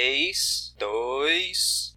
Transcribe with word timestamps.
3, 0.00 0.74
2, 0.78 1.94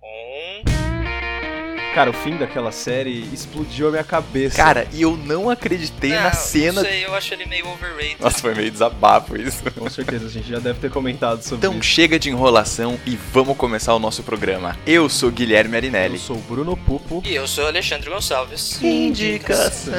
1. 0.65 1.93
Cara, 1.93 2.09
o 2.11 2.13
fim 2.13 2.37
daquela 2.37 2.71
série 2.71 3.27
explodiu 3.33 3.89
a 3.89 3.91
minha 3.91 4.03
cabeça. 4.05 4.55
Cara, 4.55 4.87
e 4.93 5.01
eu 5.01 5.17
não 5.17 5.49
acreditei 5.49 6.11
Não, 6.11 6.21
na 6.23 6.31
cena. 6.31 6.81
Não 6.81 6.89
sei, 6.89 7.03
eu 7.05 7.13
acho 7.13 7.33
ele 7.33 7.45
meio 7.45 7.67
overrated. 7.67 8.15
Nossa, 8.21 8.39
foi 8.39 8.55
meio 8.55 8.71
desabafo 8.71 9.35
isso. 9.35 9.63
Com 9.77 9.89
certeza, 9.89 10.27
a 10.27 10.29
gente 10.29 10.47
já 10.47 10.59
deve 10.59 10.79
ter 10.79 10.89
comentado 10.89 11.41
sobre 11.41 11.57
Então 11.57 11.73
isso. 11.77 11.89
chega 11.89 12.17
de 12.17 12.29
enrolação 12.29 12.97
e 13.05 13.17
vamos 13.33 13.57
começar 13.57 13.93
o 13.93 13.99
nosso 13.99 14.23
programa. 14.23 14.77
Eu 14.87 15.09
sou 15.09 15.29
Guilherme 15.29 15.73
Eu 15.73 15.77
Arinelli. 15.77 16.17
sou 16.19 16.37
o 16.37 16.41
Bruno 16.41 16.77
Pupo. 16.77 17.21
E 17.25 17.35
eu 17.35 17.45
sou 17.49 17.67
Alexandre 17.67 18.09
Gonçalves. 18.09 18.81
Indicação. 18.81 19.91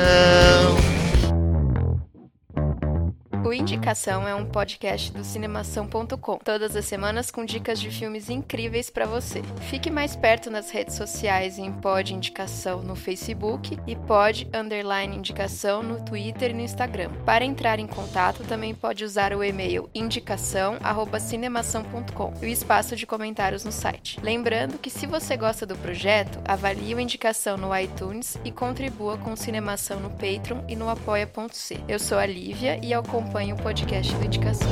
O 3.51 3.53
Indicação 3.53 4.27
é 4.29 4.35
um 4.35 4.47
podcast 4.47 5.13
do 5.13 5.25
cinemação.com. 5.25 6.39
Todas 6.39 6.77
as 6.77 6.85
semanas 6.85 7.33
com 7.33 7.45
dicas 7.45 7.81
de 7.81 7.91
filmes 7.91 8.31
incríveis 8.31 8.91
pra 8.91 9.07
você. 9.07 9.43
Fique 9.63 9.91
mais 9.91 10.15
perto 10.15 10.53
nas 10.53 10.71
redes 10.71 10.95
sociais 10.95 11.59
em 11.59 11.73
Pod 11.73 12.15
Indicação 12.15 12.81
no 12.81 12.95
Facebook 12.95 13.77
e 13.89 13.97
Pod 13.97 14.49
Underline 14.55 15.17
Indicação 15.17 15.83
no 15.83 16.01
Twitter 16.05 16.53
e 16.53 16.55
no 16.55 16.61
Instagram. 16.61 17.11
Para 17.27 17.45
entrar 17.45 17.81
em 17.81 17.89
contato, 17.89 18.45
também 18.45 18.73
pode 18.73 19.05
usar 19.05 19.33
o 19.33 19.43
e-mail 19.43 19.91
indicação@cinemação.com 19.93 22.35
e 22.41 22.47
o 22.47 22.49
espaço 22.49 22.95
de 22.95 23.05
comentários 23.05 23.65
no 23.65 23.73
site. 23.73 24.21
Lembrando 24.23 24.79
que 24.79 24.91
se 24.91 25.09
você 25.09 25.37
gosta 25.37 25.67
do 25.67 25.75
projeto, 25.75 26.39
avalie 26.47 26.95
o 26.95 27.01
Indicação 27.01 27.57
no 27.57 27.77
iTunes 27.77 28.39
e 28.45 28.53
contribua 28.53 29.19
com 29.19 29.35
Cinemação 29.35 29.99
no 29.99 30.11
Patreon 30.11 30.61
e 30.69 30.77
no 30.77 30.89
apoia.c. 30.89 31.81
Eu 31.89 31.99
sou 31.99 32.17
a 32.17 32.27
Lívia 32.27 32.79
e 32.81 32.95
acompanho 32.95 33.40
o 33.49 33.57
podcast 33.57 34.15
do 34.17 34.25
Indicação. 34.27 34.69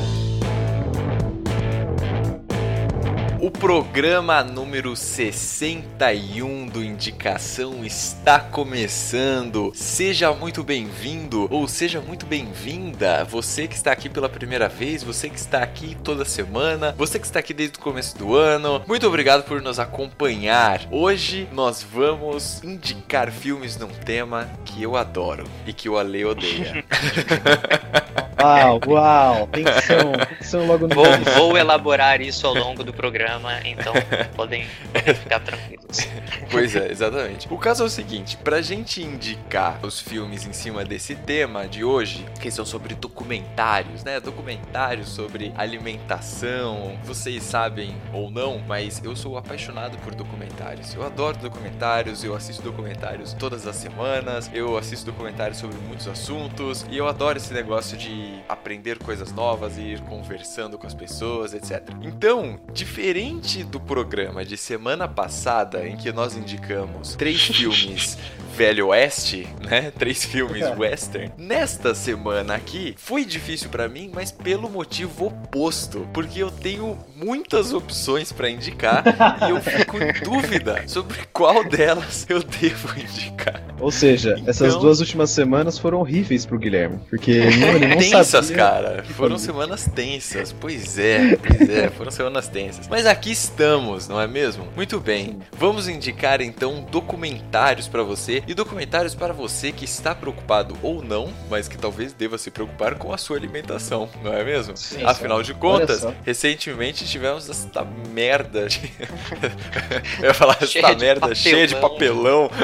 O 3.40 3.50
programa 3.50 4.44
número 4.44 4.94
61 4.94 6.66
do 6.66 6.84
Indicação 6.84 7.82
está 7.82 8.38
começando. 8.38 9.72
Seja 9.74 10.30
muito 10.34 10.62
bem-vindo 10.62 11.48
ou 11.50 11.66
seja 11.66 11.98
muito 11.98 12.26
bem-vinda. 12.26 13.24
Você 13.24 13.66
que 13.66 13.74
está 13.74 13.90
aqui 13.90 14.10
pela 14.10 14.28
primeira 14.28 14.68
vez, 14.68 15.02
você 15.02 15.30
que 15.30 15.38
está 15.38 15.62
aqui 15.62 15.96
toda 16.04 16.26
semana, 16.26 16.94
você 16.98 17.18
que 17.18 17.24
está 17.24 17.38
aqui 17.38 17.54
desde 17.54 17.78
o 17.78 17.80
começo 17.80 18.18
do 18.18 18.36
ano. 18.36 18.82
Muito 18.86 19.06
obrigado 19.06 19.44
por 19.44 19.62
nos 19.62 19.78
acompanhar. 19.78 20.82
Hoje 20.90 21.48
nós 21.50 21.82
vamos 21.82 22.62
indicar 22.62 23.32
filmes 23.32 23.78
num 23.78 23.88
tema 23.88 24.46
que 24.66 24.82
eu 24.82 24.94
adoro 24.94 25.44
e 25.66 25.72
que 25.72 25.88
o 25.88 25.96
Ale 25.96 26.22
odeia. 26.22 26.84
Uau, 28.40 28.80
uau, 28.86 29.46
tensão, 29.48 30.12
tensão 30.38 30.66
logo 30.66 30.86
no 30.86 30.94
Vou, 30.94 31.06
início. 31.06 31.34
vou 31.34 31.56
elaborar 31.56 32.20
isso 32.20 32.46
ao 32.46 32.54
longo 32.54 32.84
do 32.84 32.92
programa, 32.92 33.60
então 33.64 33.92
podem, 34.36 34.66
podem 34.92 35.14
ficar 35.14 35.40
tranquilos. 35.40 36.08
Pois 36.50 36.74
é, 36.76 36.90
exatamente. 36.90 37.46
O 37.50 37.58
caso 37.58 37.82
é 37.82 37.86
o 37.86 37.90
seguinte, 37.90 38.36
pra 38.36 38.62
gente 38.62 39.02
indicar 39.02 39.80
os 39.82 40.00
filmes 40.00 40.46
em 40.46 40.52
cima 40.52 40.84
desse 40.84 41.14
tema 41.14 41.66
de 41.66 41.82
hoje, 41.82 42.24
que 42.40 42.50
são 42.50 42.64
sobre 42.64 42.94
documentários, 42.94 44.04
né? 44.04 44.20
Documentários 44.20 45.08
sobre 45.08 45.52
alimentação. 45.56 46.96
Vocês 47.04 47.42
sabem 47.42 47.96
ou 48.12 48.30
não, 48.30 48.60
mas 48.66 49.02
eu 49.04 49.16
sou 49.16 49.36
apaixonado 49.36 49.98
por 49.98 50.14
documentários. 50.14 50.94
Eu 50.94 51.04
adoro 51.04 51.36
documentários, 51.38 52.22
eu 52.22 52.34
assisto 52.34 52.62
documentários 52.62 53.32
todas 53.32 53.66
as 53.66 53.76
semanas, 53.76 54.50
eu 54.52 54.76
assisto 54.76 55.06
documentários 55.06 55.58
sobre 55.58 55.76
muitos 55.78 56.06
assuntos 56.08 56.86
e 56.90 56.96
eu 56.96 57.08
adoro 57.08 57.38
esse 57.38 57.52
negócio 57.52 57.96
de 57.96 58.27
aprender 58.48 58.98
coisas 58.98 59.32
novas 59.32 59.78
e 59.78 59.82
ir 59.82 60.00
conversando 60.02 60.78
com 60.78 60.86
as 60.86 60.94
pessoas, 60.94 61.54
etc. 61.54 61.82
Então, 62.02 62.58
diferente 62.72 63.62
do 63.64 63.80
programa 63.80 64.44
de 64.44 64.56
semana 64.56 65.06
passada 65.06 65.86
em 65.86 65.96
que 65.96 66.12
nós 66.12 66.36
indicamos 66.36 67.14
três 67.16 67.40
filmes 67.46 68.18
Velho 68.58 68.88
Oeste, 68.88 69.46
né? 69.60 69.92
Três 69.96 70.24
filmes 70.24 70.66
western. 70.76 71.30
Nesta 71.38 71.94
semana 71.94 72.56
aqui 72.56 72.92
foi 72.98 73.24
difícil 73.24 73.68
pra 73.68 73.88
mim, 73.88 74.10
mas 74.12 74.32
pelo 74.32 74.68
motivo 74.68 75.26
oposto, 75.26 76.08
porque 76.12 76.42
eu 76.42 76.50
tenho 76.50 76.98
muitas 77.14 77.72
opções 77.72 78.32
pra 78.32 78.50
indicar 78.50 79.04
e 79.46 79.50
eu 79.50 79.60
fico 79.60 79.98
em 79.98 80.12
dúvida 80.24 80.82
sobre 80.88 81.24
qual 81.32 81.62
delas 81.62 82.26
eu 82.28 82.42
devo 82.42 82.98
indicar. 82.98 83.67
Ou 83.80 83.90
seja, 83.90 84.36
essas 84.46 84.68
Então- 84.70 84.80
duas 84.80 85.00
últimas 85.00 85.30
semanas 85.30 85.78
foram 85.78 85.98
horríveis 86.00 86.44
pro 86.46 86.58
Guilherme. 86.58 86.98
Porque 87.08 87.38
não, 87.58 87.68
ele 87.68 87.86
não 87.88 87.96
tensas, 87.98 88.46
sabia. 88.46 88.56
cara. 88.56 89.04
Foram 89.16 89.36
fazer. 89.36 89.46
semanas 89.46 89.90
tensas. 89.94 90.52
Pois 90.52 90.98
é, 90.98 91.36
pois 91.36 91.68
é, 91.70 91.88
foram 91.90 92.10
semanas 92.10 92.48
tensas. 92.48 92.88
Mas 92.88 93.06
aqui 93.06 93.30
estamos, 93.30 94.08
não 94.08 94.20
é 94.20 94.26
mesmo? 94.26 94.66
Muito 94.74 94.98
bem. 95.00 95.38
Vamos 95.56 95.88
indicar 95.88 96.40
então 96.40 96.86
documentários 96.90 97.88
pra 97.88 98.02
você 98.02 98.42
e 98.46 98.54
documentários 98.54 99.14
para 99.14 99.32
você 99.32 99.72
que 99.72 99.84
está 99.84 100.14
preocupado 100.14 100.76
ou 100.82 101.02
não, 101.02 101.28
mas 101.50 101.68
que 101.68 101.76
talvez 101.78 102.12
deva 102.12 102.36
se 102.38 102.50
preocupar 102.50 102.94
com 102.96 103.12
a 103.12 103.18
sua 103.18 103.36
alimentação, 103.36 104.08
não 104.22 104.32
é 104.32 104.44
mesmo? 104.44 104.76
Sim, 104.76 105.04
Afinal 105.04 105.42
de 105.42 105.54
contas, 105.54 106.06
recentemente 106.24 107.04
tivemos 107.06 107.48
esta 107.48 107.84
merda. 108.12 108.66
de- 108.68 108.90
Eu 110.20 110.26
ia 110.26 110.34
falar 110.34 110.56
Cheia 110.66 110.82
esta 110.86 110.94
de 110.94 111.04
merda 111.04 111.34
cheia 111.34 111.66
de 111.66 111.74
papelão. 111.76 112.50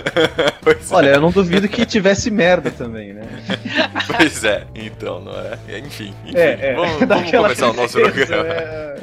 Pois 0.64 0.76
é. 0.76 0.94
Olha, 1.04 1.14
eu 1.16 1.20
não 1.20 1.30
duvido 1.30 1.68
que 1.68 1.84
tivesse 1.86 2.30
merda 2.30 2.70
também, 2.70 3.12
né? 3.12 3.22
Pois 4.16 4.44
é, 4.44 4.64
então, 4.74 5.20
não 5.20 5.32
é? 5.32 5.78
Enfim, 5.78 6.14
enfim 6.24 6.36
É, 6.36 6.70
é. 6.70 6.74
vamos, 6.74 6.98
vamos 7.06 7.30
começar 7.30 7.70
o 7.70 7.72
nosso 7.72 7.98
programa. 8.00 8.42
né? 8.44 8.94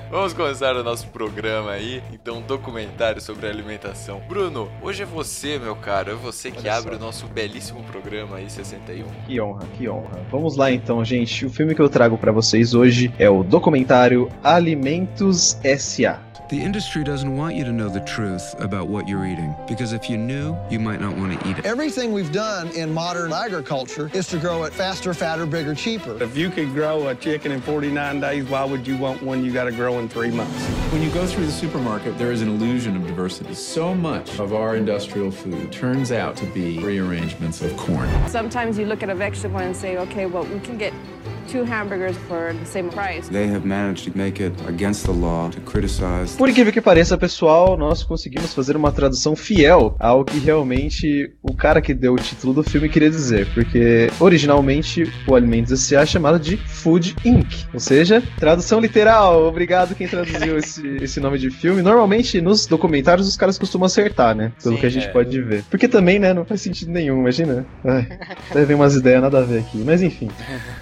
Vamos 0.14 0.32
começar 0.32 0.76
o 0.76 0.84
nosso 0.84 1.08
programa 1.08 1.72
aí, 1.72 2.00
então, 2.12 2.40
documentário 2.40 3.20
sobre 3.20 3.48
alimentação. 3.48 4.22
Bruno, 4.28 4.70
hoje 4.80 5.02
é 5.02 5.04
você, 5.04 5.58
meu 5.58 5.74
caro, 5.74 6.12
é 6.12 6.14
você 6.14 6.52
que 6.52 6.60
Olha 6.60 6.76
abre 6.76 6.92
só. 6.92 6.96
o 6.98 7.00
nosso 7.00 7.26
belíssimo 7.26 7.82
programa 7.82 8.36
aí, 8.36 8.48
61. 8.48 9.06
Que 9.26 9.40
honra, 9.40 9.66
que 9.76 9.88
honra. 9.88 10.24
Vamos 10.30 10.56
lá 10.56 10.70
então, 10.70 11.04
gente. 11.04 11.44
O 11.44 11.50
filme 11.50 11.74
que 11.74 11.82
eu 11.82 11.88
trago 11.88 12.16
pra 12.16 12.30
vocês 12.30 12.74
hoje 12.74 13.12
é 13.18 13.28
o 13.28 13.42
documentário 13.42 14.30
Alimentos 14.44 15.58
S.A. 15.64 16.20
The 16.50 16.60
industry 16.60 17.02
doesn't 17.02 17.34
want 17.34 17.56
you 17.56 17.64
to 17.64 17.72
know 17.72 17.88
the 17.88 18.00
truth 18.00 18.54
about 18.60 18.86
what 18.86 19.08
you're 19.08 19.24
eating 19.24 19.54
because 19.66 19.94
if 19.94 20.10
you 20.10 20.18
knew, 20.18 20.54
you 20.70 20.78
might 20.78 21.00
not 21.00 21.16
want 21.16 21.40
to 21.40 21.48
eat 21.48 21.58
it. 21.58 21.64
Everything 21.64 22.12
we've 22.12 22.30
done 22.32 22.68
in 22.76 22.92
modern 22.92 23.32
agriculture 23.32 24.10
is 24.12 24.26
to 24.28 24.36
grow 24.36 24.64
it 24.64 24.72
faster, 24.74 25.14
fatter, 25.14 25.46
bigger, 25.46 25.74
cheaper. 25.74 26.22
If 26.22 26.36
you 26.36 26.50
could 26.50 26.74
grow 26.74 27.08
a 27.08 27.14
chicken 27.14 27.50
in 27.50 27.62
49 27.62 28.20
days, 28.20 28.44
why 28.44 28.62
would 28.62 28.86
you 28.86 28.98
want 28.98 29.22
one 29.22 29.42
you 29.42 29.52
got 29.52 29.64
to 29.64 29.72
grow 29.72 29.98
in 30.00 30.03
three 30.08 30.30
months? 30.30 30.64
When 30.92 31.02
you 31.02 31.10
go 31.10 31.26
through 31.26 31.46
the 31.46 31.52
supermarket, 31.52 32.18
there 32.18 32.32
is 32.32 32.42
an 32.42 32.48
illusion 32.48 32.96
of 32.96 33.06
diversity. 33.06 33.54
So 33.54 33.94
much 33.94 34.38
of 34.38 34.52
our 34.52 34.76
industrial 34.76 35.30
food 35.30 35.72
turns 35.72 36.12
out 36.12 36.36
to 36.38 36.46
be 36.46 36.78
rearrangements 36.78 37.62
of 37.62 37.76
corn. 37.76 38.08
Sometimes 38.28 38.78
you 38.78 38.86
look 38.86 39.02
at 39.02 39.10
a 39.10 39.14
vegetable 39.14 39.58
and 39.58 39.76
say, 39.76 39.96
okay, 39.98 40.26
well, 40.26 40.44
we 40.44 40.60
can 40.60 40.78
get 40.78 40.92
two 41.54 41.64
hamburgers 41.64 42.16
for 42.26 42.52
the 42.52 42.66
same 42.66 42.90
price. 42.90 43.28
They 43.28 43.46
have 43.46 43.64
managed 43.64 44.10
to 44.10 44.18
make 44.18 44.42
it 44.42 44.52
against 44.66 45.04
the 45.04 45.12
law 45.12 45.50
to 45.50 45.60
criticize 45.60 46.36
Por 46.36 46.48
incrível 46.48 46.72
que 46.72 46.80
pareça, 46.80 47.16
pessoal, 47.16 47.76
nós 47.76 48.02
conseguimos 48.02 48.52
fazer 48.52 48.76
uma 48.76 48.90
tradução 48.90 49.36
fiel 49.36 49.94
ao 50.00 50.24
que 50.24 50.38
realmente 50.38 51.32
o 51.40 51.54
cara 51.54 51.80
que 51.80 51.94
deu 51.94 52.14
o 52.14 52.16
título 52.16 52.54
do 52.54 52.62
filme 52.64 52.88
queria 52.88 53.08
dizer. 53.08 53.46
Porque 53.54 54.10
originalmente 54.18 55.04
o 55.28 55.34
Alimentos 55.36 55.72
S.A. 55.72 56.00
é 56.00 56.06
chamado 56.06 56.40
de 56.40 56.56
Food 56.56 57.14
Inc. 57.24 57.46
Ou 57.72 57.78
seja, 57.78 58.20
tradução 58.36 58.80
literal. 58.80 59.44
Obrigado 59.44 59.94
quem 59.94 60.08
traduziu 60.08 60.58
esse, 60.58 60.84
esse 61.00 61.20
nome 61.20 61.38
de 61.38 61.50
filme. 61.50 61.82
Normalmente 61.82 62.40
nos 62.40 62.66
documentários 62.66 63.28
os 63.28 63.36
caras 63.36 63.56
costumam 63.58 63.86
acertar, 63.86 64.34
né? 64.34 64.52
Pelo 64.60 64.74
Sim, 64.74 64.80
que 64.80 64.86
a 64.86 64.90
gente 64.90 65.06
é. 65.06 65.10
pode 65.10 65.40
ver. 65.40 65.62
Porque 65.70 65.86
também, 65.86 66.18
né, 66.18 66.34
não 66.34 66.44
faz 66.44 66.62
sentido 66.62 66.90
nenhum, 66.90 67.20
imagina. 67.20 67.64
Ai, 67.84 68.08
até 68.50 68.64
vem 68.64 68.74
umas 68.74 68.96
ideias 68.96 69.22
nada 69.22 69.38
a 69.38 69.42
ver 69.42 69.60
aqui. 69.60 69.78
Mas 69.84 70.02
enfim. 70.02 70.28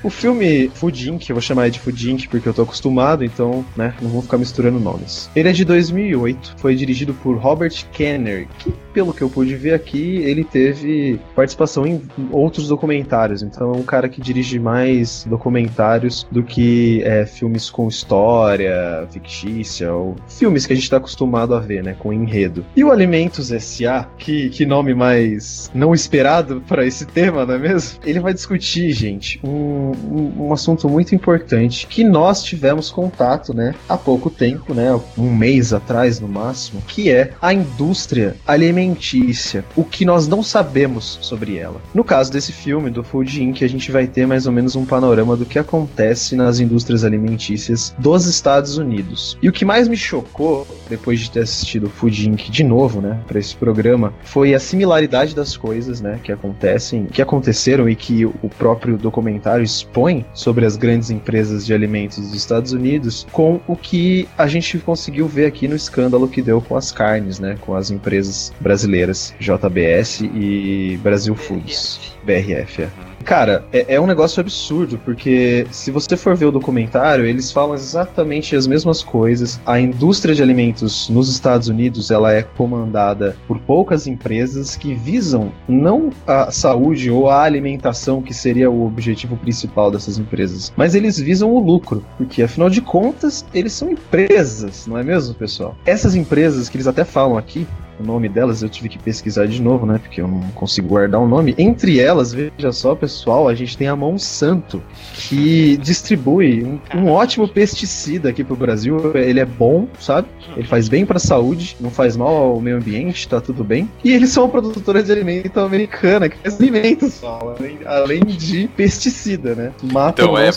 O 0.02 0.08
filme 0.08 0.61
Food 0.70 1.10
Inc., 1.10 1.28
eu 1.28 1.34
vou 1.36 1.42
chamar 1.42 1.68
de 1.70 1.78
Food 1.80 2.10
Inc. 2.12 2.26
porque 2.28 2.48
eu 2.48 2.54
tô 2.54 2.62
acostumado, 2.62 3.24
então, 3.24 3.64
né, 3.76 3.94
não 4.00 4.10
vou 4.10 4.22
ficar 4.22 4.38
misturando 4.38 4.78
nomes. 4.80 5.30
Ele 5.34 5.48
é 5.48 5.52
de 5.52 5.64
2008, 5.64 6.54
foi 6.58 6.74
dirigido 6.74 7.14
por 7.14 7.36
Robert 7.36 7.72
Kenner, 7.92 8.46
que, 8.58 8.72
pelo 8.92 9.12
que 9.12 9.22
eu 9.22 9.28
pude 9.30 9.54
ver 9.56 9.74
aqui, 9.74 10.16
ele 10.18 10.44
teve 10.44 11.20
participação 11.34 11.86
em 11.86 12.00
outros 12.30 12.68
documentários, 12.68 13.42
então 13.42 13.74
é 13.74 13.76
um 13.76 13.82
cara 13.82 14.08
que 14.08 14.20
dirige 14.20 14.58
mais 14.58 15.24
documentários 15.28 16.26
do 16.30 16.42
que 16.42 17.02
é, 17.04 17.24
filmes 17.26 17.70
com 17.70 17.88
história 17.88 19.06
fictícia, 19.10 19.92
ou 19.92 20.16
filmes 20.28 20.66
que 20.66 20.72
a 20.72 20.76
gente 20.76 20.88
tá 20.90 20.96
acostumado 20.98 21.54
a 21.54 21.60
ver, 21.60 21.82
né, 21.82 21.94
com 21.98 22.12
enredo. 22.12 22.64
E 22.76 22.84
o 22.84 22.90
Alimentos 22.90 23.50
S.A., 23.52 24.04
que, 24.18 24.48
que 24.50 24.64
nome 24.66 24.94
mais 24.94 25.70
não 25.74 25.94
esperado 25.94 26.62
para 26.66 26.84
esse 26.86 27.04
tema, 27.06 27.44
não 27.46 27.54
é 27.54 27.58
mesmo? 27.58 27.98
Ele 28.04 28.20
vai 28.20 28.32
discutir, 28.34 28.92
gente, 28.92 29.40
um- 29.44 29.92
um- 30.10 30.51
um 30.52 30.54
assunto 30.54 30.88
muito 30.88 31.14
importante 31.14 31.86
que 31.86 32.04
nós 32.04 32.42
tivemos 32.42 32.90
contato, 32.90 33.54
né, 33.54 33.74
há 33.88 33.96
pouco 33.96 34.30
tempo, 34.30 34.74
né, 34.74 34.98
um 35.16 35.34
mês 35.34 35.72
atrás 35.72 36.20
no 36.20 36.28
máximo, 36.28 36.82
que 36.86 37.10
é 37.10 37.32
a 37.40 37.52
indústria 37.52 38.36
alimentícia, 38.46 39.64
o 39.74 39.82
que 39.82 40.04
nós 40.04 40.28
não 40.28 40.42
sabemos 40.42 41.18
sobre 41.22 41.56
ela. 41.56 41.80
No 41.94 42.04
caso 42.04 42.30
desse 42.30 42.52
filme 42.52 42.90
do 42.90 43.02
Food 43.02 43.42
Inc, 43.42 43.62
a 43.62 43.68
gente 43.68 43.90
vai 43.90 44.06
ter 44.06 44.26
mais 44.26 44.46
ou 44.46 44.52
menos 44.52 44.76
um 44.76 44.84
panorama 44.84 45.36
do 45.36 45.46
que 45.46 45.58
acontece 45.58 46.36
nas 46.36 46.60
indústrias 46.60 47.04
alimentícias 47.04 47.94
dos 47.98 48.26
Estados 48.26 48.76
Unidos. 48.76 49.38
E 49.42 49.48
o 49.48 49.52
que 49.52 49.64
mais 49.64 49.88
me 49.88 49.96
chocou 49.96 50.66
depois 50.88 51.20
de 51.20 51.30
ter 51.30 51.40
assistido 51.40 51.88
Food 51.88 52.28
Inc 52.28 52.50
de 52.50 52.62
novo, 52.62 53.00
né, 53.00 53.18
para 53.26 53.38
esse 53.38 53.56
programa, 53.56 54.12
foi 54.22 54.54
a 54.54 54.60
similaridade 54.60 55.34
das 55.34 55.56
coisas, 55.56 56.00
né, 56.00 56.20
que 56.22 56.30
acontecem, 56.30 57.06
que 57.06 57.22
aconteceram 57.22 57.88
e 57.88 57.96
que 57.96 58.26
o 58.26 58.48
próprio 58.58 58.98
documentário 58.98 59.64
expõe 59.64 60.26
sobre 60.34 60.64
as 60.64 60.76
grandes 60.76 61.10
empresas 61.10 61.66
de 61.66 61.74
alimentos 61.74 62.18
dos 62.18 62.34
Estados 62.34 62.72
Unidos 62.72 63.26
com 63.32 63.60
o 63.66 63.76
que 63.76 64.28
a 64.36 64.46
gente 64.46 64.78
conseguiu 64.78 65.26
ver 65.26 65.46
aqui 65.46 65.68
no 65.68 65.76
escândalo 65.76 66.28
que 66.28 66.42
deu 66.42 66.60
com 66.60 66.76
as 66.76 66.90
carnes, 66.90 67.38
né, 67.38 67.56
com 67.60 67.74
as 67.74 67.90
empresas 67.90 68.52
brasileiras, 68.60 69.34
JBS 69.38 70.22
e 70.22 70.98
Brasil 71.02 71.34
Foods, 71.34 72.00
BRF. 72.24 72.82
É. 72.82 73.11
Cara, 73.22 73.64
é, 73.72 73.94
é, 73.94 74.00
um 74.00 74.06
negócio 74.06 74.40
absurdo, 74.40 74.98
porque 75.04 75.66
se 75.70 75.90
você 75.90 76.16
for 76.16 76.36
ver 76.36 76.46
o 76.46 76.52
documentário, 76.52 77.24
eles 77.24 77.50
falam 77.50 77.74
exatamente 77.74 78.56
as 78.56 78.66
mesmas 78.66 79.02
coisas. 79.02 79.60
A 79.64 79.80
indústria 79.80 80.34
de 80.34 80.42
alimentos 80.42 81.08
nos 81.08 81.28
Estados 81.28 81.68
Unidos, 81.68 82.10
ela 82.10 82.32
é 82.32 82.42
comandada 82.42 83.36
por 83.46 83.58
poucas 83.60 84.06
empresas 84.06 84.76
que 84.76 84.94
visam 84.94 85.52
não 85.68 86.10
a 86.26 86.50
saúde 86.50 87.10
ou 87.10 87.28
a 87.28 87.42
alimentação, 87.42 88.22
que 88.22 88.34
seria 88.34 88.70
o 88.70 88.86
objetivo 88.86 89.36
principal 89.36 89.90
dessas 89.90 90.18
empresas, 90.18 90.72
mas 90.76 90.94
eles 90.94 91.18
visam 91.18 91.52
o 91.52 91.60
lucro, 91.60 92.04
porque 92.16 92.42
afinal 92.42 92.68
de 92.68 92.80
contas, 92.80 93.44
eles 93.54 93.72
são 93.72 93.90
empresas, 93.90 94.86
não 94.86 94.98
é 94.98 95.02
mesmo, 95.02 95.34
pessoal? 95.34 95.76
Essas 95.84 96.14
empresas 96.14 96.68
que 96.68 96.76
eles 96.76 96.86
até 96.86 97.04
falam 97.04 97.36
aqui, 97.36 97.66
o 98.02 98.06
nome 98.06 98.28
delas, 98.28 98.62
eu 98.62 98.68
tive 98.68 98.88
que 98.88 98.98
pesquisar 98.98 99.46
de 99.46 99.62
novo, 99.62 99.86
né? 99.86 99.98
Porque 99.98 100.20
eu 100.20 100.28
não 100.28 100.40
consigo 100.50 100.88
guardar 100.88 101.20
o 101.20 101.28
nome. 101.28 101.54
Entre 101.56 102.00
elas, 102.00 102.32
veja 102.32 102.72
só, 102.72 102.94
pessoal, 102.94 103.48
a 103.48 103.54
gente 103.54 103.76
tem 103.76 103.88
a 103.88 103.96
Monsanto, 103.96 104.82
que 105.14 105.76
distribui 105.78 106.64
um, 106.64 106.80
um 106.94 107.08
ótimo 107.08 107.46
pesticida 107.46 108.28
aqui 108.28 108.42
pro 108.42 108.56
Brasil. 108.56 109.16
Ele 109.16 109.40
é 109.40 109.44
bom, 109.44 109.86
sabe? 109.98 110.28
Ele 110.56 110.66
faz 110.66 110.88
bem 110.88 111.06
pra 111.06 111.18
saúde, 111.18 111.76
não 111.80 111.90
faz 111.90 112.16
mal 112.16 112.34
ao 112.34 112.60
meio 112.60 112.76
ambiente, 112.76 113.28
tá 113.28 113.40
tudo 113.40 113.62
bem. 113.62 113.88
E 114.04 114.12
eles 114.12 114.30
são 114.30 114.48
produtora 114.48 115.02
de 115.02 115.12
alimento 115.12 115.60
americana, 115.60 116.28
que 116.28 116.36
faz 116.38 116.60
alimentos 116.60 117.14
só, 117.14 117.54
além, 117.58 117.78
além 117.84 118.24
de 118.24 118.68
pesticida, 118.68 119.54
né? 119.54 119.72
Mata 119.82 120.22
então, 120.22 120.36
é, 120.36 120.50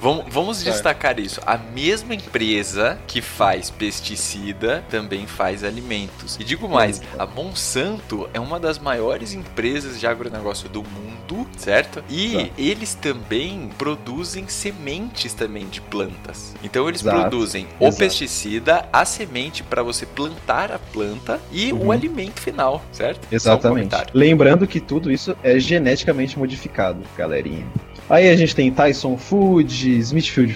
vamos, 0.00 0.24
vamos 0.30 0.62
destacar 0.62 1.18
isso. 1.18 1.40
A 1.46 1.58
mesma 1.58 2.14
empresa 2.14 2.98
que 3.06 3.20
faz 3.20 3.70
pesticida 3.70 4.84
também 4.90 5.26
faz 5.26 5.64
alimentos. 5.64 6.36
E 6.40 6.44
digo 6.44 6.68
mais, 6.68 6.91
a 7.18 7.24
Monsanto 7.26 8.28
é 8.34 8.40
uma 8.40 8.58
das 8.58 8.78
maiores 8.78 9.32
empresas 9.32 9.98
de 10.00 10.06
agronegócio 10.06 10.68
do 10.68 10.82
mundo, 10.82 11.46
certo? 11.56 12.02
E 12.10 12.32
tá. 12.32 12.50
eles 12.58 12.94
também 12.94 13.70
produzem 13.78 14.48
sementes 14.48 15.32
também 15.32 15.66
de 15.68 15.80
plantas. 15.80 16.54
Então 16.62 16.88
eles 16.88 17.02
Exato. 17.02 17.20
produzem 17.20 17.66
o 17.78 17.86
Exato. 17.86 17.98
pesticida, 17.98 18.88
a 18.92 19.04
semente 19.04 19.62
para 19.62 19.82
você 19.82 20.04
plantar 20.04 20.72
a 20.72 20.78
planta 20.78 21.40
e 21.52 21.72
uhum. 21.72 21.86
o 21.86 21.92
alimento 21.92 22.40
final, 22.40 22.82
certo? 22.92 23.26
Exatamente. 23.30 23.94
Um 23.94 23.98
Lembrando 24.14 24.66
que 24.66 24.80
tudo 24.80 25.10
isso 25.10 25.36
é 25.42 25.58
geneticamente 25.58 26.38
modificado, 26.38 27.00
galerinha. 27.16 27.66
Aí 28.12 28.28
a 28.28 28.36
gente 28.36 28.54
tem 28.54 28.70
Tyson 28.70 29.16
Foods, 29.16 29.84
Smithfield 29.84 30.54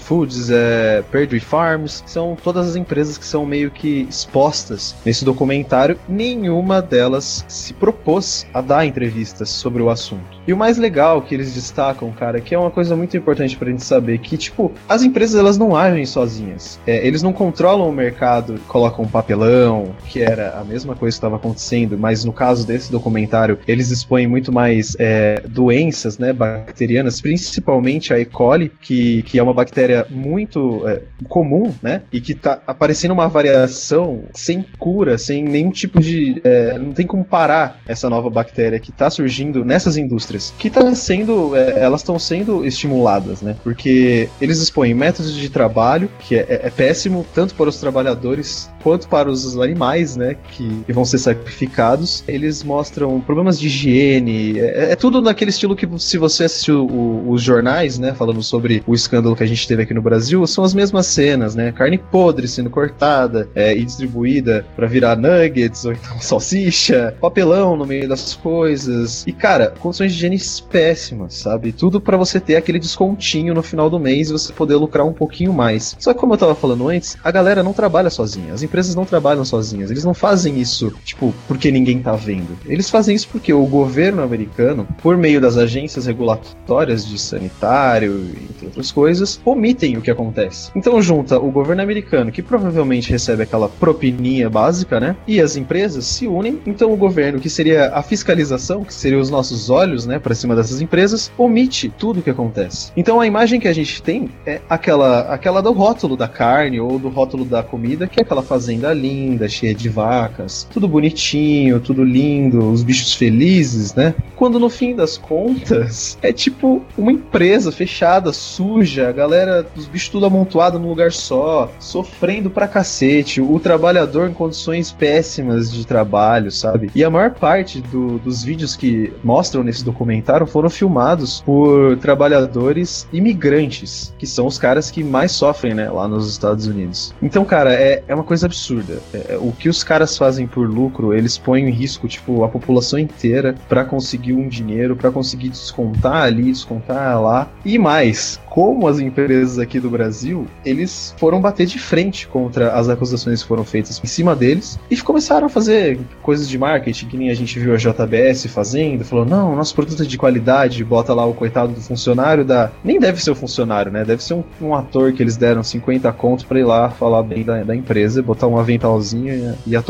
Foods, 0.00 0.48
é, 0.48 1.04
Perdue 1.12 1.38
Farms, 1.38 2.02
são 2.06 2.34
todas 2.42 2.66
as 2.70 2.74
empresas 2.74 3.18
que 3.18 3.26
são 3.26 3.44
meio 3.44 3.70
que 3.70 4.06
expostas 4.08 4.96
nesse 5.04 5.22
documentário. 5.22 6.00
Nenhuma 6.08 6.80
delas 6.80 7.44
se 7.46 7.74
propôs 7.74 8.46
a 8.54 8.62
dar 8.62 8.86
entrevistas 8.86 9.50
sobre 9.50 9.82
o 9.82 9.90
assunto. 9.90 10.39
E 10.50 10.52
o 10.52 10.56
mais 10.56 10.78
legal 10.78 11.22
que 11.22 11.32
eles 11.32 11.54
destacam, 11.54 12.10
cara, 12.10 12.40
que 12.40 12.52
é 12.52 12.58
uma 12.58 12.72
coisa 12.72 12.96
muito 12.96 13.16
importante 13.16 13.56
pra 13.56 13.70
gente 13.70 13.84
saber, 13.84 14.18
que, 14.18 14.36
tipo, 14.36 14.72
as 14.88 15.00
empresas 15.00 15.38
elas 15.38 15.56
não 15.56 15.76
agem 15.76 16.04
sozinhas. 16.04 16.80
É, 16.84 17.06
eles 17.06 17.22
não 17.22 17.32
controlam 17.32 17.88
o 17.88 17.92
mercado, 17.92 18.58
colocam 18.66 19.06
papelão, 19.06 19.94
que 20.08 20.20
era 20.20 20.58
a 20.58 20.64
mesma 20.64 20.96
coisa 20.96 21.14
que 21.14 21.18
estava 21.18 21.36
acontecendo, 21.36 21.96
mas 21.96 22.24
no 22.24 22.32
caso 22.32 22.66
desse 22.66 22.90
documentário, 22.90 23.60
eles 23.68 23.92
expõem 23.92 24.26
muito 24.26 24.52
mais 24.52 24.96
é, 24.98 25.40
doenças, 25.48 26.18
né, 26.18 26.32
bacterianas, 26.32 27.20
principalmente 27.20 28.12
a 28.12 28.18
E. 28.18 28.24
coli, 28.24 28.72
que, 28.80 29.22
que 29.22 29.38
é 29.38 29.42
uma 29.44 29.54
bactéria 29.54 30.04
muito 30.10 30.82
é, 30.88 31.02
comum, 31.28 31.72
né? 31.80 32.02
E 32.12 32.20
que 32.20 32.34
tá 32.34 32.60
aparecendo 32.66 33.12
uma 33.12 33.28
variação 33.28 34.24
sem 34.34 34.66
cura, 34.80 35.16
sem 35.16 35.44
nenhum 35.44 35.70
tipo 35.70 36.00
de. 36.00 36.40
É, 36.42 36.76
não 36.76 36.90
tem 36.90 37.06
como 37.06 37.24
parar 37.24 37.80
essa 37.86 38.10
nova 38.10 38.28
bactéria 38.28 38.80
que 38.80 38.90
tá 38.90 39.08
surgindo 39.08 39.64
nessas 39.64 39.96
indústrias. 39.96 40.39
Que 40.58 40.70
tá 40.70 40.94
sendo. 40.94 41.54
É, 41.56 41.80
elas 41.80 42.00
estão 42.00 42.18
sendo 42.18 42.64
estimuladas, 42.64 43.42
né? 43.42 43.56
Porque 43.62 44.28
eles 44.40 44.58
expõem 44.58 44.94
métodos 44.94 45.34
de 45.34 45.48
trabalho, 45.48 46.08
que 46.20 46.36
é, 46.36 46.46
é, 46.48 46.60
é 46.66 46.70
péssimo 46.70 47.26
tanto 47.34 47.54
para 47.54 47.68
os 47.68 47.78
trabalhadores 47.78 48.70
quanto 48.82 49.08
para 49.08 49.30
os 49.30 49.58
animais, 49.58 50.16
né? 50.16 50.36
Que, 50.52 50.82
que 50.84 50.92
vão 50.92 51.04
ser 51.04 51.18
sacrificados. 51.18 52.24
Eles 52.26 52.62
mostram 52.62 53.20
problemas 53.20 53.58
de 53.58 53.66
higiene. 53.66 54.58
É, 54.58 54.92
é 54.92 54.96
tudo 54.96 55.20
naquele 55.20 55.50
estilo 55.50 55.76
que, 55.76 55.88
se 55.98 56.18
você 56.18 56.44
assistiu 56.44 56.86
o, 56.86 57.30
os 57.30 57.42
jornais, 57.42 57.98
né, 57.98 58.14
falando 58.14 58.42
sobre 58.42 58.82
o 58.86 58.94
escândalo 58.94 59.36
que 59.36 59.42
a 59.42 59.46
gente 59.46 59.66
teve 59.66 59.82
aqui 59.82 59.94
no 59.94 60.02
Brasil, 60.02 60.46
são 60.46 60.64
as 60.64 60.74
mesmas 60.74 61.06
cenas, 61.06 61.54
né? 61.54 61.72
Carne 61.72 61.98
podre 61.98 62.48
sendo 62.48 62.70
cortada 62.70 63.48
é, 63.54 63.76
e 63.76 63.84
distribuída 63.84 64.64
para 64.74 64.86
virar 64.86 65.16
nuggets 65.16 65.84
ou 65.84 65.92
então 65.92 66.18
salsicha, 66.20 67.14
papelão 67.20 67.76
no 67.76 67.86
meio 67.86 68.08
das 68.08 68.34
coisas. 68.34 69.24
E, 69.26 69.32
cara, 69.32 69.72
condições 69.78 70.12
de 70.12 70.18
higiene 70.18 70.38
péssimas, 70.70 71.34
sabe? 71.34 71.72
Tudo 71.72 72.00
para 72.00 72.16
você 72.16 72.40
ter 72.40 72.56
aquele 72.56 72.78
descontinho 72.78 73.54
no 73.54 73.62
final 73.62 73.90
do 73.90 73.98
mês 73.98 74.28
e 74.28 74.32
você 74.32 74.52
poder 74.52 74.76
lucrar 74.76 75.06
um 75.06 75.12
pouquinho 75.12 75.52
mais. 75.52 75.96
Só 75.98 76.12
que, 76.12 76.20
como 76.20 76.34
eu 76.34 76.38
tava 76.38 76.54
falando 76.54 76.88
antes, 76.88 77.16
a 77.22 77.30
galera 77.30 77.62
não 77.62 77.72
trabalha 77.72 78.10
sozinha. 78.10 78.52
As 78.52 78.62
empresas 78.70 78.94
não 78.94 79.04
trabalham 79.04 79.44
sozinhas. 79.44 79.90
Eles 79.90 80.04
não 80.04 80.14
fazem 80.14 80.60
isso, 80.60 80.92
tipo, 81.04 81.34
porque 81.48 81.72
ninguém 81.72 82.00
tá 82.00 82.12
vendo. 82.12 82.56
Eles 82.64 82.88
fazem 82.88 83.16
isso 83.16 83.28
porque 83.28 83.52
o 83.52 83.66
governo 83.66 84.22
americano, 84.22 84.86
por 85.02 85.16
meio 85.16 85.40
das 85.40 85.56
agências 85.56 86.06
regulatórias, 86.06 87.04
de 87.04 87.18
sanitário, 87.18 88.30
entre 88.48 88.66
outras 88.66 88.92
coisas, 88.92 89.40
omitem 89.44 89.96
o 89.96 90.00
que 90.00 90.10
acontece. 90.10 90.70
Então 90.76 91.02
junta 91.02 91.38
o 91.38 91.50
governo 91.50 91.82
americano, 91.82 92.30
que 92.30 92.42
provavelmente 92.42 93.10
recebe 93.10 93.42
aquela 93.42 93.68
propininha 93.68 94.48
básica, 94.48 95.00
né? 95.00 95.16
E 95.26 95.40
as 95.40 95.56
empresas 95.56 96.06
se 96.06 96.28
unem. 96.28 96.60
Então 96.64 96.92
o 96.92 96.96
governo, 96.96 97.40
que 97.40 97.50
seria 97.50 97.90
a 97.92 98.02
fiscalização, 98.02 98.84
que 98.84 98.94
seria 98.94 99.18
os 99.18 99.30
nossos 99.30 99.68
olhos, 99.68 100.06
né, 100.06 100.18
para 100.18 100.34
cima 100.34 100.54
dessas 100.54 100.80
empresas, 100.80 101.32
omite 101.36 101.92
tudo 101.98 102.20
o 102.20 102.22
que 102.22 102.30
acontece. 102.30 102.92
Então 102.96 103.20
a 103.20 103.26
imagem 103.26 103.58
que 103.58 103.66
a 103.66 103.72
gente 103.72 104.00
tem 104.00 104.30
é 104.46 104.60
aquela, 104.68 105.22
aquela 105.22 105.60
do 105.60 105.72
rótulo 105.72 106.16
da 106.16 106.28
carne 106.28 106.78
ou 106.78 106.98
do 106.98 107.08
rótulo 107.08 107.44
da 107.44 107.62
comida, 107.62 108.06
que 108.06 108.20
é 108.20 108.22
aquela 108.22 108.42
fazenda 108.60 108.92
linda, 108.92 109.48
cheia 109.48 109.74
de 109.74 109.88
vacas, 109.88 110.68
tudo 110.70 110.86
bonitinho, 110.86 111.80
tudo 111.80 112.04
lindo, 112.04 112.70
os 112.70 112.82
bichos 112.82 113.14
felizes, 113.14 113.94
né? 113.94 114.14
Quando 114.36 114.60
no 114.60 114.68
fim 114.68 114.94
das 114.94 115.16
contas 115.16 116.18
é 116.20 116.30
tipo 116.30 116.82
uma 116.96 117.10
empresa 117.10 117.72
fechada, 117.72 118.34
suja, 118.34 119.08
a 119.08 119.12
galera, 119.12 119.66
os 119.74 119.86
bichos 119.86 120.10
tudo 120.10 120.26
amontoado 120.26 120.78
num 120.78 120.90
lugar 120.90 121.10
só, 121.10 121.72
sofrendo 121.78 122.50
pra 122.50 122.68
cacete, 122.68 123.40
o 123.40 123.58
trabalhador 123.58 124.28
em 124.28 124.34
condições 124.34 124.92
péssimas 124.92 125.72
de 125.72 125.86
trabalho, 125.86 126.50
sabe? 126.50 126.90
E 126.94 127.02
a 127.02 127.08
maior 127.08 127.30
parte 127.30 127.80
do, 127.80 128.18
dos 128.18 128.44
vídeos 128.44 128.76
que 128.76 129.10
mostram 129.24 129.62
nesse 129.62 129.82
documentário 129.82 130.46
foram 130.46 130.68
filmados 130.68 131.40
por 131.40 131.96
trabalhadores 131.96 133.08
imigrantes, 133.10 134.14
que 134.18 134.26
são 134.26 134.46
os 134.46 134.58
caras 134.58 134.90
que 134.90 135.02
mais 135.02 135.32
sofrem, 135.32 135.72
né, 135.72 135.88
lá 135.88 136.06
nos 136.06 136.30
Estados 136.30 136.66
Unidos. 136.66 137.14
Então, 137.22 137.42
cara, 137.42 137.72
é, 137.72 138.02
é 138.06 138.14
uma 138.14 138.24
coisa 138.24 138.49
absurda. 138.50 139.00
É, 139.14 139.38
o 139.40 139.52
que 139.52 139.68
os 139.68 139.82
caras 139.82 140.18
fazem 140.18 140.46
por 140.46 140.68
lucro, 140.68 141.14
eles 141.14 141.38
põem 141.38 141.68
em 141.68 141.70
risco, 141.70 142.08
tipo, 142.08 142.44
a 142.44 142.48
população 142.48 142.98
inteira 142.98 143.54
para 143.68 143.84
conseguir 143.84 144.34
um 144.34 144.48
dinheiro, 144.48 144.96
para 144.96 145.10
conseguir 145.10 145.48
descontar 145.48 146.24
ali, 146.24 146.44
descontar 146.44 147.20
lá. 147.20 147.48
E 147.64 147.78
mais, 147.78 148.40
como 148.50 148.88
as 148.88 148.98
empresas 148.98 149.58
aqui 149.58 149.78
do 149.78 149.88
Brasil, 149.88 150.46
eles 150.64 151.14
foram 151.16 151.40
bater 151.40 151.66
de 151.66 151.78
frente 151.78 152.26
contra 152.26 152.72
as 152.72 152.88
acusações 152.88 153.42
que 153.42 153.48
foram 153.48 153.64
feitas 153.64 154.00
em 154.02 154.06
cima 154.06 154.34
deles 154.34 154.78
e 154.90 154.96
começaram 155.00 155.46
a 155.46 155.48
fazer 155.48 156.00
coisas 156.20 156.48
de 156.48 156.58
marketing, 156.58 157.06
que 157.06 157.16
nem 157.16 157.30
a 157.30 157.34
gente 157.34 157.58
viu 157.58 157.72
a 157.72 157.76
JBS 157.76 158.46
fazendo, 158.46 159.04
falou, 159.04 159.24
não, 159.24 159.54
nosso 159.54 159.74
produto 159.74 160.02
é 160.02 160.06
de 160.06 160.18
qualidade, 160.18 160.84
bota 160.84 161.14
lá 161.14 161.24
o 161.24 161.32
coitado 161.32 161.72
do 161.72 161.80
funcionário 161.80 162.44
da... 162.44 162.72
Nem 162.82 162.98
deve 162.98 163.22
ser 163.22 163.30
o 163.30 163.34
funcionário, 163.36 163.92
né? 163.92 164.04
Deve 164.04 164.22
ser 164.22 164.34
um, 164.34 164.42
um 164.60 164.74
ator 164.74 165.12
que 165.12 165.22
eles 165.22 165.36
deram 165.36 165.62
50 165.62 166.12
contos 166.12 166.44
pra 166.44 166.58
ir 166.58 166.64
lá 166.64 166.90
falar 166.90 167.22
bem 167.22 167.44
da, 167.44 167.62
da 167.62 167.76
empresa, 167.76 168.20
botar 168.20 168.48
um 168.48 168.58
aventalzinho 168.58 169.32
e 169.32 169.46
a, 169.46 169.54
e 169.66 169.76
a. 169.76 169.84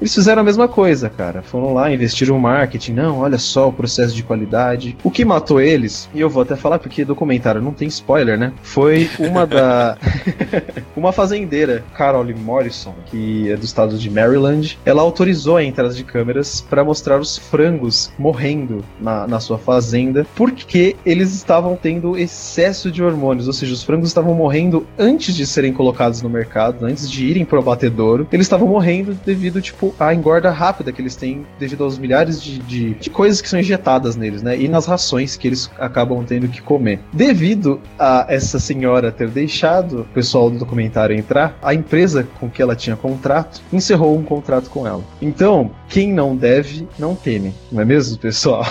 Eles 0.00 0.14
fizeram 0.14 0.40
a 0.40 0.44
mesma 0.44 0.68
coisa, 0.68 1.08
cara. 1.08 1.42
Foram 1.42 1.74
lá, 1.74 1.92
investiram 1.92 2.36
no 2.36 2.40
marketing, 2.40 2.92
não, 2.92 3.18
olha 3.18 3.38
só 3.38 3.68
o 3.68 3.72
processo 3.72 4.14
de 4.14 4.22
qualidade. 4.22 4.96
O 5.04 5.10
que 5.10 5.24
matou 5.24 5.60
eles, 5.60 6.08
e 6.14 6.20
eu 6.20 6.30
vou 6.30 6.42
até 6.42 6.56
falar 6.56 6.78
porque 6.78 7.04
documentário 7.04 7.60
não 7.60 7.72
tem 7.72 7.90
spoiler, 7.92 8.38
né? 8.38 8.52
Foi 8.62 9.08
uma 9.18 9.46
da. 9.46 9.96
uma 10.96 11.12
fazendeira, 11.12 11.84
Carol 11.94 12.24
Morrison, 12.36 12.94
que 13.06 13.50
é 13.50 13.56
do 13.56 13.64
estado 13.64 13.98
de 13.98 14.10
Maryland, 14.10 14.78
ela 14.84 15.02
autorizou 15.02 15.56
a 15.56 15.64
entrada 15.64 15.92
de 15.92 16.04
câmeras 16.04 16.60
para 16.60 16.84
mostrar 16.84 17.20
os 17.20 17.36
frangos 17.36 18.12
morrendo 18.18 18.84
na, 19.00 19.26
na 19.26 19.40
sua 19.40 19.58
fazenda, 19.58 20.26
porque 20.34 20.96
eles 21.04 21.34
estavam 21.34 21.76
tendo 21.76 22.16
excesso 22.16 22.90
de 22.90 23.02
hormônios, 23.02 23.46
ou 23.46 23.52
seja, 23.52 23.72
os 23.72 23.82
frangos 23.82 24.08
estavam 24.08 24.34
morrendo 24.34 24.86
antes 24.98 25.34
de 25.34 25.46
serem 25.46 25.72
colocados 25.72 26.22
no 26.22 26.30
mercado, 26.30 26.84
antes 26.84 27.10
de 27.10 27.26
irem 27.26 27.44
pro 27.44 27.58
abatedouro, 27.58 28.26
eles 28.32 28.46
estavam 28.46 28.68
morrendo 28.68 29.14
devido, 29.24 29.60
tipo, 29.60 29.94
à 29.98 30.14
engorda 30.14 30.50
rápida 30.50 30.92
que 30.92 31.00
eles 31.00 31.16
têm 31.16 31.44
devido 31.58 31.84
aos 31.84 31.98
milhares 31.98 32.42
de, 32.42 32.58
de, 32.58 32.94
de 32.94 33.10
coisas 33.10 33.40
que 33.40 33.48
são 33.48 33.58
injetadas 33.58 34.16
neles, 34.16 34.42
né? 34.42 34.58
E 34.58 34.68
nas 34.68 34.86
rações 34.86 35.36
que 35.36 35.48
eles 35.48 35.70
acabam 35.78 36.24
tendo 36.24 36.48
que 36.48 36.62
comer. 36.62 37.00
Devido 37.12 37.80
a 37.98 38.26
essa 38.28 38.58
senhora 38.58 39.12
ter 39.12 39.28
deixado 39.28 40.00
o 40.00 40.04
pessoal 40.04 40.50
do 40.50 40.58
documentário 40.58 41.16
entrar, 41.16 41.56
a 41.62 41.74
empresa 41.74 42.26
com 42.38 42.50
que 42.50 42.60
ela 42.60 42.74
tinha 42.74 42.96
contrato 42.96 43.60
encerrou 43.72 44.16
um 44.16 44.22
contrato 44.22 44.68
com 44.70 44.86
ela. 44.86 45.02
Então, 45.20 45.70
quem 45.88 46.12
não 46.12 46.34
deve, 46.34 46.88
não 46.98 47.14
teme, 47.14 47.52
não 47.70 47.82
é 47.82 47.84
mesmo, 47.84 48.18
pessoal? 48.18 48.64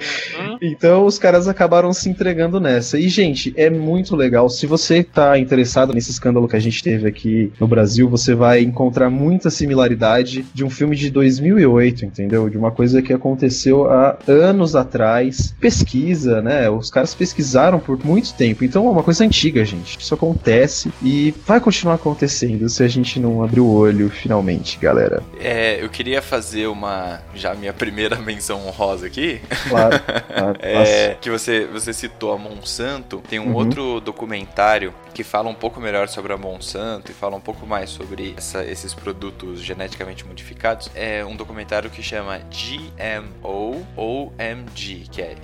então, 0.60 1.06
os 1.06 1.18
caras 1.18 1.48
acabaram 1.48 1.92
se 1.92 2.08
entregando 2.10 2.60
nessa. 2.60 2.98
E, 2.98 3.08
gente, 3.08 3.52
é 3.56 3.70
muito 3.70 4.14
legal. 4.14 4.48
Se 4.48 4.66
você 4.66 5.02
tá 5.02 5.38
interessado 5.38 5.92
nesse 5.92 6.10
escândalo 6.10 6.48
que 6.48 6.56
a 6.56 6.60
gente 6.60 6.82
teve 6.82 7.08
aqui 7.08 7.52
no 7.58 7.66
Brasil, 7.66 8.08
você 8.08 8.34
vai 8.34 8.60
encontrar 8.60 9.10
muita 9.10 9.50
similaridade 9.50 10.44
de 10.52 10.64
um 10.64 10.70
filme 10.70 10.94
de 10.94 11.10
2008, 11.10 12.04
entendeu? 12.04 12.48
De 12.48 12.58
uma 12.58 12.70
coisa 12.70 13.00
que 13.00 13.12
aconteceu 13.12 13.90
há 13.90 14.18
anos 14.26 14.76
atrás. 14.76 15.54
Pesquisa, 15.60 16.42
né? 16.42 16.68
Os 16.68 16.90
caras 16.90 17.14
pesquisaram 17.14 17.78
por 17.78 18.04
muito 18.04 18.34
tempo. 18.34 18.47
Então 18.64 18.86
é 18.86 18.90
uma 18.90 19.02
coisa 19.02 19.24
antiga, 19.24 19.64
gente. 19.64 19.98
Isso 19.98 20.14
acontece 20.14 20.92
e 21.02 21.34
vai 21.46 21.60
continuar 21.60 21.94
acontecendo 21.94 22.68
se 22.68 22.82
a 22.82 22.88
gente 22.88 23.18
não 23.20 23.42
abrir 23.42 23.60
o 23.60 23.70
olho 23.70 24.08
finalmente, 24.10 24.78
galera. 24.78 25.22
É, 25.40 25.82
eu 25.82 25.88
queria 25.88 26.20
fazer 26.22 26.66
uma. 26.66 27.20
Já 27.34 27.54
minha 27.54 27.72
primeira 27.72 28.16
menção 28.20 28.66
honrosa 28.66 29.06
aqui. 29.06 29.40
Claro. 29.68 29.98
claro 30.00 30.58
é, 30.62 31.16
que 31.20 31.30
você, 31.30 31.66
você 31.66 31.92
citou 31.92 32.32
a 32.32 32.38
Monsanto. 32.38 33.22
Tem 33.28 33.38
um 33.38 33.48
Uhum. 33.48 33.54
outro 33.54 34.00
documentário 34.00 34.92
que 35.14 35.24
fala 35.24 35.48
um 35.48 35.54
pouco 35.54 35.80
melhor 35.80 36.06
sobre 36.08 36.32
a 36.32 36.36
Monsanto 36.36 37.10
e 37.10 37.14
fala 37.14 37.34
um 37.36 37.40
pouco 37.40 37.66
mais 37.66 37.90
sobre 37.90 38.34
essa- 38.36 38.64
esses 38.64 38.92
produtos 38.94 39.60
geneticamente 39.60 40.24
modificados. 40.24 40.90
É 40.94 41.24
um 41.24 41.34
documentário 41.34 41.88
que 41.90 42.02
chama 42.02 42.38
GMO 42.50 43.82
OMG, 43.96 45.06
que 45.10 45.20
é 45.22 45.34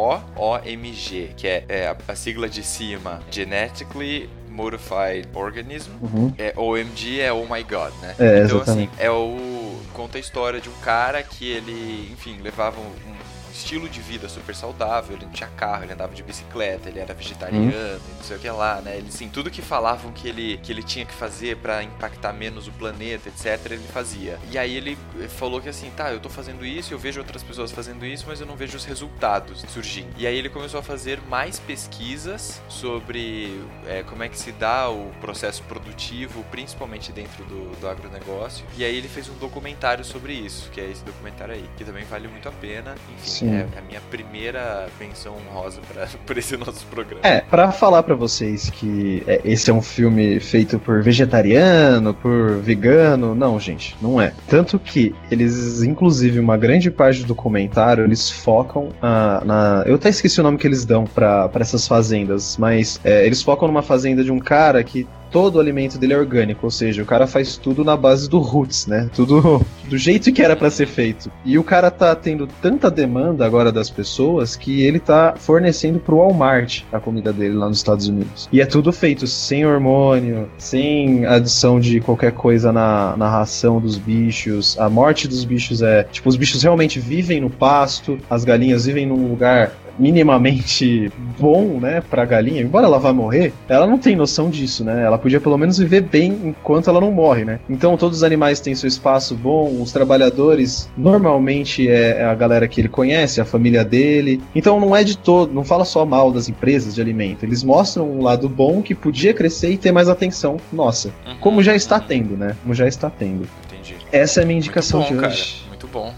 G-M-O-O-M-G, 0.00 1.30
que 1.36 1.46
é, 1.48 1.64
é 1.68 1.86
a, 1.90 2.12
a 2.12 2.14
sigla 2.14 2.48
de 2.48 2.62
cima 2.62 3.20
Genetically 3.30 4.28
Modified 4.48 5.28
Organism. 5.34 5.92
Uhum. 6.02 6.34
É, 6.36 6.52
OMG 6.56 7.20
é 7.20 7.32
Oh 7.32 7.44
My 7.44 7.62
God, 7.62 7.92
né? 8.02 8.14
É, 8.18 8.44
então, 8.44 8.58
exatamente. 8.58 8.90
assim, 8.94 9.02
é 9.02 9.10
o. 9.10 9.80
Conta 9.92 10.18
a 10.18 10.20
história 10.20 10.60
de 10.60 10.68
um 10.68 10.80
cara 10.82 11.22
que 11.22 11.50
ele, 11.50 12.10
enfim, 12.12 12.38
levava 12.40 12.80
um, 12.80 12.84
um 12.84 13.19
estilo 13.60 13.88
de 13.88 14.00
vida 14.00 14.28
super 14.28 14.54
saudável, 14.54 15.16
ele 15.16 15.26
não 15.26 15.32
tinha 15.32 15.48
carro, 15.50 15.84
ele 15.84 15.92
andava 15.92 16.14
de 16.14 16.22
bicicleta, 16.22 16.88
ele 16.88 16.98
era 16.98 17.12
vegetariano 17.14 17.70
e 17.70 18.16
não 18.16 18.24
sei 18.24 18.36
o 18.36 18.40
que 18.40 18.50
lá, 18.50 18.80
né? 18.80 18.96
Ele, 18.96 19.08
assim, 19.08 19.28
tudo 19.28 19.50
que 19.50 19.62
falavam 19.62 20.12
que 20.12 20.28
ele, 20.28 20.58
que 20.62 20.72
ele 20.72 20.82
tinha 20.82 21.04
que 21.04 21.12
fazer 21.12 21.56
pra 21.58 21.82
impactar 21.82 22.32
menos 22.32 22.66
o 22.66 22.72
planeta, 22.72 23.28
etc, 23.28 23.72
ele 23.72 23.86
fazia. 23.92 24.38
E 24.50 24.58
aí 24.58 24.74
ele 24.74 24.96
falou 25.28 25.60
que 25.60 25.68
assim, 25.68 25.90
tá, 25.90 26.12
eu 26.12 26.20
tô 26.20 26.28
fazendo 26.28 26.64
isso, 26.64 26.92
eu 26.92 26.98
vejo 26.98 27.20
outras 27.20 27.42
pessoas 27.42 27.70
fazendo 27.70 28.04
isso, 28.04 28.24
mas 28.26 28.40
eu 28.40 28.46
não 28.46 28.56
vejo 28.56 28.76
os 28.76 28.84
resultados 28.84 29.64
surgindo. 29.68 30.10
E 30.16 30.26
aí 30.26 30.36
ele 30.36 30.48
começou 30.48 30.80
a 30.80 30.82
fazer 30.82 31.20
mais 31.28 31.58
pesquisas 31.58 32.60
sobre 32.68 33.60
é, 33.86 34.02
como 34.02 34.22
é 34.22 34.28
que 34.28 34.38
se 34.38 34.52
dá 34.52 34.88
o 34.88 35.10
processo 35.20 35.62
produtivo, 35.64 36.44
principalmente 36.50 37.12
dentro 37.12 37.44
do, 37.44 37.78
do 37.78 37.88
agronegócio. 37.88 38.64
E 38.76 38.84
aí 38.84 38.96
ele 38.96 39.08
fez 39.08 39.28
um 39.28 39.34
documentário 39.34 40.04
sobre 40.04 40.32
isso, 40.32 40.70
que 40.70 40.80
é 40.80 40.90
esse 40.90 41.04
documentário 41.04 41.54
aí, 41.54 41.64
que 41.76 41.84
também 41.84 42.04
vale 42.04 42.28
muito 42.28 42.48
a 42.48 42.52
pena. 42.52 42.94
Enfim, 43.14 43.30
Sim. 43.30 43.49
É 43.52 43.78
a 43.78 43.82
minha 43.82 44.00
primeira 44.10 44.88
menção 44.98 45.34
honrosa 45.34 45.80
pra, 45.92 46.06
por 46.26 46.38
esse 46.38 46.56
nosso 46.56 46.86
programa. 46.86 47.20
É, 47.22 47.40
pra 47.40 47.72
falar 47.72 48.02
pra 48.02 48.14
vocês 48.14 48.70
que 48.70 49.22
é, 49.26 49.40
esse 49.44 49.70
é 49.70 49.74
um 49.74 49.82
filme 49.82 50.40
feito 50.40 50.78
por 50.78 51.02
vegetariano, 51.02 52.14
por 52.14 52.56
vegano, 52.58 53.34
não, 53.34 53.58
gente, 53.58 53.96
não 54.00 54.20
é. 54.20 54.32
Tanto 54.48 54.78
que 54.78 55.14
eles, 55.30 55.82
inclusive, 55.82 56.38
uma 56.38 56.56
grande 56.56 56.90
parte 56.90 57.20
do 57.20 57.26
documentário, 57.26 58.04
eles 58.04 58.30
focam 58.30 58.90
ah, 59.02 59.42
na. 59.44 59.82
Eu 59.86 59.94
até 59.94 60.08
esqueci 60.08 60.40
o 60.40 60.42
nome 60.42 60.58
que 60.58 60.66
eles 60.66 60.84
dão 60.84 61.04
pra 61.04 61.48
pra 61.48 61.62
essas 61.62 61.86
fazendas, 61.86 62.56
mas 62.56 63.00
é, 63.04 63.26
eles 63.26 63.42
focam 63.42 63.68
numa 63.68 63.82
fazenda 63.82 64.24
de 64.24 64.32
um 64.32 64.38
cara 64.38 64.82
que. 64.82 65.06
Todo 65.30 65.56
o 65.56 65.60
alimento 65.60 65.98
dele 65.98 66.12
é 66.12 66.18
orgânico, 66.18 66.66
ou 66.66 66.70
seja, 66.70 67.02
o 67.02 67.06
cara 67.06 67.26
faz 67.26 67.56
tudo 67.56 67.84
na 67.84 67.96
base 67.96 68.28
do 68.28 68.38
roots, 68.38 68.86
né? 68.86 69.08
Tudo 69.14 69.64
do 69.88 69.98
jeito 69.98 70.32
que 70.32 70.42
era 70.42 70.56
pra 70.56 70.70
ser 70.70 70.86
feito. 70.86 71.30
E 71.44 71.58
o 71.58 71.64
cara 71.64 71.90
tá 71.90 72.14
tendo 72.14 72.46
tanta 72.60 72.90
demanda 72.90 73.44
agora 73.44 73.70
das 73.70 73.90
pessoas 73.90 74.56
que 74.56 74.82
ele 74.82 74.98
tá 74.98 75.34
fornecendo 75.36 75.98
pro 75.98 76.16
Walmart 76.16 76.82
a 76.92 76.98
comida 76.98 77.32
dele 77.32 77.54
lá 77.54 77.68
nos 77.68 77.78
Estados 77.78 78.08
Unidos. 78.08 78.48
E 78.52 78.60
é 78.60 78.66
tudo 78.66 78.92
feito 78.92 79.26
sem 79.26 79.64
hormônio, 79.66 80.48
sem 80.58 81.26
adição 81.26 81.80
de 81.80 82.00
qualquer 82.00 82.32
coisa 82.32 82.72
na, 82.72 83.16
na 83.16 83.28
ração 83.28 83.80
dos 83.80 83.96
bichos. 83.96 84.78
A 84.78 84.88
morte 84.88 85.28
dos 85.28 85.44
bichos 85.44 85.82
é. 85.82 86.04
Tipo, 86.04 86.28
os 86.28 86.36
bichos 86.36 86.62
realmente 86.62 86.98
vivem 86.98 87.40
no 87.40 87.50
pasto, 87.50 88.18
as 88.28 88.44
galinhas 88.44 88.86
vivem 88.86 89.06
num 89.06 89.28
lugar 89.28 89.72
minimamente 90.00 91.12
bom, 91.38 91.78
né, 91.80 92.02
pra 92.08 92.24
galinha, 92.24 92.62
embora 92.62 92.86
ela 92.86 92.98
vá 92.98 93.12
morrer, 93.12 93.52
ela 93.68 93.86
não 93.86 93.98
tem 93.98 94.16
noção 94.16 94.50
disso, 94.50 94.84
né? 94.84 95.04
Ela 95.04 95.18
podia 95.18 95.40
pelo 95.40 95.56
menos 95.58 95.78
viver 95.78 96.02
bem 96.02 96.32
enquanto 96.44 96.88
ela 96.90 97.00
não 97.00 97.12
morre, 97.12 97.44
né? 97.44 97.60
Então 97.68 97.96
todos 97.96 98.18
os 98.18 98.24
animais 98.24 98.60
têm 98.60 98.74
seu 98.74 98.88
espaço 98.88 99.34
bom, 99.34 99.80
os 99.80 99.92
trabalhadores 99.92 100.88
normalmente 100.96 101.88
é 101.88 102.24
a 102.24 102.34
galera 102.34 102.66
que 102.66 102.80
ele 102.80 102.88
conhece, 102.88 103.40
a 103.40 103.44
família 103.44 103.84
dele. 103.84 104.40
Então 104.54 104.80
não 104.80 104.94
é 104.96 105.04
de 105.04 105.16
todo, 105.16 105.52
não 105.52 105.64
fala 105.64 105.84
só 105.84 106.04
mal 106.04 106.32
das 106.32 106.48
empresas 106.48 106.94
de 106.94 107.00
alimento, 107.00 107.44
eles 107.44 107.62
mostram 107.62 108.10
um 108.10 108.22
lado 108.22 108.48
bom 108.48 108.82
que 108.82 108.94
podia 108.94 109.34
crescer 109.34 109.70
e 109.70 109.78
ter 109.78 109.92
mais 109.92 110.08
atenção 110.08 110.56
nossa, 110.72 111.10
Uhum, 111.26 111.36
como 111.40 111.62
já 111.62 111.74
está 111.74 111.98
tendo, 112.00 112.36
né? 112.36 112.56
Como 112.62 112.74
já 112.74 112.86
está 112.86 113.10
tendo. 113.10 113.46
Entendi. 113.66 113.96
Essa 114.12 114.40
é 114.40 114.42
a 114.44 114.46
minha 114.46 114.58
indicação 114.58 115.00
bom, 115.00 115.08
de 115.08 115.14
cara. 115.14 115.32
hoje. 115.32 115.62
Bom, 115.62 115.68
muito 115.68 115.86
bom. 115.88 116.14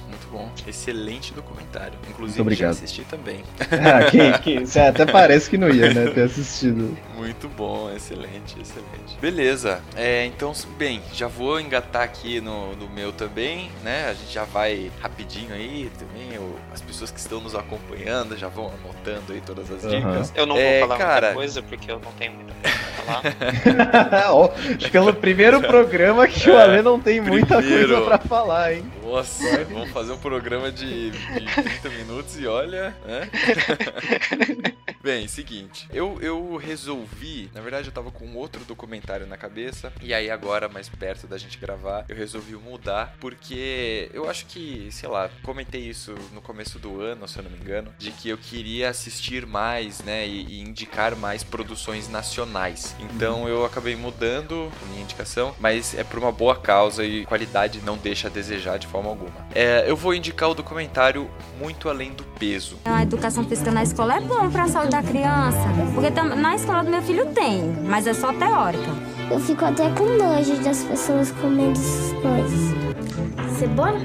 Excelente 0.66 1.32
documentário. 1.32 1.98
Inclusive, 2.08 2.38
Muito 2.42 2.52
obrigado. 2.54 2.74
já 2.74 2.84
assisti 2.84 3.02
também. 3.02 3.42
Ah, 3.60 4.38
quem, 4.40 4.64
você 4.64 4.78
até 4.80 5.04
parece 5.06 5.50
que 5.50 5.58
não 5.58 5.68
ia, 5.68 5.92
né, 5.92 6.10
ter 6.10 6.22
assistido. 6.22 6.96
Muito 7.22 7.48
bom, 7.48 7.88
excelente, 7.94 8.60
excelente. 8.60 9.16
Beleza, 9.20 9.80
é, 9.94 10.24
então, 10.26 10.52
bem, 10.76 11.00
já 11.12 11.28
vou 11.28 11.60
engatar 11.60 12.02
aqui 12.02 12.40
no, 12.40 12.74
no 12.74 12.88
meu 12.88 13.12
também, 13.12 13.70
né? 13.84 14.08
A 14.10 14.14
gente 14.14 14.32
já 14.32 14.42
vai 14.44 14.90
rapidinho 15.00 15.54
aí 15.54 15.88
também. 15.98 16.36
o- 16.38 16.56
as 16.72 16.80
pessoas 16.80 17.10
que 17.12 17.20
estão 17.20 17.40
nos 17.40 17.54
acompanhando 17.54 18.36
já 18.36 18.48
vão 18.48 18.72
anotando 18.82 19.32
aí 19.32 19.40
todas 19.40 19.70
as 19.70 19.82
dicas. 19.88 20.32
Eu 20.34 20.46
não 20.46 20.56
É, 20.56 20.80
vou 20.80 20.88
falar 20.88 20.98
cara. 20.98 21.26
muita 21.28 21.34
coisa 21.34 21.62
porque 21.62 21.90
eu 21.92 22.00
não 22.00 22.10
tenho 22.12 22.32
muita 22.32 22.52
coisa 22.54 22.76
pra 22.78 23.04
falar. 23.04 23.22
Que 24.90 24.96
é 24.96 25.00
o 25.00 25.12
primeiro 25.14 25.60
programa 25.60 26.26
que 26.26 26.48
o 26.50 26.54
É, 26.56 26.62
Ale 26.62 26.82
não 26.82 26.98
tem 27.00 27.20
muita 27.20 27.58
primeiro. 27.58 27.88
coisa 27.88 28.04
pra 28.04 28.18
falar, 28.18 28.74
hein? 28.74 28.84
Nossa, 29.04 29.64
vamos 29.64 29.90
fazer 29.90 30.12
um 30.12 30.18
programa 30.18 30.70
de, 30.72 31.10
de 31.10 31.44
30 31.54 31.88
minutos 31.90 32.38
e 32.38 32.46
olha, 32.46 32.96
né? 33.06 33.28
Bem, 35.02 35.26
seguinte, 35.26 35.88
eu, 35.92 36.18
eu 36.22 36.56
resolvi, 36.56 37.11
na 37.52 37.60
verdade 37.60 37.88
eu 37.88 37.92
tava 37.92 38.10
com 38.10 38.34
outro 38.34 38.64
documentário 38.64 39.26
na 39.26 39.36
cabeça, 39.36 39.92
e 40.00 40.14
aí 40.14 40.30
agora, 40.30 40.68
mais 40.68 40.88
perto 40.88 41.26
da 41.26 41.36
gente 41.36 41.58
gravar, 41.58 42.04
eu 42.08 42.16
resolvi 42.16 42.54
mudar, 42.54 43.14
porque 43.20 44.10
eu 44.14 44.28
acho 44.28 44.46
que, 44.46 44.88
sei 44.90 45.08
lá, 45.08 45.30
comentei 45.42 45.82
isso 45.82 46.14
no 46.32 46.40
começo 46.40 46.78
do 46.78 47.00
ano, 47.00 47.28
se 47.28 47.38
eu 47.38 47.42
não 47.42 47.50
me 47.50 47.58
engano, 47.58 47.92
de 47.98 48.10
que 48.10 48.28
eu 48.28 48.38
queria 48.38 48.88
assistir 48.88 49.46
mais, 49.46 50.00
né, 50.02 50.26
e, 50.26 50.44
e 50.44 50.60
indicar 50.60 51.14
mais 51.14 51.44
produções 51.44 52.08
nacionais. 52.08 52.96
Então 52.98 53.48
eu 53.48 53.64
acabei 53.64 53.94
mudando 53.94 54.72
a 54.82 54.86
minha 54.86 55.02
indicação, 55.02 55.54
mas 55.60 55.94
é 55.94 56.02
por 56.02 56.18
uma 56.18 56.32
boa 56.32 56.56
causa 56.56 57.04
e 57.04 57.26
qualidade 57.26 57.80
não 57.82 57.96
deixa 57.96 58.28
a 58.28 58.30
desejar 58.30 58.78
de 58.78 58.86
forma 58.86 59.02
forma 59.02 59.10
alguma. 59.10 59.32
É, 59.54 59.84
eu 59.90 59.96
vou 59.96 60.14
indicar 60.14 60.48
o 60.48 60.54
documentário 60.54 61.28
Muito 61.58 61.88
Além 61.88 62.12
do 62.12 62.24
Peso. 62.24 62.78
A 62.84 63.02
educação 63.02 63.44
física 63.44 63.70
na 63.70 63.82
escola 63.82 64.16
é 64.16 64.20
bom 64.20 64.48
para 64.50 64.64
a 64.64 64.68
saúde 64.68 64.90
da 64.90 65.02
criança, 65.02 65.58
porque 65.94 66.10
na 66.10 66.54
escola 66.54 66.84
do 66.84 66.90
meu 66.90 67.01
filho 67.04 67.26
tem, 67.26 67.72
mas 67.84 68.06
é 68.06 68.14
só 68.14 68.32
teórica. 68.32 68.90
Eu 69.30 69.40
fico 69.40 69.64
até 69.64 69.90
com 69.90 70.04
nojo 70.04 70.56
das 70.62 70.82
pessoas 70.84 71.30
comendo 71.32 71.72
essas 71.72 72.12
coisas. 72.12 73.58
Cebola? 73.58 74.00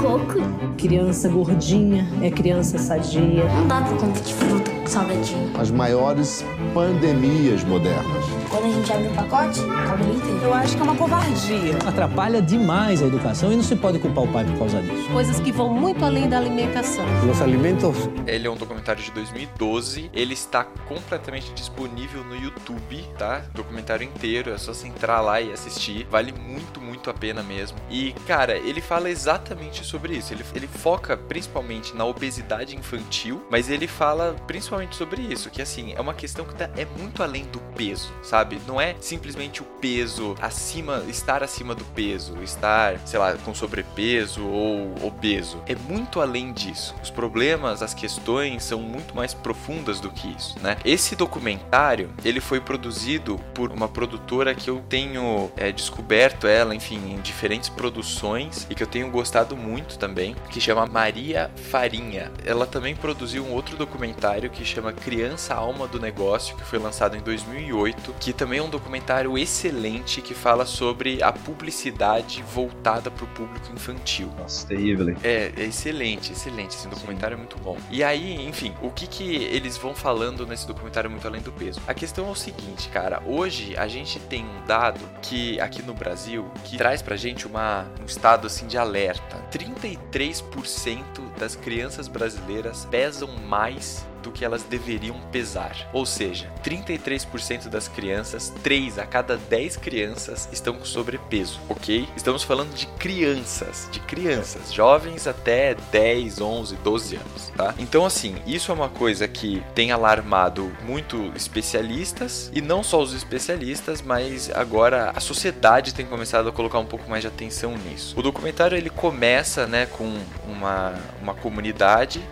Coco? 0.00 0.40
Criança 0.76 1.28
gordinha 1.28 2.06
é 2.22 2.30
criança 2.30 2.78
sadia. 2.78 3.44
Não 3.44 3.66
dá 3.66 3.80
pra 3.80 3.96
comer 3.96 4.20
de 4.20 4.34
fruta 4.34 4.70
salgadinho. 4.86 5.50
As 5.58 5.70
maiores 5.70 6.44
pandemias 6.72 7.64
modernas. 7.64 8.24
Quando 8.50 8.64
a 8.64 8.70
gente 8.70 8.92
abre 8.92 9.08
o 9.08 9.14
pacote, 9.14 9.60
acaba 9.60 10.04
inteiro. 10.04 10.40
Eu 10.42 10.54
acho 10.54 10.74
que 10.74 10.80
é 10.80 10.84
uma 10.84 10.96
covardia. 10.96 11.76
Atrapalha 11.86 12.40
demais 12.40 13.02
a 13.02 13.06
educação 13.06 13.52
e 13.52 13.56
não 13.56 13.62
se 13.62 13.76
pode 13.76 13.98
culpar 13.98 14.24
o 14.24 14.28
pai 14.32 14.44
por 14.44 14.58
causa 14.58 14.80
disso. 14.80 15.08
Coisas 15.10 15.38
que 15.38 15.52
vão 15.52 15.72
muito 15.72 16.04
além 16.04 16.28
da 16.28 16.38
alimentação. 16.38 17.04
Os 17.30 17.42
alimentos. 17.42 18.08
Ele 18.26 18.46
é 18.46 18.50
um 18.50 18.56
documentário 18.56 19.02
de 19.02 19.10
2012. 19.10 20.10
Ele 20.14 20.32
está 20.32 20.64
completamente 20.64 21.52
disponível 21.52 22.24
no 22.24 22.34
YouTube, 22.34 23.04
tá? 23.18 23.42
Documentário 23.54 24.04
inteiro. 24.04 24.50
É 24.50 24.58
só 24.58 24.72
você 24.72 24.88
entrar 24.88 25.20
lá 25.20 25.40
e 25.40 25.52
assistir. 25.52 26.06
Vale 26.10 26.32
muito, 26.32 26.80
muito 26.80 27.10
a 27.10 27.14
pena 27.14 27.42
mesmo. 27.42 27.76
E, 27.90 28.12
cara, 28.26 28.56
ele 28.56 28.80
fala 28.80 29.10
exatamente 29.10 29.84
sobre 29.84 30.14
isso. 30.14 30.32
Ele, 30.32 30.44
ele 30.54 30.66
foca 30.66 31.16
principalmente 31.16 31.94
na 31.94 32.04
obesidade 32.04 32.74
infantil, 32.74 33.42
mas 33.50 33.68
ele 33.68 33.86
fala 33.86 34.34
principalmente 34.46 34.96
sobre 34.96 35.20
isso, 35.22 35.50
que 35.50 35.60
assim, 35.60 35.92
é 35.94 36.00
uma 36.00 36.14
questão 36.14 36.44
que 36.44 36.54
tá, 36.54 36.70
é 36.76 36.86
muito 36.98 37.22
além 37.22 37.44
do 37.44 37.60
peso, 37.76 38.10
sabe? 38.22 38.37
Não 38.66 38.80
é 38.80 38.94
simplesmente 39.00 39.62
o 39.62 39.64
peso 39.64 40.34
acima, 40.40 41.04
estar 41.08 41.42
acima 41.42 41.74
do 41.74 41.84
peso, 41.84 42.36
estar, 42.42 42.98
sei 43.04 43.18
lá, 43.18 43.34
com 43.34 43.54
sobrepeso 43.54 44.46
ou 44.46 44.94
obeso. 45.06 45.62
É 45.66 45.74
muito 45.74 46.20
além 46.20 46.52
disso. 46.52 46.94
Os 47.02 47.10
problemas, 47.10 47.82
as 47.82 47.94
questões 47.94 48.64
são 48.64 48.80
muito 48.80 49.14
mais 49.14 49.34
profundas 49.34 50.00
do 50.00 50.10
que 50.10 50.28
isso, 50.28 50.56
né? 50.60 50.76
Esse 50.84 51.16
documentário, 51.16 52.10
ele 52.24 52.40
foi 52.40 52.60
produzido 52.60 53.38
por 53.54 53.72
uma 53.72 53.88
produtora 53.88 54.54
que 54.54 54.68
eu 54.70 54.82
tenho 54.88 55.50
é, 55.56 55.72
descoberto 55.72 56.46
ela, 56.46 56.74
enfim, 56.74 57.12
em 57.12 57.20
diferentes 57.20 57.68
produções 57.68 58.66
e 58.70 58.74
que 58.74 58.82
eu 58.82 58.86
tenho 58.86 59.10
gostado 59.10 59.56
muito 59.56 59.98
também, 59.98 60.36
que 60.50 60.60
chama 60.60 60.86
Maria 60.86 61.50
Farinha. 61.70 62.30
Ela 62.44 62.66
também 62.66 62.94
produziu 62.94 63.44
um 63.44 63.52
outro 63.52 63.76
documentário 63.76 64.50
que 64.50 64.64
chama 64.64 64.92
Criança 64.92 65.54
Alma 65.54 65.86
do 65.86 66.00
Negócio, 66.00 66.56
que 66.56 66.64
foi 66.64 66.78
lançado 66.78 67.16
em 67.16 67.20
2008, 67.20 68.14
que 68.20 68.27
também 68.32 68.58
é 68.58 68.62
um 68.62 68.70
documentário 68.70 69.36
excelente 69.38 70.20
que 70.20 70.34
fala 70.34 70.66
sobre 70.66 71.22
a 71.22 71.32
publicidade 71.32 72.42
voltada 72.42 73.10
para 73.10 73.24
o 73.24 73.28
público 73.28 73.72
infantil. 73.72 74.30
Nossa, 74.38 74.66
terrível. 74.66 75.16
É, 75.22 75.52
é 75.56 75.64
excelente, 75.64 76.32
excelente. 76.32 76.76
Esse 76.76 76.88
documentário 76.88 77.34
é 77.34 77.38
muito 77.38 77.56
bom. 77.58 77.76
E 77.90 78.02
aí, 78.02 78.46
enfim, 78.46 78.74
o 78.82 78.90
que 78.90 79.06
que 79.06 79.36
eles 79.36 79.76
vão 79.76 79.94
falando 79.94 80.46
nesse 80.46 80.66
documentário 80.66 81.10
muito 81.10 81.26
além 81.26 81.40
do 81.40 81.52
peso? 81.52 81.80
A 81.86 81.94
questão 81.94 82.28
é 82.28 82.30
o 82.30 82.34
seguinte, 82.34 82.88
cara. 82.88 83.22
Hoje 83.26 83.76
a 83.76 83.86
gente 83.86 84.18
tem 84.20 84.44
um 84.44 84.66
dado 84.66 85.00
que 85.22 85.60
aqui 85.60 85.82
no 85.82 85.94
Brasil 85.94 86.50
que 86.64 86.76
traz 86.76 87.02
pra 87.02 87.16
gente 87.16 87.46
uma, 87.46 87.86
um 88.00 88.04
estado 88.04 88.46
assim 88.46 88.66
de 88.66 88.76
alerta. 88.76 89.38
33% 89.50 91.02
das 91.38 91.56
crianças 91.56 92.08
brasileiras 92.08 92.86
pesam 92.90 93.28
mais 93.46 94.06
do 94.28 94.32
que 94.32 94.44
elas 94.44 94.62
deveriam 94.62 95.16
pesar. 95.32 95.88
Ou 95.92 96.04
seja, 96.04 96.50
33% 96.62 97.68
das 97.68 97.88
crianças, 97.88 98.52
3 98.62 98.98
a 98.98 99.06
cada 99.06 99.36
10 99.36 99.76
crianças 99.78 100.48
estão 100.52 100.74
com 100.74 100.84
sobrepeso, 100.84 101.58
ok? 101.68 102.06
Estamos 102.14 102.42
falando 102.42 102.74
de 102.74 102.86
crianças, 102.98 103.88
de 103.90 104.00
crianças, 104.00 104.72
jovens 104.72 105.26
até 105.26 105.74
10, 105.90 106.40
11, 106.40 106.76
12 106.76 107.16
anos, 107.16 107.52
tá? 107.56 107.74
Então, 107.78 108.04
assim, 108.04 108.36
isso 108.46 108.70
é 108.70 108.74
uma 108.74 108.88
coisa 108.88 109.26
que 109.26 109.62
tem 109.74 109.90
alarmado 109.90 110.70
muito 110.84 111.32
especialistas 111.34 112.50
e 112.54 112.60
não 112.60 112.82
só 112.82 113.00
os 113.00 113.14
especialistas, 113.14 114.02
mas 114.02 114.50
agora 114.54 115.10
a 115.14 115.20
sociedade 115.20 115.94
tem 115.94 116.04
começado 116.04 116.48
a 116.48 116.52
colocar 116.52 116.78
um 116.78 116.86
pouco 116.86 117.08
mais 117.08 117.22
de 117.22 117.28
atenção 117.28 117.76
nisso. 117.78 118.18
O 118.18 118.22
documentário 118.22 118.76
ele 118.76 118.90
começa, 118.90 119.66
né, 119.66 119.86
com 119.86 120.18
uma, 120.46 120.94
uma 121.22 121.34
comunidade, 121.34 122.22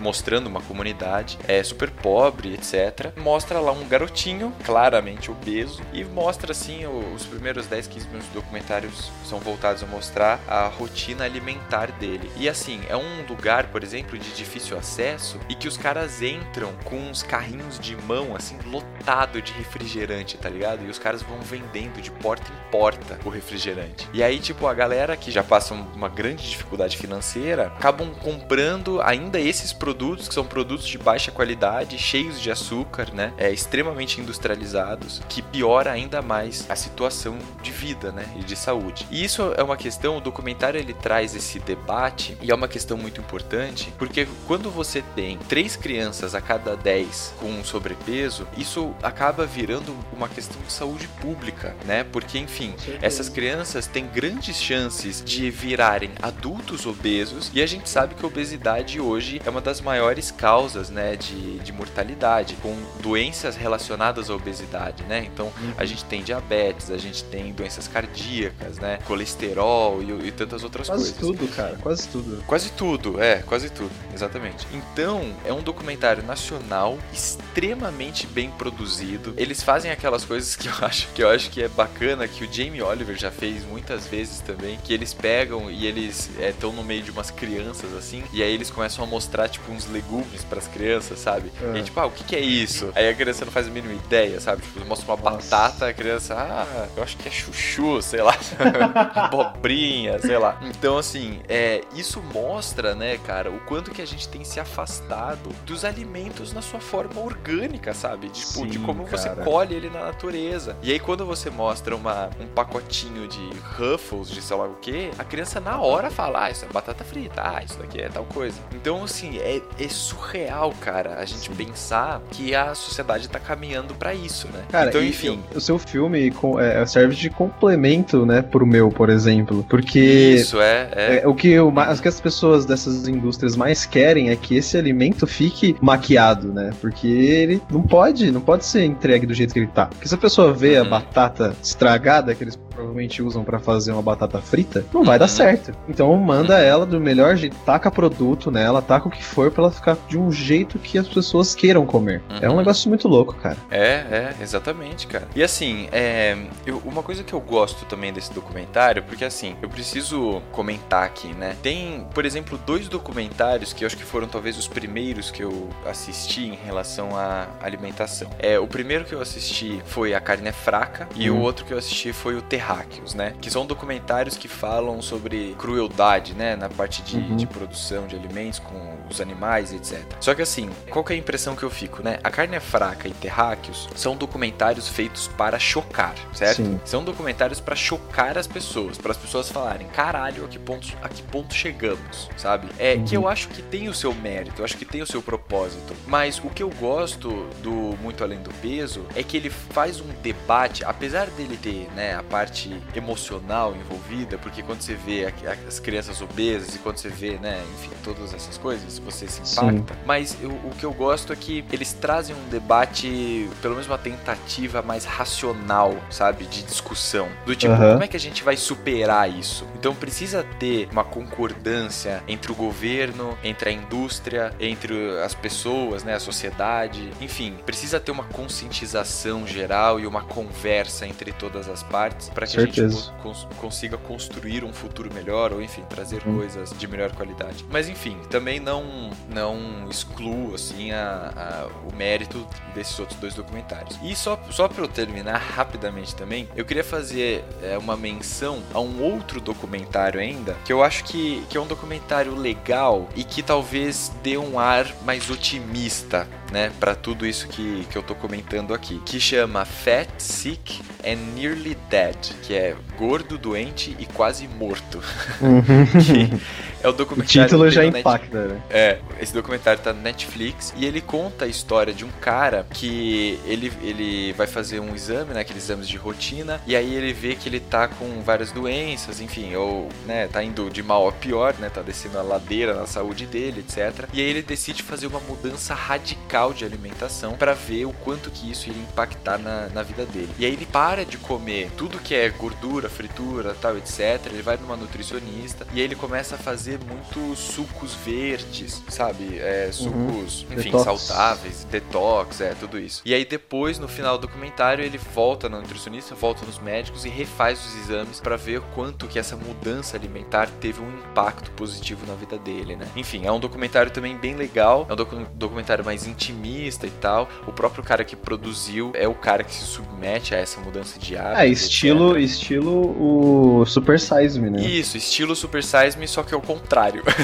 mostrando 0.00 0.46
uma 0.46 0.62
comunidade 0.62 1.38
é 1.46 1.62
super 1.62 1.90
pobre, 1.90 2.54
etc. 2.54 3.12
Mostra 3.16 3.60
lá 3.60 3.72
um 3.72 3.86
garotinho, 3.86 4.52
claramente 4.64 5.30
obeso, 5.30 5.82
e 5.92 6.04
mostra 6.04 6.52
assim 6.52 6.86
os 6.86 7.26
primeiros 7.26 7.66
10, 7.66 7.86
15 7.86 8.06
minutos 8.08 8.28
do 8.28 8.34
documentário 8.34 8.90
são 9.24 9.38
voltados 9.38 9.82
a 9.82 9.86
mostrar 9.86 10.40
a 10.48 10.66
rotina 10.66 11.24
alimentar 11.24 11.90
dele. 11.92 12.30
E 12.36 12.48
assim, 12.48 12.80
é 12.88 12.96
um 12.96 13.26
lugar, 13.28 13.66
por 13.68 13.82
exemplo, 13.82 14.18
de 14.18 14.30
difícil 14.30 14.76
acesso 14.76 15.38
e 15.48 15.54
que 15.54 15.68
os 15.68 15.76
caras 15.76 16.22
entram 16.22 16.72
com 16.84 16.96
uns 16.96 17.22
carrinhos 17.22 17.78
de 17.78 17.96
mão 17.96 18.34
assim 18.36 18.56
lotado 18.66 19.40
de 19.40 19.52
refrigerante, 19.52 20.36
tá 20.36 20.48
ligado? 20.48 20.84
E 20.84 20.90
os 20.90 20.98
caras 20.98 21.22
vão 21.22 21.40
vendendo 21.40 22.00
de 22.00 22.10
porta 22.10 22.50
em 22.50 22.70
porta 22.70 23.18
o 23.24 23.28
refrigerante. 23.28 24.08
E 24.12 24.22
aí, 24.22 24.38
tipo, 24.38 24.66
a 24.66 24.74
galera 24.74 25.16
que 25.16 25.30
já 25.30 25.42
passa 25.42 25.74
uma 25.74 26.08
grande 26.08 26.48
dificuldade 26.48 26.96
financeira 26.96 27.66
acabam 27.68 28.12
comprando 28.14 29.00
ainda 29.00 29.40
esses 29.40 29.72
produtos 29.72 30.28
que 30.28 30.34
são 30.34 30.44
produtos 30.44 30.86
de 30.86 30.98
baixa 30.98 31.21
qualidade, 31.30 31.98
cheios 31.98 32.40
de 32.40 32.50
açúcar, 32.50 33.12
né? 33.12 33.32
É, 33.36 33.50
extremamente 33.50 34.20
industrializados, 34.20 35.20
que 35.28 35.42
piora 35.42 35.90
ainda 35.90 36.22
mais 36.22 36.68
a 36.68 36.76
situação 36.76 37.38
de 37.62 37.70
vida, 37.70 38.10
né? 38.12 38.26
E 38.36 38.40
de 38.40 38.56
saúde. 38.56 39.06
E 39.10 39.24
isso 39.24 39.52
é 39.56 39.62
uma 39.62 39.76
questão, 39.76 40.16
o 40.16 40.20
documentário 40.20 40.78
ele 40.78 40.94
traz 40.94 41.34
esse 41.34 41.58
debate 41.58 42.36
e 42.40 42.50
é 42.50 42.54
uma 42.54 42.68
questão 42.68 42.96
muito 42.96 43.20
importante, 43.20 43.92
porque 43.98 44.26
quando 44.46 44.70
você 44.70 45.02
tem 45.14 45.38
três 45.48 45.76
crianças 45.76 46.34
a 46.34 46.40
cada 46.40 46.76
dez 46.76 47.34
com 47.38 47.62
sobrepeso, 47.64 48.46
isso 48.56 48.94
acaba 49.02 49.46
virando 49.46 49.94
uma 50.12 50.28
questão 50.28 50.60
de 50.62 50.72
saúde 50.72 51.08
pública, 51.20 51.74
né? 51.84 52.04
Porque, 52.04 52.38
enfim, 52.38 52.74
essas 53.00 53.28
crianças 53.28 53.86
têm 53.86 54.06
grandes 54.06 54.60
chances 54.60 55.22
de 55.24 55.50
virarem 55.50 56.10
adultos 56.20 56.86
obesos 56.86 57.50
e 57.54 57.62
a 57.62 57.66
gente 57.66 57.88
sabe 57.88 58.14
que 58.14 58.24
a 58.24 58.28
obesidade 58.28 59.00
hoje 59.00 59.40
é 59.44 59.50
uma 59.50 59.60
das 59.60 59.80
maiores 59.80 60.30
causas, 60.30 60.90
né? 60.90 61.11
De, 61.16 61.58
de 61.58 61.72
mortalidade, 61.72 62.56
com 62.62 62.76
doenças 63.00 63.56
relacionadas 63.56 64.30
à 64.30 64.34
obesidade, 64.34 65.02
né? 65.04 65.26
Então 65.32 65.46
uhum. 65.46 65.74
a 65.76 65.84
gente 65.84 66.04
tem 66.04 66.22
diabetes, 66.22 66.90
a 66.90 66.98
gente 66.98 67.24
tem 67.24 67.52
doenças 67.52 67.88
cardíacas, 67.88 68.78
né? 68.78 68.98
Colesterol 69.06 70.02
e, 70.02 70.28
e 70.28 70.32
tantas 70.32 70.62
outras 70.62 70.88
quase 70.88 71.12
coisas. 71.12 71.18
Quase 71.18 71.38
tudo, 71.38 71.56
cara, 71.56 71.76
quase 71.80 72.08
tudo. 72.08 72.44
Quase 72.46 72.72
tudo, 72.72 73.22
é, 73.22 73.36
quase 73.42 73.70
tudo, 73.70 73.92
exatamente. 74.14 74.66
Então 74.72 75.34
é 75.44 75.52
um 75.52 75.62
documentário 75.62 76.22
nacional 76.22 76.98
extremamente 77.12 78.26
bem 78.26 78.50
produzido. 78.50 79.34
Eles 79.36 79.62
fazem 79.62 79.90
aquelas 79.90 80.24
coisas 80.24 80.56
que 80.56 80.68
eu 80.68 80.74
acho 80.82 81.08
que 81.08 81.22
eu 81.22 81.28
acho 81.28 81.50
que 81.50 81.62
é 81.62 81.68
bacana 81.68 82.26
que 82.26 82.44
o 82.44 82.52
Jamie 82.52 82.82
Oliver 82.82 83.16
já 83.16 83.30
fez 83.30 83.64
muitas 83.64 84.06
vezes 84.06 84.40
também, 84.40 84.78
que 84.82 84.92
eles 84.92 85.12
pegam 85.14 85.70
e 85.70 85.86
eles 85.86 86.30
estão 86.38 86.70
é, 86.70 86.72
no 86.74 86.84
meio 86.84 87.02
de 87.02 87.10
umas 87.10 87.30
crianças 87.30 87.92
assim, 87.94 88.24
e 88.32 88.42
aí 88.42 88.52
eles 88.52 88.70
começam 88.70 89.04
a 89.04 89.06
mostrar 89.06 89.48
tipo 89.48 89.70
uns 89.72 89.88
legumes 89.90 90.44
para 90.44 90.58
as 90.58 90.68
crianças 90.68 91.01
criança, 91.02 91.16
sabe? 91.16 91.52
É. 91.60 91.78
E 91.78 91.82
tipo, 91.82 91.98
ah, 91.98 92.06
o 92.06 92.10
que, 92.10 92.24
que 92.24 92.36
é 92.36 92.40
isso? 92.40 92.90
Aí 92.94 93.08
a 93.08 93.14
criança 93.14 93.44
não 93.44 93.52
faz 93.52 93.66
a 93.66 93.70
mínima 93.70 93.92
ideia, 93.92 94.40
sabe? 94.40 94.62
Tipo, 94.62 94.84
mostra 94.86 95.12
uma 95.12 95.30
Nossa. 95.30 95.50
batata, 95.50 95.88
a 95.88 95.92
criança, 95.92 96.34
ah, 96.34 96.86
eu 96.96 97.02
acho 97.02 97.16
que 97.16 97.28
é 97.28 97.30
chuchu, 97.30 98.00
sei 98.00 98.22
lá, 98.22 98.34
abobrinha, 99.14 100.18
sei 100.20 100.38
lá. 100.38 100.58
Então, 100.62 100.96
assim, 100.96 101.40
é, 101.48 101.82
isso 101.94 102.22
mostra, 102.22 102.94
né, 102.94 103.18
cara, 103.18 103.50
o 103.50 103.58
quanto 103.60 103.90
que 103.90 104.00
a 104.00 104.06
gente 104.06 104.28
tem 104.28 104.44
se 104.44 104.60
afastado 104.60 105.50
dos 105.66 105.84
alimentos 105.84 106.52
na 106.52 106.62
sua 106.62 106.80
forma 106.80 107.20
orgânica, 107.20 107.92
sabe? 107.92 108.28
Tipo, 108.28 108.52
Sim, 108.52 108.66
de 108.66 108.78
como 108.78 109.04
cara. 109.04 109.16
você 109.16 109.30
colhe 109.44 109.74
ele 109.74 109.90
na 109.90 110.04
natureza. 110.06 110.76
E 110.82 110.92
aí, 110.92 111.00
quando 111.00 111.26
você 111.26 111.50
mostra 111.50 111.96
uma, 111.96 112.30
um 112.40 112.46
pacotinho 112.46 113.26
de 113.26 113.50
Ruffles, 113.76 114.28
de 114.30 114.40
sei 114.40 114.56
lá 114.56 114.66
o 114.66 114.74
que, 114.76 115.10
a 115.18 115.24
criança 115.24 115.60
na 115.60 115.80
hora 115.80 116.10
fala, 116.10 116.44
ah, 116.44 116.50
isso 116.50 116.64
é 116.64 116.68
batata 116.68 117.04
frita, 117.04 117.42
ah, 117.42 117.62
isso 117.64 117.78
daqui 117.78 118.00
é 118.00 118.08
tal 118.08 118.24
coisa. 118.24 118.60
Então, 118.72 119.02
assim, 119.04 119.38
é, 119.38 119.60
é 119.78 119.88
surreal, 119.88 120.72
cara 120.80 120.91
cara, 120.92 121.14
a 121.18 121.24
gente 121.24 121.48
pensar 121.50 122.20
que 122.30 122.54
a 122.54 122.74
sociedade 122.74 123.26
tá 123.26 123.38
caminhando 123.38 123.94
para 123.94 124.14
isso, 124.14 124.46
né? 124.52 124.60
Cara, 124.70 124.90
então, 124.90 125.02
enfim. 125.02 125.40
o 125.54 125.60
seu 125.60 125.78
filme 125.78 126.30
é, 126.60 126.84
serve 126.84 127.14
de 127.14 127.30
complemento, 127.30 128.26
né, 128.26 128.42
pro 128.42 128.66
meu, 128.66 128.90
por 128.90 129.08
exemplo. 129.08 129.64
Porque. 129.70 130.00
Isso, 130.00 130.60
é. 130.60 130.88
é. 130.92 131.20
é 131.22 131.28
o, 131.28 131.34
que 131.34 131.58
o, 131.58 131.68
o 131.68 132.02
que 132.02 132.08
as 132.08 132.20
pessoas 132.20 132.66
dessas 132.66 133.08
indústrias 133.08 133.56
mais 133.56 133.86
querem 133.86 134.28
é 134.28 134.36
que 134.36 134.54
esse 134.54 134.76
alimento 134.76 135.26
fique 135.26 135.74
maquiado, 135.80 136.52
né? 136.52 136.70
Porque 136.80 137.06
ele 137.06 137.62
não 137.70 137.82
pode, 137.82 138.30
não 138.30 138.42
pode 138.42 138.66
ser 138.66 138.84
entregue 138.84 139.26
do 139.26 139.32
jeito 139.32 139.54
que 139.54 139.60
ele 139.60 139.68
tá. 139.68 139.86
Porque 139.86 140.06
se 140.06 140.14
a 140.14 140.18
pessoa 140.18 140.52
vê 140.52 140.78
uhum. 140.78 140.86
a 140.86 140.90
batata 140.90 141.56
estragada 141.62 142.34
que 142.34 142.44
eles 142.44 142.56
provavelmente 142.72 143.22
usam 143.22 143.44
pra 143.44 143.58
fazer 143.58 143.92
uma 143.92 144.02
batata 144.02 144.40
frita, 144.40 144.84
não 144.92 145.04
vai 145.04 145.18
dar 145.18 145.28
certo. 145.28 145.72
Então 145.88 146.14
manda 146.16 146.58
ela 146.58 146.84
do 146.84 147.00
melhor 147.00 147.36
jeito, 147.36 147.56
taca 147.64 147.90
produto 147.90 148.50
nela, 148.50 148.82
taca 148.82 149.08
o 149.08 149.10
que 149.10 149.22
for 149.22 149.50
pra 149.50 149.64
ela 149.64 149.72
ficar 149.72 149.96
de 150.08 150.18
um 150.18 150.30
jeito 150.30 150.78
que 150.82 150.98
as 150.98 151.08
pessoas 151.08 151.54
queiram 151.54 151.86
comer. 151.86 152.22
É 152.40 152.48
um 152.50 152.56
negócio 152.56 152.88
muito 152.88 153.08
louco, 153.08 153.34
cara. 153.34 153.56
É, 153.70 153.80
é, 153.80 154.34
exatamente, 154.40 155.06
cara. 155.06 155.26
E 155.34 155.42
assim, 155.42 155.88
é, 155.92 156.36
eu- 156.66 156.82
uma 156.84 157.02
coisa 157.02 157.22
que 157.22 157.32
eu 157.32 157.40
gosto 157.40 157.84
também 157.86 158.12
desse 158.12 158.32
documentário, 158.32 159.02
porque 159.02 159.24
assim, 159.24 159.56
eu 159.62 159.68
preciso 159.68 160.42
comentar 160.52 161.04
aqui, 161.04 161.28
né? 161.34 161.56
Tem, 161.62 162.06
por 162.14 162.24
exemplo, 162.26 162.58
dois 162.66 162.88
documentários 162.88 163.72
que 163.72 163.84
eu 163.84 163.86
acho 163.86 163.96
que 163.96 164.04
foram 164.04 164.26
talvez 164.28 164.58
os 164.58 164.66
primeiros 164.68 165.30
que 165.30 165.42
eu 165.42 165.68
assisti 165.86 166.44
em 166.46 166.54
relação 166.64 167.16
à 167.16 167.46
alimentação. 167.60 168.28
É, 168.38 168.58
o 168.58 168.66
primeiro 168.66 169.04
que 169.04 169.14
eu 169.14 169.20
assisti 169.20 169.80
foi 169.86 170.14
A 170.14 170.20
Carne 170.20 170.48
é 170.48 170.52
Fraca 170.52 171.08
e 171.14 171.30
o 171.30 171.36
Hum. 171.36 171.40
outro 171.42 171.64
que 171.64 171.72
eu 171.72 171.78
assisti 171.78 172.12
foi 172.12 172.34
o 172.36 172.42
Terráqueos, 172.42 173.14
né? 173.14 173.34
Que 173.40 173.50
são 173.50 173.64
documentários 173.66 174.36
que 174.36 174.48
falam 174.48 175.00
sobre 175.02 175.54
crueldade, 175.58 176.34
né? 176.34 176.56
Na 176.56 176.68
parte 176.68 177.02
de, 177.02 177.16
Uhum. 177.16 177.36
de 177.36 177.46
produção 177.46 178.06
de 178.06 178.16
alimentos 178.16 178.58
com 178.58 178.96
os 179.10 179.20
animais, 179.20 179.72
etc. 179.72 180.00
Só 180.20 180.34
que 180.34 180.42
assim, 180.42 180.68
qual 180.90 181.04
que 181.04 181.12
é 181.12 181.16
a 181.16 181.18
impressão 181.18 181.54
que 181.56 181.62
eu 181.62 181.70
fico, 181.70 182.02
né? 182.02 182.18
A 182.22 182.30
Carne 182.30 182.56
é 182.56 182.60
Fraca 182.60 183.08
e 183.08 183.12
Terráqueos 183.12 183.88
são 183.94 184.16
documentários 184.16 184.88
feitos 184.88 185.28
para 185.28 185.58
chocar, 185.58 186.14
certo? 186.32 186.56
Sim. 186.56 186.80
São 186.84 187.02
documentários 187.04 187.60
para 187.60 187.74
chocar 187.76 188.36
as 188.38 188.46
pessoas, 188.46 188.98
para 188.98 189.12
as 189.12 189.16
pessoas 189.18 189.48
falarem, 189.50 189.86
caralho, 189.88 190.44
a 190.44 190.48
que 190.48 190.58
ponto, 190.58 190.88
a 191.02 191.08
que 191.08 191.22
ponto 191.22 191.54
chegamos, 191.54 192.28
sabe? 192.36 192.68
É 192.78 192.96
que 192.98 193.16
eu 193.16 193.28
acho 193.28 193.48
que 193.48 193.62
tem 193.62 193.88
o 193.88 193.94
seu 193.94 194.14
mérito, 194.14 194.60
eu 194.60 194.64
acho 194.64 194.76
que 194.76 194.84
tem 194.84 195.02
o 195.02 195.06
seu 195.06 195.22
propósito. 195.22 195.94
Mas 196.06 196.38
o 196.38 196.48
que 196.50 196.62
eu 196.62 196.70
gosto 196.70 197.46
do 197.62 197.72
Muito 198.02 198.22
Além 198.22 198.40
do 198.42 198.52
Peso 198.54 199.04
é 199.14 199.22
que 199.22 199.36
ele 199.36 199.50
faz 199.50 200.00
um 200.00 200.08
debate, 200.22 200.84
apesar 200.84 201.26
dele 201.30 201.56
ter, 201.56 201.88
né, 201.94 202.14
a 202.14 202.22
parte 202.22 202.70
emocional 202.94 203.74
envolvida, 203.74 204.38
porque 204.38 204.62
quando 204.62 204.80
você 204.82 204.94
vê 204.94 205.32
as 205.68 205.78
crianças 205.80 206.20
obesas 206.20 206.74
e 206.74 206.78
quando 206.78 206.96
você 206.98 207.08
vê, 207.08 207.38
né, 207.38 207.62
enfim, 207.74 207.90
todas 208.04 208.32
essas 208.34 208.56
coisas, 208.58 208.98
você 208.98 209.26
se 209.28 209.40
Sim. 209.44 209.66
impacta. 209.66 209.96
Mas 210.04 210.36
eu- 210.42 210.58
o 210.64 210.70
que 210.70 210.84
eu 210.84 210.92
gosto 210.92 211.32
é 211.32 211.36
que 211.36 211.64
eles 211.72 211.92
trazem 211.92 212.34
um 212.34 212.48
debate, 212.48 213.48
pelo 213.60 213.74
menos 213.74 213.86
uma 213.88 213.98
tentativa 213.98 214.82
mais 214.82 215.04
racional, 215.04 215.94
sabe? 216.10 216.44
De 216.46 216.62
discussão. 216.62 217.28
Do 217.46 217.54
tipo, 217.56 217.72
Aham. 217.72 217.92
como 217.92 218.04
é 218.04 218.08
que 218.08 218.16
a 218.16 218.20
gente 218.20 218.42
vai 218.42 218.56
superar 218.56 219.30
isso? 219.30 219.66
Então 219.74 219.94
precisa 219.94 220.44
ter 220.58 220.88
uma 220.92 221.04
concordância 221.04 222.22
entre 222.28 222.52
o 222.52 222.54
governo, 222.54 223.36
entre 223.42 223.70
a 223.70 223.72
indústria, 223.72 224.52
entre 224.60 224.94
as 225.20 225.34
pessoas, 225.34 226.04
né? 226.04 226.14
A 226.14 226.20
sociedade. 226.20 227.10
Enfim, 227.20 227.56
precisa 227.66 227.98
ter 228.00 228.10
uma 228.12 228.24
conscientização 228.24 229.46
geral 229.46 229.98
e 230.00 230.06
uma 230.06 230.22
conversa 230.22 231.06
entre 231.06 231.32
todas 231.32 231.68
as 231.68 231.82
partes 231.82 232.28
para 232.28 232.46
que 232.46 232.56
a 232.56 232.60
gente 232.64 232.74
Certeza. 232.76 233.12
cons- 233.22 233.46
consiga 233.58 233.96
construir 233.98 234.64
um 234.64 234.72
futuro 234.72 235.12
melhor 235.12 235.52
ou 235.52 235.62
enfim 235.62 235.82
trazer 235.88 236.22
Hum. 236.26 236.36
coisas 236.38 236.72
de 236.76 236.86
melhor 236.86 237.10
qualidade 237.12 237.64
mas 237.70 237.88
enfim 237.88 238.16
também 238.30 238.60
não 238.60 239.10
não 239.34 239.88
excluo 239.90 240.51
assim 240.54 240.90
a, 240.92 241.32
a- 241.36 241.66
o 241.92 241.94
mérito 241.96 242.46
desses 242.74 242.98
outros 242.98 243.18
dois 243.18 243.34
documentários 243.34 243.98
e 244.02 244.14
só 244.16 244.38
só 244.50 244.68
para 244.68 244.82
eu 244.84 244.88
terminar 244.88 245.38
rapidamente 245.38 246.14
também 246.14 246.48
eu 246.56 246.64
queria 246.64 246.84
fazer 246.84 247.44
é, 247.62 247.76
uma 247.78 247.96
menção 247.96 248.62
a 248.72 248.80
um 248.80 249.02
outro 249.02 249.40
documentário 249.40 250.20
ainda 250.20 250.56
que 250.64 250.72
eu 250.72 250.82
acho 250.82 251.04
que, 251.04 251.42
que 251.48 251.56
é 251.56 251.60
um 251.60 251.66
documentário 251.66 252.34
legal 252.34 253.08
e 253.16 253.24
que 253.24 253.42
talvez 253.42 254.12
dê 254.22 254.36
um 254.36 254.58
ar 254.58 254.86
mais 255.04 255.28
otimista 255.30 256.26
né, 256.50 256.70
para 256.78 256.94
tudo 256.94 257.26
isso 257.26 257.48
que, 257.48 257.86
que 257.90 257.96
eu 257.96 258.02
tô 258.02 258.14
comentando 258.14 258.74
aqui, 258.74 259.00
que 259.06 259.18
chama 259.18 259.64
Fat, 259.64 260.06
Sick 260.18 260.82
and 261.02 261.16
Nearly 261.34 261.74
Dead, 261.88 262.14
que 262.42 262.54
é 262.54 262.76
gordo, 262.98 263.38
doente 263.38 263.96
e 263.98 264.04
quase 264.04 264.46
morto. 264.46 265.02
Uhum. 265.40 266.38
é 266.82 266.88
o 266.88 266.92
o 266.92 266.96
documentário 266.96 267.48
título 267.48 267.64
que 267.64 267.70
já 267.70 267.84
impacta, 267.84 268.46
né? 268.46 268.60
é, 268.70 268.98
esse 269.20 269.32
documentário 269.32 269.82
tá 269.82 269.92
no 269.92 270.00
Netflix 270.00 270.72
e 270.76 270.84
ele 270.84 271.00
conta 271.00 271.46
a 271.46 271.48
história 271.48 271.92
de 271.92 272.04
um 272.04 272.10
cara 272.20 272.66
que 272.70 273.40
ele, 273.46 273.72
ele 273.82 274.32
vai 274.34 274.46
fazer 274.46 274.78
um 274.80 274.94
exame, 274.94 275.34
né, 275.34 275.40
aqueles 275.40 275.64
exames 275.64 275.88
de 275.88 275.96
rotina, 275.96 276.60
e 276.66 276.76
aí 276.76 276.94
ele 276.94 277.12
vê 277.12 277.34
que 277.34 277.48
ele 277.48 277.60
tá 277.60 277.88
com 277.88 278.20
várias 278.22 278.52
doenças, 278.52 279.20
enfim, 279.20 279.54
ou, 279.54 279.88
né, 280.06 280.28
tá 280.28 280.42
indo 280.42 280.70
de 280.70 280.82
mal 280.82 281.08
a 281.08 281.12
pior, 281.12 281.54
né, 281.58 281.70
tá 281.70 281.82
descendo 281.82 282.18
a 282.18 282.22
ladeira 282.22 282.74
na 282.74 282.86
saúde 282.86 283.26
dele, 283.26 283.60
etc. 283.60 284.06
E 284.12 284.20
aí 284.20 284.26
ele 284.26 284.42
decide 284.42 284.82
fazer 284.82 285.06
uma 285.06 285.20
mudança 285.20 285.74
radical 285.74 286.52
de 286.52 286.64
alimentação 286.64 287.34
para 287.34 287.54
ver 287.54 287.86
o 287.86 287.92
quanto 287.92 288.30
que 288.30 288.50
isso 288.50 288.68
iria 288.68 288.82
impactar 288.82 289.38
na, 289.38 289.68
na 289.68 289.82
vida 289.82 290.04
dele. 290.04 290.30
E 290.38 290.44
aí 290.44 290.52
ele 290.52 290.66
para 290.66 291.04
de 291.04 291.16
comer 291.16 291.70
tudo 291.76 291.98
que 291.98 292.14
é 292.14 292.28
gordura, 292.28 292.88
fritura, 292.88 293.56
tal, 293.60 293.76
etc. 293.78 294.26
Ele 294.26 294.42
vai 294.42 294.56
numa 294.56 294.76
nutricionista 294.76 295.66
e 295.72 295.78
aí 295.78 295.84
ele 295.84 295.94
começa 295.94 296.34
a 296.34 296.38
fazer 296.38 296.71
muitos 296.78 297.38
sucos 297.38 297.94
verdes, 297.94 298.82
sabe? 298.88 299.38
É, 299.38 299.68
sucos, 299.72 300.46
enfim, 300.50 300.70
Detox. 300.70 301.00
saudáveis, 301.02 301.64
detox, 301.70 302.40
é, 302.40 302.54
tudo 302.58 302.78
isso. 302.78 303.02
E 303.04 303.14
aí 303.14 303.24
depois, 303.24 303.78
no 303.78 303.88
final 303.88 304.18
do 304.18 304.26
documentário, 304.26 304.84
ele 304.84 304.98
volta 304.98 305.48
na 305.48 305.58
nutricionista, 305.60 306.14
volta 306.14 306.44
nos 306.46 306.58
médicos 306.58 307.04
e 307.04 307.08
refaz 307.08 307.58
os 307.64 307.76
exames 307.82 308.20
para 308.20 308.36
ver 308.36 308.58
o 308.58 308.62
quanto 308.74 309.06
que 309.06 309.18
essa 309.18 309.36
mudança 309.36 309.96
alimentar 309.96 310.48
teve 310.60 310.80
um 310.80 310.88
impacto 310.98 311.50
positivo 311.52 312.06
na 312.06 312.14
vida 312.14 312.38
dele, 312.38 312.76
né? 312.76 312.86
Enfim, 312.96 313.26
é 313.26 313.32
um 313.32 313.40
documentário 313.40 313.90
também 313.90 314.16
bem 314.16 314.34
legal, 314.36 314.86
é 314.88 314.92
um 314.92 314.96
docu- 314.96 315.26
documentário 315.34 315.84
mais 315.84 316.06
intimista 316.06 316.86
e 316.86 316.90
tal. 316.90 317.28
O 317.46 317.52
próprio 317.52 317.82
cara 317.82 318.04
que 318.04 318.14
produziu 318.16 318.92
é 318.94 319.06
o 319.08 319.14
cara 319.14 319.42
que 319.44 319.54
se 319.54 319.64
submete 319.64 320.34
a 320.34 320.38
essa 320.38 320.60
mudança 320.60 320.98
de 320.98 321.16
hábitos. 321.16 321.40
É, 321.40 321.48
etc. 321.48 321.62
estilo, 321.62 322.18
estilo 322.18 323.60
o 323.60 323.66
Super 323.66 323.98
Size 323.98 324.40
Me, 324.40 324.50
né? 324.50 324.62
Isso, 324.62 324.96
estilo 324.96 325.34
Super 325.34 325.62
Size 325.62 325.98
Me, 325.98 326.06
só 326.06 326.22
que 326.22 326.34
ao 326.34 326.40
contrário. 326.40 326.61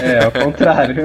É, 0.03 0.25
ao 0.25 0.33
contrário. 0.33 0.97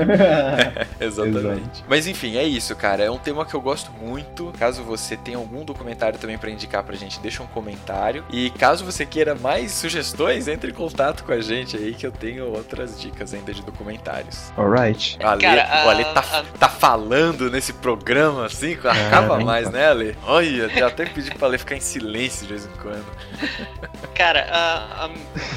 Exatamente. 0.99 1.83
Mas 1.87 2.07
enfim, 2.07 2.37
é 2.37 2.43
isso, 2.43 2.75
cara. 2.75 3.03
É 3.03 3.11
um 3.11 3.17
tema 3.17 3.45
que 3.45 3.53
eu 3.53 3.61
gosto 3.61 3.91
muito. 3.91 4.53
Caso 4.57 4.83
você 4.83 5.15
tenha 5.17 5.37
algum 5.37 5.63
documentário 5.63 6.17
também 6.19 6.37
pra 6.37 6.49
indicar 6.49 6.83
pra 6.83 6.95
gente, 6.95 7.19
deixa 7.19 7.41
um 7.43 7.47
comentário. 7.47 8.23
E 8.31 8.49
caso 8.51 8.83
você 8.85 9.05
queira 9.05 9.35
mais 9.35 9.71
sugestões, 9.71 10.47
entre 10.47 10.71
em 10.71 10.73
contato 10.73 11.23
com 11.23 11.31
a 11.31 11.41
gente 11.41 11.75
aí 11.77 11.93
que 11.93 12.05
eu 12.05 12.11
tenho 12.11 12.47
outras 12.51 12.99
dicas 12.99 13.33
ainda 13.33 13.53
de 13.53 13.61
documentários. 13.61 14.51
Alright. 14.57 15.17
O 15.21 15.27
Ale, 15.27 15.41
Cara, 15.41 15.85
o 15.85 15.89
Ale 15.89 16.03
a- 16.03 16.13
tá, 16.13 16.43
tá 16.59 16.69
falando 16.69 17.49
nesse 17.49 17.73
programa 17.73 18.45
assim, 18.45 18.75
que 18.75 18.87
acaba 18.87 19.37
nem 19.37 19.45
mais, 19.45 19.69
né, 19.69 19.87
Ale? 19.87 20.17
Olha, 20.25 20.69
já 20.69 20.87
até 20.87 21.05
pedi 21.05 21.31
pra 21.31 21.47
Ale 21.47 21.57
ficar 21.57 21.75
em 21.75 21.79
silêncio 21.81 22.47
de 22.47 22.53
vez 22.53 22.65
em 22.65 22.81
quando. 22.81 23.05
Cara, 24.13 24.47
a, 24.51 25.05
a- 25.05 25.09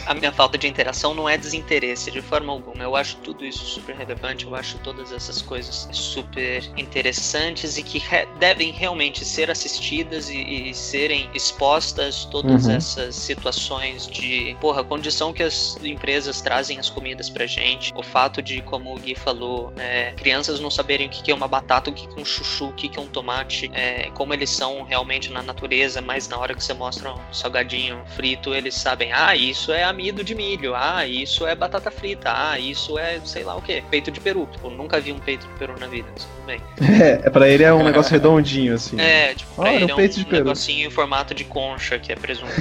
a 0.07 0.15
minha 0.15 0.33
falta 0.33 0.57
de 0.59 0.67
interação 0.67 1.15
não 1.15 1.29
é 1.29 1.37
desinteresse 1.37 2.11
de 2.11 2.21
forma 2.23 2.53
alguma. 2.53 2.66
Eu 2.75 2.97
acho 2.97 3.17
tudo 3.19 3.45
isso 3.45 3.65
super 3.65 3.95
relevante, 3.95 4.45
eu 4.47 4.55
acho 4.55 4.79
todas 4.79 5.13
essas 5.13 5.41
coisas 5.43 5.89
super 5.93 6.63
interessantes 6.77 7.77
e 7.79 7.83
que 7.83 7.99
re- 7.99 8.27
devem 8.39 8.71
realmente 8.73 9.25
ser 9.25 9.51
assistidas 9.51 10.29
e, 10.29 10.71
e 10.71 10.75
serem 10.75 11.31
expostas 11.35 12.25
todas 12.25 12.67
Uhum. 12.67 12.73
essas 12.73 13.17
situações 13.17 14.07
de, 14.07 14.57
porra, 14.61 14.81
a 14.81 14.85
condição 14.85 15.33
que 15.33 15.43
as 15.43 15.77
empresas 15.83 16.41
trazem 16.41 16.79
as 16.79 16.89
comidas 16.91 17.29
pra 17.31 17.47
gente, 17.47 17.93
o 17.95 18.03
fato 18.03 18.43
de, 18.43 18.61
como 18.63 18.95
o 18.95 18.99
Gui 18.99 19.15
falou, 19.15 19.73
é, 19.77 20.13
crianças 20.13 20.61
não 20.61 20.71
saberem 20.71 21.07
o 21.07 21.11
que 21.11 21.31
é 21.31 21.35
uma 21.35 21.49
batata, 21.49 21.91
o 21.91 21.93
que 21.93 22.07
é 22.07 22.21
um 22.21 22.25
chuchu, 22.25 22.69
o 22.69 22.73
que 22.73 22.89
que 22.89 22.99
é 22.99 23.03
um 23.03 23.09
tomate, 23.09 23.71
é, 23.73 24.11
como 24.11 24.33
eles 24.35 24.51
são 24.51 24.83
realmente 24.83 25.31
na 25.33 25.43
natureza, 25.43 26.01
mas 26.01 26.29
na 26.29 26.39
hora 26.39 26.55
que 26.55 26.63
você 26.63 26.75
mostra 26.75 27.13
um 27.15 27.33
salgadinho 27.33 28.05
frito, 28.07 28.55
eles 28.55 28.75
sabem, 28.75 29.13
ah, 29.13 29.35
isso 29.37 29.73
é 29.73 29.85
amido 29.85 30.23
de 30.25 30.35
milho, 30.35 30.75
ah, 30.75 31.07
isso 31.07 31.47
é 31.47 31.55
batata 31.55 31.91
frita, 31.91 32.31
ah, 32.35 32.56
isso 32.59 32.99
é 32.99 33.21
sei 33.25 33.45
lá 33.45 33.57
o 33.57 33.63
que, 33.63 33.83
peito 33.91 34.11
de 34.11 34.21
peru. 34.21 34.49
Tipo, 34.51 34.71
nunca 34.71 35.01
vi 35.01 35.13
um 35.13 35.19
peito 35.19 35.47
de 35.47 35.53
peru 35.55 35.75
na 35.79 35.87
vida, 35.87 36.09
mas 36.13 36.25
tudo 36.25 36.47
bem. 36.47 36.61
É, 37.07 37.31
pra 37.31 37.49
ele 37.49 37.63
é 37.63 37.73
um 37.73 37.85
negócio 37.85 38.11
redondinho, 38.11 38.75
assim. 38.75 38.99
É, 38.99 39.35
tipo, 39.35 39.55
pra 39.55 39.65
Olha, 39.65 39.77
ele 39.77 39.85
um 39.85 39.91
é 39.91 39.95
peito 39.95 40.17
um 40.17 40.19
de 40.19 40.25
peru. 40.25 40.45
negocinho 40.45 40.87
em 40.87 40.91
formato 40.91 41.35
de 41.35 41.45
concha, 41.45 41.99
que 41.99 42.13
é 42.13 42.17
presunto. 42.17 42.53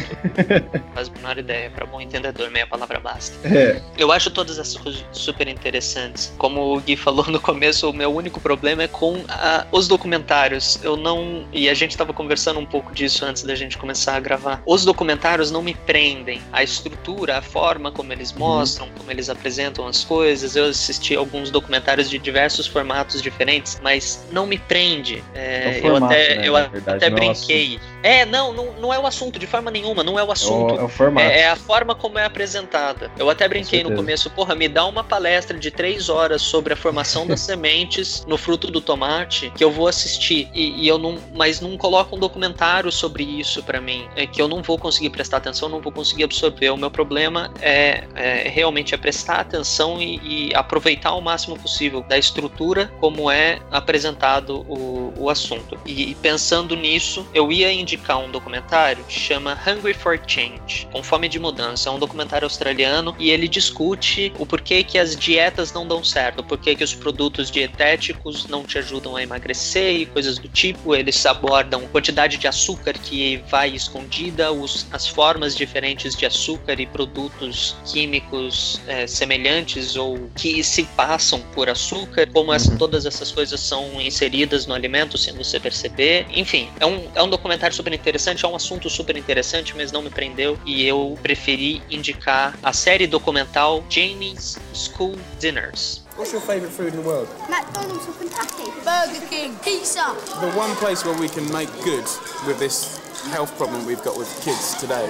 Faz 0.94 1.08
a 1.08 1.12
menor 1.12 1.38
ideia, 1.38 1.70
pra 1.70 1.86
bom 1.86 2.02
entendedor, 2.02 2.50
meia 2.52 2.68
palavra 2.68 3.00
basta. 3.00 3.36
É. 3.48 3.82
Eu 3.98 4.12
acho 4.12 4.30
todas 4.30 4.60
essas 4.60 4.78
coisas 4.78 5.04
super 5.12 5.48
interessantes. 5.48 6.34
Como 6.38 6.76
o 6.76 6.80
Gui 6.82 6.96
falou 6.98 7.26
no 7.28 7.40
começo, 7.40 7.90
o 7.90 7.94
meu 7.94 8.14
único 8.14 8.40
problema 8.40 8.84
é 8.84 8.88
com 8.88 9.24
ah, 9.30 9.66
os 9.72 9.88
documentários. 9.88 10.80
Eu 10.84 10.96
não. 10.96 11.46
E 11.52 11.70
a 11.70 11.74
gente 11.74 11.98
tava 11.98 12.14
conversando 12.14 12.60
um 12.60 12.66
pouco 12.66 12.94
disso 12.94 13.26
antes 13.26 13.44
da 13.44 13.56
gente 13.56 13.78
começar 13.78 14.16
a 14.16 14.20
gravar. 14.20 14.62
Os 14.66 14.86
documentários 14.86 15.52
não 15.52 15.62
me 15.62 15.74
prendem. 15.74 16.42
A 16.52 16.64
estrutura, 16.64 17.38
a 17.38 17.42
forma 17.42 17.92
como 17.92 18.12
eles 18.14 18.32
mostram, 18.34 18.88
como 18.98 19.12
eles 19.12 19.30
apresentam 19.30 19.75
as 19.84 20.04
coisas, 20.04 20.56
eu 20.56 20.66
assisti 20.66 21.16
alguns 21.16 21.52
documentários 21.52 22.10
de 22.10 22.18
diversos 22.18 22.68
formatos 22.68 23.22
diferentes, 23.22 23.80
mas 23.84 24.26
não 24.32 24.46
me 24.46 24.58
prende. 24.58 25.24
É, 25.34 25.76
É 25.76 25.80
o 25.80 25.82
formato, 25.82 26.14
eu 26.14 26.20
até, 26.20 26.36
né, 26.36 26.48
eu 26.48 26.72
verdade, 26.72 26.98
até 26.98 27.08
é 27.08 27.10
o 27.10 27.14
brinquei. 27.14 27.80
É, 28.02 28.26
não, 28.26 28.54
não, 28.54 28.74
não 28.74 28.94
é 28.94 29.00
o 29.00 29.08
assunto, 29.08 29.40
de 29.40 29.48
forma 29.48 29.72
nenhuma, 29.72 30.04
não 30.04 30.18
é 30.18 30.24
o 30.24 30.32
assunto. 30.32 30.76
é 30.76 30.84
o 30.84 30.88
formato. 30.88 31.28
É, 31.28 31.40
é 31.42 31.50
a 31.50 31.56
forma 31.56 31.96
como 31.96 32.20
é 32.20 32.26
apresentada. 32.26 33.12
Eu 33.18 33.30
até 33.30 33.48
brinquei 33.48 33.84
no 33.84 33.96
começo, 33.96 34.30
porra, 34.30 34.56
me 34.56 34.70
dá 34.70 34.86
uma 34.86 35.04
palestra 35.04 35.58
de 35.58 35.72
três 35.72 36.08
horas 36.08 36.42
sobre 36.42 36.74
a 36.74 36.76
formação 36.76 37.26
das 37.26 37.42
sementes 37.42 38.24
no 38.28 38.38
fruto 38.38 38.70
do 38.70 38.80
tomate 38.80 39.52
que 39.56 39.64
eu 39.64 39.72
vou 39.72 39.88
assistir. 39.88 40.50
E, 40.54 40.84
e 40.84 40.88
eu 40.88 40.98
não. 40.98 41.18
Mas 41.34 41.60
não 41.60 41.78
coloca 41.78 42.16
um 42.16 42.20
documentário 42.20 42.92
sobre 42.92 43.24
isso 43.24 43.64
pra 43.64 43.82
mim. 43.82 44.08
É 44.16 44.28
que 44.28 44.42
eu 44.42 44.48
não 44.48 44.62
vou 44.62 44.78
conseguir 44.78 45.10
prestar 45.10 45.38
atenção, 45.38 45.68
não 45.68 45.82
vou 45.82 45.92
conseguir 45.92 46.24
absorver. 46.24 46.70
O 46.70 46.78
meu 46.78 46.92
problema 46.92 47.52
é, 47.60 48.04
é 48.16 48.50
realmente 48.50 48.94
é 48.94 48.98
prestar 48.98 49.40
atenção 49.40 49.65
e, 50.00 50.50
e 50.50 50.56
aproveitar 50.56 51.14
o 51.14 51.22
máximo 51.22 51.58
possível 51.58 52.02
da 52.02 52.18
estrutura 52.18 52.92
como 53.00 53.32
é 53.32 53.60
apresentado 53.72 54.66
o, 54.70 55.14
o 55.18 55.30
assunto. 55.30 55.78
E, 55.86 56.12
e 56.12 56.16
pensando 56.16 56.76
nisso, 56.76 57.28
eu 57.34 57.52
ia 57.52 57.72
indicar 57.72 58.18
um 58.20 58.30
documentário 58.30 59.04
que 59.06 59.20
chama 59.20 59.58
Hungry 59.68 59.94
for 59.94 60.20
Change, 60.26 60.88
com 60.92 61.02
fome 61.02 61.28
de 61.28 61.40
mudança. 61.40 61.90
É 61.90 61.92
um 61.92 62.00
documentário 62.00 62.46
australiano 62.46 63.16
e 63.18 63.32
ele 63.32 63.48
discute 63.48 64.32
o 64.38 64.46
porquê 64.46 64.84
que 64.84 64.98
as 64.98 65.16
dietas 65.16 65.74
não 65.74 65.88
dão 65.88 66.04
certo, 66.04 66.44
porquê 66.44 66.76
que 66.76 66.84
os 66.84 66.94
produtos 66.94 67.50
dietéticos 67.50 68.48
não 68.48 68.64
te 68.64 68.78
ajudam 68.78 69.16
a 69.16 69.24
emagrecer 69.24 69.96
e 69.96 70.06
coisas 70.06 70.38
do 70.38 70.48
tipo. 70.48 70.96
Eles 70.96 71.26
abordam 71.26 71.84
a 71.86 71.88
quantidade 71.88 72.38
de 72.38 72.48
açúcar 72.48 72.94
que 72.94 73.38
vai 73.50 73.70
escondida, 73.70 74.52
os, 74.52 74.88
as 74.92 75.08
formas 75.08 75.56
diferentes 75.56 76.16
de 76.16 76.26
açúcar 76.26 76.80
e 76.80 76.86
produtos 76.86 77.76
químicos 77.86 78.82
eh, 78.88 79.08
semelhantes 79.08 79.55
ou 79.98 80.30
que 80.36 80.64
se 80.64 80.84
passam 80.98 81.40
por 81.54 81.70
açúcar, 81.70 82.28
como 82.34 82.52
essa- 82.54 82.76
todas 82.78 83.06
essas 83.06 83.32
coisas 83.32 83.60
são 83.60 84.02
inseridas 84.02 84.66
no 84.66 84.74
alimento 84.74 85.18
sem 85.18 85.34
você 85.34 85.60
perceber. 85.60 86.26
Enfim, 86.30 86.70
é 86.80 86.86
um, 86.86 87.08
é 87.16 87.24
um 87.24 87.30
documentário 87.30 87.76
super 87.76 87.94
interessante, 87.94 88.44
é 88.44 88.48
um 88.48 88.56
assunto 88.56 88.90
super 88.90 89.16
interessante, 89.16 89.74
mas 89.76 89.92
não 89.92 90.02
me 90.02 90.10
prendeu 90.10 90.58
e 90.66 90.86
eu 90.86 91.18
preferi 91.24 91.82
indicar 91.90 92.58
a 92.62 92.74
série 92.74 93.08
documental 93.08 93.84
Jamie's 93.90 94.58
School 94.74 95.16
Dinners. 95.40 96.04
What's 96.18 96.32
your 96.34 96.42
favourite 96.42 96.74
food 96.74 96.94
in 96.94 97.02
the 97.02 97.08
world? 97.08 97.28
McDonald's 97.50 98.08
or 98.08 98.14
Kentucky? 98.14 98.72
Burger 98.84 99.26
King. 99.30 99.54
Pizza. 99.64 100.16
The 100.42 100.58
one 100.58 100.74
place 100.78 101.04
where 101.06 101.18
we 101.18 101.28
can 101.30 101.44
make 101.52 101.70
good 101.84 102.06
with 102.48 102.58
this 102.60 103.00
health 103.32 103.52
problem 103.58 103.86
we've 103.86 104.04
got 104.04 104.18
with 104.18 104.28
kids 104.44 104.76
today 104.80 105.08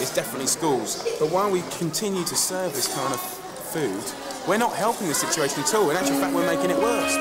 is 0.00 0.10
definitely 0.14 0.46
schools. 0.46 1.02
But 1.18 1.30
while 1.30 1.50
we 1.50 1.62
continue 1.78 2.22
to 2.24 2.36
serve 2.36 2.74
this 2.74 2.86
kind 2.86 3.12
of 3.14 3.20
food, 3.76 4.48
we're 4.48 4.56
not 4.56 4.74
helping 4.74 5.06
the 5.06 5.14
situation 5.14 5.62
at 5.62 5.74
all. 5.74 5.90
In 5.90 5.96
actual 5.98 6.16
fact, 6.16 6.34
we're 6.34 6.46
making 6.46 6.70
it 6.70 6.78
worse. 6.78 7.12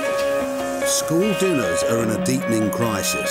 School 0.90 1.34
dinners 1.38 1.84
are 1.84 2.02
in 2.04 2.12
a 2.12 2.24
deepening 2.24 2.72
crisis. 2.72 3.30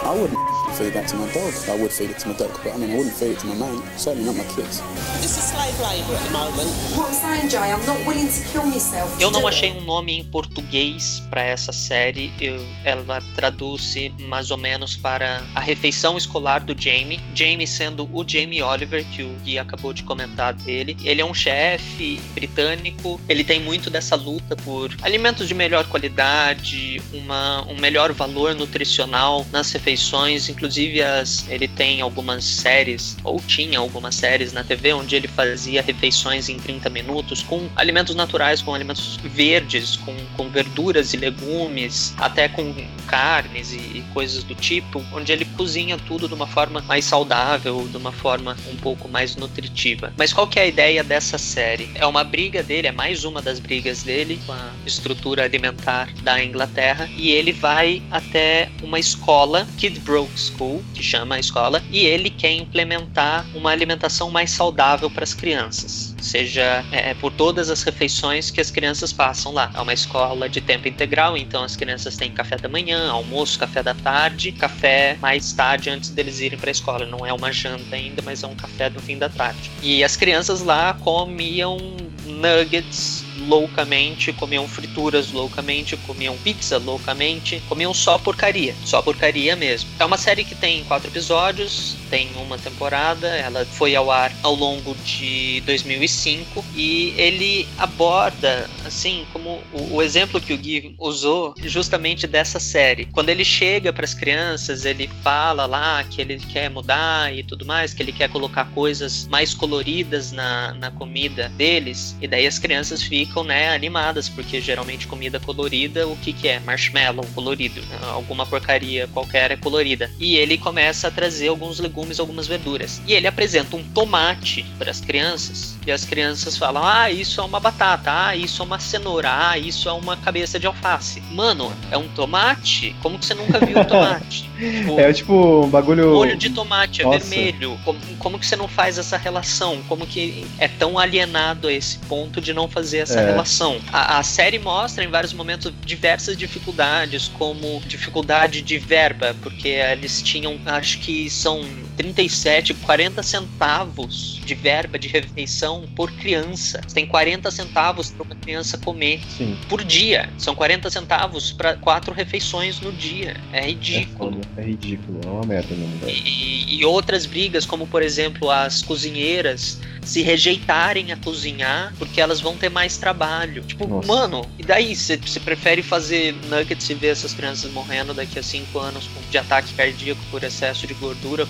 I 0.00 0.12
wouldn't 0.18 0.38
feed 0.78 0.92
that 0.94 1.08
to 1.08 1.16
my 1.16 1.26
dog. 1.32 1.52
I 1.68 1.76
would 1.80 1.90
feed 1.92 2.10
it 2.10 2.18
to 2.20 2.28
my 2.28 2.34
dog, 2.36 2.50
but 2.62 2.72
I 2.74 2.76
mean, 2.78 2.90
I 2.92 2.96
wouldn't 2.96 3.14
feed 3.14 3.32
it 3.32 3.38
to 3.40 3.46
my 3.46 3.54
mate. 3.54 3.82
Certainly 3.96 4.26
not 4.26 4.36
my 4.36 4.44
kids. 4.54 4.82
This 5.22 5.36
is 5.38 5.44
slave 5.52 5.78
labour 5.80 6.14
at 6.16 6.24
the 6.26 6.30
moment. 6.32 6.68
What 6.96 7.08
I'm 7.08 7.14
saying, 7.14 7.48
Jay, 7.48 7.72
I'm 7.72 7.84
not 7.86 7.98
willing 8.06 8.28
to 8.28 8.40
kill 8.52 8.64
myself. 8.66 9.10
Eu 9.20 9.30
não 9.30 9.46
achei 9.46 9.72
um 9.72 9.80
nome 9.82 10.18
em 10.18 10.24
português 10.24 11.22
para 11.30 11.42
essa 11.42 11.72
série. 11.72 12.32
Eu- 12.40 12.64
ela 12.84 13.20
traduz-se 13.34 14.10
mais 14.28 14.50
ou 14.50 14.56
menos 14.58 14.96
para 14.96 15.42
a 15.54 15.60
refeição 15.60 16.16
escolar 16.18 16.60
do 16.60 16.74
Jamie. 16.80 17.20
Jamie 17.34 17.66
sendo 17.66 18.04
o 18.12 18.24
Jamie 18.26 18.62
Oliver, 18.62 19.04
que 19.14 19.22
o 19.22 19.28
Gui 19.44 19.58
acabou 19.58 19.92
de 19.92 20.02
comentar 20.02 20.52
dele. 20.54 20.96
Ele 21.02 21.20
é 21.20 21.24
um 21.24 21.34
chefe 21.34 22.20
britânico. 22.34 23.20
Ele 23.28 23.42
tem 23.44 23.60
muito 23.60 23.88
dessa 23.90 24.14
luta 24.16 24.54
por 24.56 24.94
alimentos 25.02 25.48
de 25.48 25.54
melhor 25.54 25.84
qualidade, 25.88 27.00
uma, 27.12 27.62
um 27.68 27.76
melhor 27.78 28.12
valor 28.12 28.54
nutricional 28.54 29.46
nas 29.50 29.70
refeições. 29.72 30.48
Inclusive, 30.48 30.65
as, 31.02 31.46
ele 31.48 31.68
tem 31.68 32.00
algumas 32.00 32.44
séries, 32.44 33.16
ou 33.24 33.40
tinha 33.46 33.78
algumas 33.78 34.14
séries 34.14 34.52
na 34.52 34.64
TV, 34.64 34.92
onde 34.92 35.16
ele 35.16 35.28
fazia 35.28 35.82
refeições 35.82 36.48
em 36.48 36.58
30 36.58 36.88
minutos 36.90 37.42
com 37.42 37.68
alimentos 37.76 38.14
naturais, 38.14 38.62
com 38.62 38.74
alimentos 38.74 39.16
verdes, 39.24 39.96
com, 39.96 40.14
com 40.36 40.48
verduras 40.48 41.14
e 41.14 41.16
legumes, 41.16 42.14
até 42.18 42.48
com 42.48 42.74
carnes 43.06 43.72
e, 43.72 43.76
e 43.76 44.04
coisas 44.12 44.42
do 44.42 44.54
tipo, 44.54 45.04
onde 45.12 45.32
ele 45.32 45.44
cozinha 45.56 45.96
tudo 45.96 46.28
de 46.28 46.34
uma 46.34 46.46
forma 46.46 46.80
mais 46.82 47.04
saudável, 47.04 47.86
de 47.88 47.96
uma 47.96 48.12
forma 48.12 48.56
um 48.70 48.76
pouco 48.76 49.08
mais 49.08 49.36
nutritiva. 49.36 50.12
Mas 50.16 50.32
qual 50.32 50.46
que 50.46 50.58
é 50.58 50.62
a 50.62 50.66
ideia 50.66 51.04
dessa 51.04 51.38
série? 51.38 51.90
É 51.94 52.06
uma 52.06 52.24
briga 52.24 52.62
dele, 52.62 52.88
é 52.88 52.92
mais 52.92 53.24
uma 53.24 53.40
das 53.40 53.58
brigas 53.58 54.02
dele 54.02 54.40
com 54.46 54.52
a 54.52 54.72
estrutura 54.84 55.44
alimentar 55.44 56.08
da 56.22 56.42
Inglaterra, 56.42 57.08
e 57.16 57.30
ele 57.30 57.52
vai 57.52 58.02
até 58.10 58.68
uma 58.82 58.98
escola, 58.98 59.66
Kidbroke 59.76 60.26
School, 60.56 60.82
que 60.94 61.02
chama 61.02 61.36
a 61.36 61.38
escola, 61.38 61.82
e 61.90 62.06
ele 62.06 62.30
quer 62.30 62.52
implementar 62.52 63.46
uma 63.54 63.70
alimentação 63.70 64.30
mais 64.30 64.50
saudável 64.50 65.10
para 65.10 65.24
as 65.24 65.34
crianças, 65.34 66.14
seja 66.20 66.84
é, 66.90 67.14
por 67.14 67.32
todas 67.32 67.70
as 67.70 67.82
refeições 67.82 68.50
que 68.50 68.60
as 68.60 68.70
crianças 68.70 69.12
passam 69.12 69.52
lá. 69.52 69.70
É 69.74 69.80
uma 69.80 69.92
escola 69.92 70.48
de 70.48 70.60
tempo 70.60 70.88
integral, 70.88 71.36
então 71.36 71.62
as 71.62 71.76
crianças 71.76 72.16
têm 72.16 72.30
café 72.30 72.56
da 72.56 72.68
manhã, 72.68 73.10
almoço, 73.10 73.58
café 73.58 73.82
da 73.82 73.94
tarde, 73.94 74.52
café 74.52 75.16
mais 75.20 75.52
tarde 75.52 75.90
antes 75.90 76.10
deles 76.10 76.40
irem 76.40 76.58
para 76.58 76.70
a 76.70 76.72
escola. 76.72 77.06
Não 77.06 77.24
é 77.24 77.32
uma 77.32 77.52
janta 77.52 77.96
ainda, 77.96 78.22
mas 78.22 78.42
é 78.42 78.46
um 78.46 78.54
café 78.54 78.88
do 78.88 79.00
fim 79.00 79.18
da 79.18 79.28
tarde. 79.28 79.70
E 79.82 80.02
as 80.02 80.16
crianças 80.16 80.62
lá 80.62 80.94
comiam 80.94 81.76
nuggets 82.24 83.25
loucamente, 83.38 84.32
comiam 84.32 84.66
frituras 84.68 85.32
loucamente, 85.32 85.96
comiam 85.98 86.36
pizza 86.38 86.78
loucamente, 86.78 87.62
comiam 87.68 87.92
só 87.92 88.18
porcaria, 88.18 88.74
só 88.84 89.02
porcaria 89.02 89.56
mesmo. 89.56 89.88
É 89.98 90.04
uma 90.04 90.18
série 90.18 90.44
que 90.44 90.54
tem 90.54 90.84
quatro 90.84 91.08
episódios, 91.08 91.96
tem 92.10 92.28
uma 92.36 92.58
temporada, 92.58 93.28
ela 93.28 93.64
foi 93.64 93.94
ao 93.94 94.10
ar 94.10 94.32
ao 94.42 94.54
longo 94.54 94.94
de 95.04 95.62
2005 95.66 96.64
e 96.74 97.14
ele 97.16 97.66
aborda, 97.78 98.68
assim, 98.84 99.26
como 99.32 99.62
o, 99.72 99.96
o 99.96 100.02
exemplo 100.02 100.40
que 100.40 100.52
o 100.52 100.58
Gui 100.58 100.94
usou, 100.98 101.54
justamente 101.62 102.26
dessa 102.26 102.58
série. 102.58 103.06
Quando 103.06 103.28
ele 103.28 103.44
chega 103.44 103.92
para 103.92 104.04
as 104.04 104.14
crianças, 104.14 104.84
ele 104.84 105.10
fala 105.22 105.66
lá 105.66 106.04
que 106.04 106.20
ele 106.20 106.38
quer 106.38 106.70
mudar 106.70 107.34
e 107.34 107.42
tudo 107.42 107.64
mais, 107.64 107.92
que 107.92 108.02
ele 108.02 108.12
quer 108.12 108.28
colocar 108.28 108.66
coisas 108.72 109.26
mais 109.28 109.54
coloridas 109.54 110.32
na, 110.32 110.74
na 110.74 110.90
comida 110.90 111.48
deles, 111.50 112.16
e 112.20 112.28
daí 112.28 112.46
as 112.46 112.58
crianças 112.58 113.02
ficam, 113.02 113.25
né, 113.44 113.74
animadas, 113.74 114.28
porque 114.28 114.60
geralmente 114.60 115.06
comida 115.06 115.38
colorida, 115.38 116.06
o 116.06 116.16
que 116.16 116.32
que 116.32 116.48
é? 116.48 116.60
Marshmallow 116.60 117.24
colorido, 117.34 117.80
alguma 118.12 118.46
porcaria 118.46 119.08
qualquer 119.12 119.50
é 119.50 119.56
colorida. 119.56 120.10
E 120.18 120.36
ele 120.36 120.56
começa 120.58 121.08
a 121.08 121.10
trazer 121.10 121.48
alguns 121.48 121.78
legumes, 121.78 122.18
algumas 122.18 122.46
verduras. 122.46 123.00
E 123.06 123.12
ele 123.12 123.26
apresenta 123.26 123.76
um 123.76 123.82
tomate 123.82 124.64
para 124.78 124.90
as 124.90 125.00
crianças, 125.00 125.76
e 125.86 125.92
as 125.92 126.04
crianças 126.04 126.56
falam: 126.56 126.84
"Ah, 126.84 127.10
isso 127.10 127.40
é 127.40 127.44
uma 127.44 127.60
batata, 127.60 128.10
ah, 128.28 128.36
isso 128.36 128.62
é 128.62 128.64
uma 128.64 128.78
cenoura, 128.78 129.28
ah, 129.50 129.58
isso 129.58 129.88
é 129.88 129.92
uma 129.92 130.16
cabeça 130.16 130.58
de 130.58 130.66
alface". 130.66 131.20
Mano, 131.30 131.72
é 131.90 131.96
um 131.98 132.08
tomate? 132.08 132.94
Como 133.02 133.18
que 133.18 133.26
você 133.26 133.34
nunca 133.34 133.58
viu 133.64 133.78
um 133.78 133.84
tomate? 133.84 134.48
Tipo, 134.58 135.00
É 135.00 135.12
tipo 135.12 135.64
um 135.64 135.68
bagulho. 135.68 136.12
Molho 136.12 136.36
de 136.36 136.50
tomate 136.50 137.02
é 137.02 137.04
Nossa. 137.04 137.18
vermelho. 137.18 137.78
Como, 137.84 137.98
como 138.18 138.38
que 138.38 138.46
você 138.46 138.56
não 138.56 138.68
faz 138.68 138.98
essa 138.98 139.16
relação? 139.16 139.82
Como 139.88 140.06
que 140.06 140.46
é 140.58 140.68
tão 140.68 140.98
alienado 140.98 141.68
a 141.68 141.72
esse 141.72 141.98
ponto 142.00 142.40
de 142.40 142.52
não 142.52 142.68
fazer 142.68 142.98
essa 142.98 143.15
É. 143.20 143.26
relação? 143.26 143.80
A, 143.92 144.18
a 144.18 144.22
série 144.22 144.58
mostra 144.58 145.04
em 145.04 145.08
vários 145.08 145.32
momentos 145.32 145.72
diversas 145.84 146.36
dificuldades, 146.36 147.28
como 147.28 147.80
dificuldade 147.86 148.62
de 148.62 148.78
verba, 148.78 149.34
porque 149.42 149.68
eles 149.68 150.22
tinham, 150.22 150.58
acho 150.66 150.98
que 150.98 151.28
são 151.30 151.64
37, 151.96 152.74
40 152.74 153.22
centavos 153.22 154.40
de 154.44 154.54
verba 154.54 154.98
de 154.98 155.08
refeição 155.08 155.84
por 155.94 156.10
criança. 156.12 156.80
Você 156.86 156.94
tem 156.94 157.06
40 157.06 157.50
centavos 157.50 158.10
para 158.10 158.22
uma 158.24 158.34
criança 158.36 158.78
comer 158.78 159.20
Sim. 159.36 159.56
por 159.68 159.82
dia. 159.82 160.28
São 160.38 160.54
40 160.54 160.90
centavos 160.90 161.52
para 161.52 161.74
quatro 161.74 162.14
refeições 162.14 162.80
no 162.80 162.92
dia. 162.92 163.36
É 163.52 163.58
É, 163.60 163.66
ridículo. 163.66 164.32
foda, 164.32 164.48
é 164.56 164.64
ridículo, 164.64 165.20
é 165.24 165.28
uma 165.28 165.44
merda 165.46 165.74
mesmo, 165.74 165.98
velho. 165.98 166.12
E, 166.16 166.76
e 166.78 166.84
outras 166.84 167.26
brigas, 167.26 167.64
como 167.66 167.86
por 167.86 168.02
exemplo 168.02 168.50
as 168.50 168.82
cozinheiras 168.82 169.78
se 170.02 170.22
rejeitarem 170.22 171.10
a 171.10 171.16
cozinhar 171.16 171.92
porque 171.98 172.20
elas 172.20 172.40
vão 172.40 172.56
ter 172.56 172.68
mais 172.68 172.96
trabalho. 172.96 173.62
Tipo, 173.62 173.88
Nossa. 173.88 174.06
mano, 174.06 174.46
e 174.58 174.62
daí? 174.62 174.94
Você 174.94 175.18
prefere 175.40 175.82
fazer 175.82 176.34
nuggets 176.48 176.88
e 176.88 176.94
ver 176.94 177.08
essas 177.08 177.34
crianças 177.34 177.70
morrendo 177.72 178.14
daqui 178.14 178.38
a 178.38 178.42
5 178.42 178.78
anos 178.78 179.08
de 179.30 179.38
ataque 179.38 179.74
cardíaco 179.74 180.20
por 180.30 180.44
excesso 180.44 180.86
de 180.86 180.94
gordura 180.94 181.44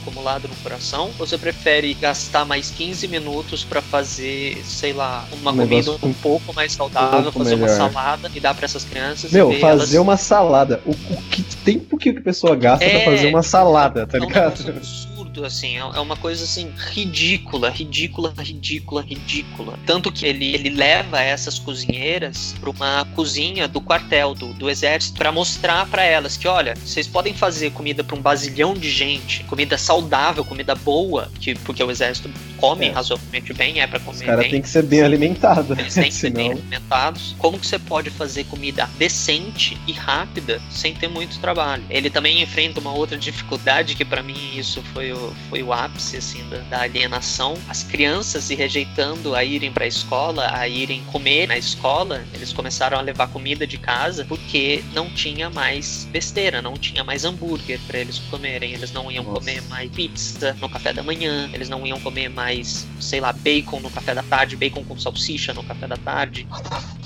no 0.49 0.55
coração? 0.57 1.07
Ou 1.18 1.27
você 1.27 1.38
prefere 1.38 1.94
gastar 1.94 2.44
mais 2.44 2.70
15 2.70 3.09
minutos 3.09 3.64
pra 3.64 3.81
fazer, 3.81 4.62
sei 4.64 4.92
lá, 4.92 5.25
uma 5.40 5.51
Um 5.53 5.57
comida 5.57 5.92
um 6.03 6.12
pouco 6.12 6.53
mais 6.55 6.72
saudável, 6.72 7.22
pouco 7.25 7.38
fazer 7.38 7.55
uma 7.55 7.66
melhor. 7.66 7.77
salada 7.92 8.31
e 8.35 8.40
dar 8.40 8.55
pra 8.55 8.64
essas 8.64 8.85
crianças? 8.85 9.31
Meu, 9.33 9.53
fazer 9.61 9.96
elas... 9.96 10.05
uma 10.07 10.16
salada. 10.16 10.81
O, 10.85 10.90
o 10.92 11.22
que 11.31 11.42
tempo 11.64 11.96
que 11.96 12.11
a 12.11 12.20
pessoa 12.20 12.55
gasta 12.57 12.85
É, 12.85 13.03
pra 13.03 13.12
fazer 13.12 13.29
uma 13.29 13.42
salada, 13.42 14.07
tá 14.07 14.18
É 14.18 14.20
um 14.20 14.25
ligado? 14.27 14.62
negócio 14.64 15.06
absurdo. 15.44 15.46
assim, 15.46 15.77
é 15.77 15.81
é 15.81 16.01
uma 16.01 16.16
coisa 16.16 16.44
assim 16.44 16.72
ridícula, 16.92 17.70
ridícula, 17.70 18.35
ridícula, 18.38 19.03
ridícula. 19.03 19.79
Tanto 19.87 20.11
que 20.12 20.27
ele, 20.27 20.55
ele 20.55 20.70
leva 20.70 21.20
essas 21.20 21.59
cozinheiras 21.59 22.55
para 22.61 22.70
uma 22.70 23.05
cozinha 23.14 23.66
do 23.68 23.81
quartel 23.81 24.35
do, 24.35 24.53
do 24.55 24.68
exército 24.70 25.16
para 25.18 25.31
mostrar 25.33 25.87
para 25.87 26.03
elas 26.05 26.37
que, 26.37 26.46
olha, 26.49 26.75
vocês 26.77 27.07
podem 27.07 27.33
fazer 27.35 27.70
comida 27.72 28.03
para 28.05 28.16
um 28.16 28.20
basilhão 28.20 28.75
de 28.75 28.90
gente, 28.90 29.44
comida 29.44 29.79
saudável, 29.79 30.44
comida 30.44 30.75
boa, 30.75 31.31
que 31.40 31.55
porque 31.57 31.83
o 31.83 31.90
exército 31.90 32.31
come 32.57 32.87
É. 32.87 32.90
razoavelmente 32.90 33.53
bem, 33.53 33.81
é 33.81 33.87
para 33.87 33.99
Os 33.99 34.05
comer 34.05 34.25
caras 34.25 34.40
bem. 34.42 34.51
têm 34.51 34.62
que 34.62 34.68
ser 34.68 34.83
bem 34.83 35.03
alimentados. 35.03 35.79
Eles 35.79 35.94
têm 35.94 36.05
que 36.09 36.14
ser 36.14 36.31
bem 36.31 36.53
alimentados. 36.53 37.35
Como 37.38 37.59
que 37.59 37.66
você 37.66 37.79
pode 37.79 38.11
fazer 38.11 38.44
comida 38.44 38.88
decente 38.99 39.77
e 39.87 39.92
rápida 39.92 40.61
sem 40.70 40.94
ter 40.94 41.09
muito 41.09 41.38
trabalho? 41.38 41.85
Ele 41.90 42.11
também 42.11 42.42
enfrenta 42.42 42.81
uma 42.81 42.92
outra 42.92 43.16
dificuldade 43.18 43.94
que 43.94 44.05
pra 44.05 44.22
mim 44.22 44.37
isso 44.57 44.83
foi 44.92 45.12
o, 45.12 45.26
foi 45.49 45.62
o 45.62 45.73
ápice 45.73 46.17
assim 46.17 46.47
da, 46.49 46.59
da 46.59 46.81
alienação. 46.83 47.57
As 47.69 47.83
crianças 47.83 48.45
se 48.45 48.55
rejeitando 48.55 49.35
a 49.35 49.45
irem 49.45 49.73
pra 49.73 49.87
escola, 49.87 50.51
a 50.53 50.69
irem 50.69 51.03
comer 51.12 51.47
na 51.49 51.57
escola, 51.57 52.25
eles 52.35 52.53
começaram 52.53 52.99
a 52.99 53.01
levar 53.01 53.29
comida 53.29 53.67
de 53.67 53.79
casa 53.79 54.25
porque 54.25 54.83
não 54.93 55.09
tinha 55.11 55.49
mais 55.51 56.07
besteira, 56.11 56.61
não 56.62 56.75
tinha 56.75 57.03
mais 57.05 57.25
hambúrguer 57.25 57.79
pra 57.87 57.99
eles 57.99 58.19
comerem. 58.31 58.73
Eles 58.73 58.93
não 58.93 59.11
iam 59.11 59.25
Nossa. 59.25 59.41
comer 59.41 59.62
mais 59.69 59.91
pizza 59.91 60.57
no 60.61 60.69
café 60.69 60.93
da 60.93 61.03
manhã, 61.03 61.49
eles 61.53 61.69
não 61.69 61.87
iam 61.87 62.01
comer 62.01 62.29
mais, 62.29 62.87
sei 63.01 63.21
lá, 63.21 63.33
bacon 63.33 63.81
no 63.81 63.91
café 63.91 64.15
da 64.15 64.23
tarde, 64.23 64.57
bacon 64.57 64.85
com 64.85 64.99
salsicha 64.99 65.53
no 65.55 65.62
café 65.62 65.87
da 65.87 65.97
tarde. 65.97 66.47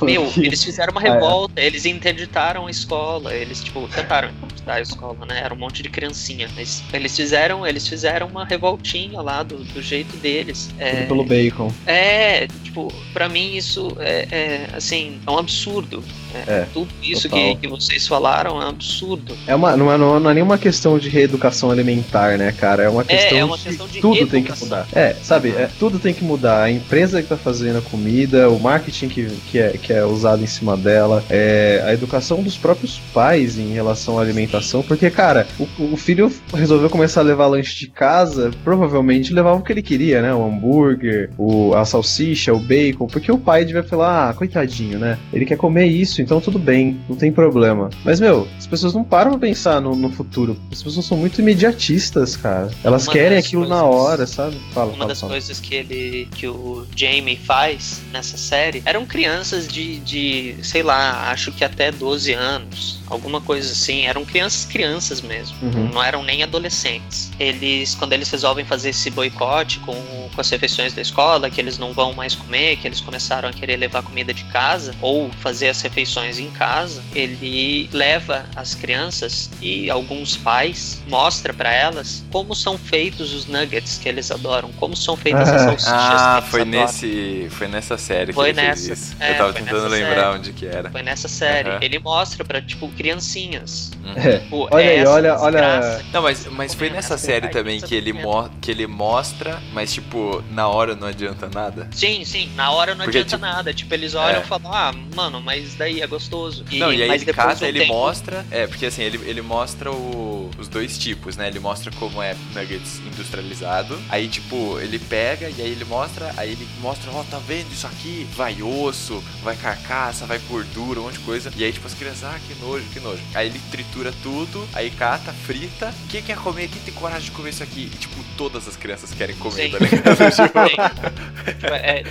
Meu, 0.02 0.33
eles 0.37 0.62
fizeram 0.64 0.92
uma 0.92 1.00
Ah, 1.02 1.06
é. 1.06 1.11
revolta, 1.12 1.61
eles 1.61 1.85
interditaram 1.85 2.66
a 2.66 2.70
escola, 2.70 3.35
eles, 3.35 3.62
tipo, 3.62 3.87
tentaram 3.88 4.28
interditar 4.30 4.76
a 4.76 4.80
escola, 4.80 5.26
né? 5.26 5.40
Era 5.42 5.52
um 5.54 5.59
monte 5.59 5.83
de 5.83 5.88
criancinha. 5.88 6.48
Mas 6.56 6.83
eles 6.92 7.14
fizeram, 7.16 7.66
eles 7.66 7.87
fizeram 7.87 8.10
uma 8.25 8.44
revoltinha 8.44 9.20
lá 9.20 9.42
do, 9.42 9.59
do 9.59 9.83
jeito 9.83 10.16
deles. 10.18 10.70
É, 10.79 11.07
pelo 11.07 11.25
bacon. 11.25 11.73
é, 11.87 12.46
tipo, 12.64 12.92
pra 13.12 13.29
mim 13.29 13.57
isso 13.57 13.96
é, 13.99 14.27
é, 14.31 14.68
assim, 14.75 15.20
é 15.27 15.31
um 15.31 15.38
absurdo. 15.38 16.03
É, 16.34 16.52
É, 16.52 16.66
tudo 16.72 16.88
isso 17.02 17.28
que, 17.28 17.56
que 17.56 17.68
vocês 17.68 18.06
falaram 18.06 18.60
é 18.60 18.64
um 18.64 18.68
absurdo. 18.68 19.36
É 19.46 19.54
uma, 19.54 19.76
não, 19.76 19.92
é, 19.92 19.98
não 19.98 20.30
é 20.30 20.34
nenhuma 20.34 20.58
questão 20.58 20.98
de 20.98 21.08
reeducação 21.08 21.70
alimentar, 21.70 22.38
né, 22.38 22.52
cara? 22.52 22.82
É 22.84 22.88
uma 22.88 23.04
questão, 23.04 23.38
é 23.38 23.44
uma 23.44 23.56
de, 23.56 23.62
questão 23.64 23.86
de 23.88 24.00
tudo 24.00 24.26
tem 24.26 24.42
que 24.42 24.50
reeducação. 24.50 24.68
mudar. 24.68 24.88
É, 24.92 25.14
sabe? 25.22 25.50
É, 25.50 25.68
tudo 25.78 25.98
tem 25.98 26.14
que 26.14 26.24
mudar. 26.24 26.62
A 26.62 26.70
empresa 26.70 27.22
que 27.22 27.28
tá 27.28 27.36
fazendo 27.36 27.78
a 27.78 27.82
comida, 27.82 28.48
o 28.50 28.58
marketing 28.58 29.08
que, 29.08 29.26
que, 29.50 29.58
é, 29.58 29.70
que 29.72 29.92
é 29.92 30.04
usado 30.04 30.42
em 30.42 30.46
cima 30.46 30.76
dela, 30.76 31.24
é, 31.28 31.82
a 31.86 31.92
educação 31.92 32.42
dos 32.42 32.56
próprios 32.56 32.98
pais 33.12 33.58
em 33.58 33.72
relação 33.72 34.18
à 34.18 34.22
alimentação. 34.22 34.82
Porque, 34.82 35.10
cara, 35.10 35.46
o, 35.58 35.92
o 35.92 35.96
filho 35.96 36.32
resolveu 36.52 36.90
começar 36.90 37.20
a 37.20 37.24
levar 37.24 37.46
lanche 37.46 37.78
de 37.78 37.86
casa, 37.88 38.50
provavelmente 38.64 39.32
levava 39.32 39.58
o 39.58 39.62
que 39.62 39.72
ele 39.72 39.82
queria, 39.82 40.22
né? 40.22 40.32
O 40.34 40.44
hambúrguer, 40.44 41.30
o, 41.38 41.74
a 41.74 41.84
salsicha, 41.84 42.52
o 42.52 42.58
bacon. 42.58 43.06
Porque 43.06 43.30
o 43.30 43.38
pai 43.38 43.64
devia 43.64 43.82
falar, 43.82 44.30
ah, 44.30 44.34
coitadinho, 44.34 44.98
né? 44.98 45.18
Ele 45.32 45.44
quer 45.44 45.56
comer 45.56 45.86
isso, 45.86 46.19
então 46.20 46.40
tudo 46.40 46.59
bem, 46.59 47.00
não 47.09 47.16
tem 47.16 47.33
problema. 47.33 47.90
Mas, 48.04 48.20
meu, 48.20 48.46
as 48.59 48.66
pessoas 48.66 48.94
não 48.94 49.02
param 49.04 49.33
pra 49.33 49.40
pensar 49.40 49.80
no, 49.80 49.94
no 49.96 50.11
futuro. 50.11 50.56
As 50.70 50.83
pessoas 50.83 51.06
são 51.06 51.16
muito 51.16 51.40
imediatistas, 51.40 52.37
cara. 52.37 52.70
Elas 52.85 53.06
Uma 53.06 53.12
querem 53.12 53.38
aquilo 53.38 53.66
na 53.66 53.80
coisas- 53.80 53.94
hora, 53.96 54.26
sabe? 54.26 54.56
Fala, 54.72 54.88
Uma 54.88 54.96
fala, 54.98 55.09
das 55.09 55.20
fala. 55.20 55.33
coisas 55.33 55.61
que 55.61 55.74
ele 55.74 56.28
que 56.35 56.46
o 56.46 56.87
Jamie 56.94 57.37
faz 57.37 58.00
nessa 58.12 58.37
série 58.37 58.83
eram 58.85 59.04
crianças 59.06 59.66
de, 59.66 59.98
de, 60.00 60.54
sei 60.62 60.83
lá, 60.83 61.30
acho 61.30 61.50
que 61.52 61.64
até 61.64 61.90
12 61.90 62.33
anos, 62.33 62.99
alguma 63.11 63.40
coisa 63.40 63.73
assim, 63.73 64.07
eram 64.07 64.25
crianças 64.25 64.64
crianças 64.64 65.20
mesmo, 65.20 65.57
Uhum. 65.62 65.90
não 65.92 66.03
eram 66.03 66.23
nem 66.23 66.42
adolescentes. 66.42 67.31
Eles 67.38 67.94
quando 67.94 68.12
eles 68.12 68.31
resolvem 68.31 68.64
fazer 68.64 68.90
esse 68.90 69.11
boicote 69.11 69.79
com, 69.81 69.94
com 70.35 70.40
as 70.40 70.49
refeições 70.49 70.92
da 70.92 71.03
escola, 71.03 71.51
que 71.51 71.61
eles 71.61 71.77
não 71.79 71.92
vão 71.92 72.12
mais 72.14 72.35
comer, 72.35 72.77
que 72.77 72.87
eles 72.87 73.01
começaram 73.01 73.49
a 73.49 73.53
querer 73.53 73.77
levar 73.77 74.03
comida 74.03 74.33
de 74.33 74.44
casa 74.44 74.94
ou 75.03 75.31
fazer 75.40 75.68
as 75.68 75.81
refeições 75.83 76.38
em 76.38 76.51
casa, 76.51 77.03
ele 77.14 77.88
leva 77.92 78.46
as 78.55 78.75
crianças 78.75 79.51
e 79.61 79.90
alguns 79.90 80.37
pais 80.37 81.01
mostra 81.09 81.53
pra 81.53 81.73
elas 81.73 82.23
como 82.31 82.55
são 82.55 82.79
feitos 82.79 83.33
os 83.33 83.46
nuggets 83.46 83.99
que 83.99 84.09
eles 84.09 84.31
adoram, 84.31 84.70
como 84.73 84.96
são 84.96 85.16
feitas 85.16 85.49
as 85.49 85.62
salsichas 85.62 85.92
Ah, 85.92 86.35
que 86.37 86.38
eles 86.38 86.51
foi 86.51 86.61
adoram. 86.62 86.81
nesse, 86.87 87.46
foi 87.51 87.68
nessa 87.68 87.99
série 87.99 88.33
Foi 88.33 88.53
que 88.53 88.61
ele 88.61 88.66
nessa, 88.68 88.87
fez 88.87 88.99
isso. 88.99 89.16
é, 89.18 89.33
Eu 89.33 89.37
tava 89.37 89.53
tentando 89.53 89.88
lembrar 89.88 90.14
série. 90.14 90.38
onde 90.38 90.53
que 90.53 90.66
era. 90.66 90.90
Foi 90.90 91.03
nessa 91.03 91.29
série. 91.29 91.68
Aham. 91.70 91.79
Ele 91.83 91.99
mostra 91.99 92.44
pra, 92.44 92.61
tipo, 92.61 92.88
criancinhas. 93.00 93.90
É. 94.16 94.38
Tipo, 94.38 94.68
Olha 94.70 94.90
aí, 94.90 94.96
essa 94.98 95.10
olha, 95.10 95.38
olha. 95.38 96.04
Não, 96.12 96.22
mas, 96.22 96.46
mas 96.46 96.74
foi 96.74 96.90
nessa 96.90 97.16
série 97.16 97.48
também 97.48 97.80
que 97.80 97.94
ele, 97.94 98.12
mo 98.12 98.48
que 98.60 98.70
ele 98.70 98.86
mostra, 98.86 99.60
mas 99.72 99.92
tipo, 99.92 100.42
na 100.50 100.68
hora 100.68 100.94
não 100.94 101.06
adianta 101.08 101.48
nada. 101.48 101.88
Sim, 101.92 102.24
sim, 102.24 102.50
na 102.56 102.70
hora 102.70 102.94
não 102.94 103.04
Porque, 103.04 103.18
adianta 103.18 103.36
tipo, 103.36 103.40
nada. 103.54 103.72
Tipo, 103.74 103.94
eles 103.94 104.14
olham 104.14 104.40
é. 104.40 104.42
e 104.42 104.46
falam, 104.46 104.72
ah, 104.72 104.92
mano, 105.14 105.40
mas 105.40 105.74
daí 105.74 106.00
é 106.00 106.06
gostoso. 106.06 106.64
E, 106.70 106.78
não, 106.78 106.92
e 106.92 107.02
aí 107.02 107.18
de 107.18 107.30
um 107.30 107.66
ele 107.66 107.80
tempo- 107.80 107.92
mostra. 107.94 108.44
É, 108.50 108.66
porque 108.66 108.86
assim, 108.86 109.02
ele, 109.02 109.20
ele 109.28 109.42
mostra 109.42 109.90
o- 109.92 110.50
os 110.58 110.68
dois 110.68 110.98
tipos, 110.98 111.36
né? 111.36 111.48
Ele 111.48 111.60
mostra 111.60 111.90
como 111.92 112.22
é 112.22 112.34
nuggets 112.54 112.98
industrializado. 113.06 113.98
Aí, 114.08 114.28
tipo, 114.28 114.78
ele 114.80 114.98
pega 114.98 115.48
e 115.48 115.62
aí 115.62 115.70
ele 115.70 115.84
mostra, 115.84 116.32
aí 116.36 116.50
ele 116.52 116.66
mostra, 116.80 117.10
ó, 117.12 117.22
tá 117.24 117.38
vendo 117.38 117.70
isso 117.72 117.86
aqui? 117.86 118.26
Vai 118.34 118.60
osso, 118.62 119.22
vai 119.42 119.56
carcaça, 119.56 120.26
vai 120.26 120.38
gordura, 120.48 121.00
um 121.00 121.04
monte 121.04 121.14
de 121.14 121.20
coisa. 121.20 121.52
E 121.56 121.64
aí, 121.64 121.72
tipo, 121.72 121.86
as 121.86 121.94
crianças, 121.94 122.24
ah, 122.24 122.38
que 122.46 122.54
nojo, 122.60 122.84
que 122.90 123.00
nojo. 123.00 123.22
Aí 123.35 123.48
ele 123.48 123.61
tritura 123.70 124.12
tudo, 124.22 124.68
aí 124.72 124.90
cata, 124.90 125.33
frita. 125.33 125.94
Quem 126.09 126.22
quer 126.22 126.37
comer? 126.37 126.68
Quem 126.68 126.83
tem 126.83 126.94
coragem 126.94 127.24
de 127.24 127.31
comer 127.31 127.50
isso 127.50 127.62
aqui? 127.62 127.90
E, 127.92 127.96
tipo, 127.96 128.16
todas 128.37 128.66
as 128.68 128.76
crianças 128.76 129.12
querem 129.12 129.37
comer, 129.37 129.70
Sim. 129.70 129.70
tá 129.70 129.79
ligado? 129.79 130.00
Tipo, 130.40 131.31
Tipo, 131.44 131.66
é, 131.74 132.03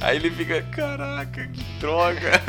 aí 0.00 0.16
ele 0.16 0.30
fica, 0.30 0.62
caraca, 0.62 1.46
que 1.46 1.62
droga. 1.80 2.42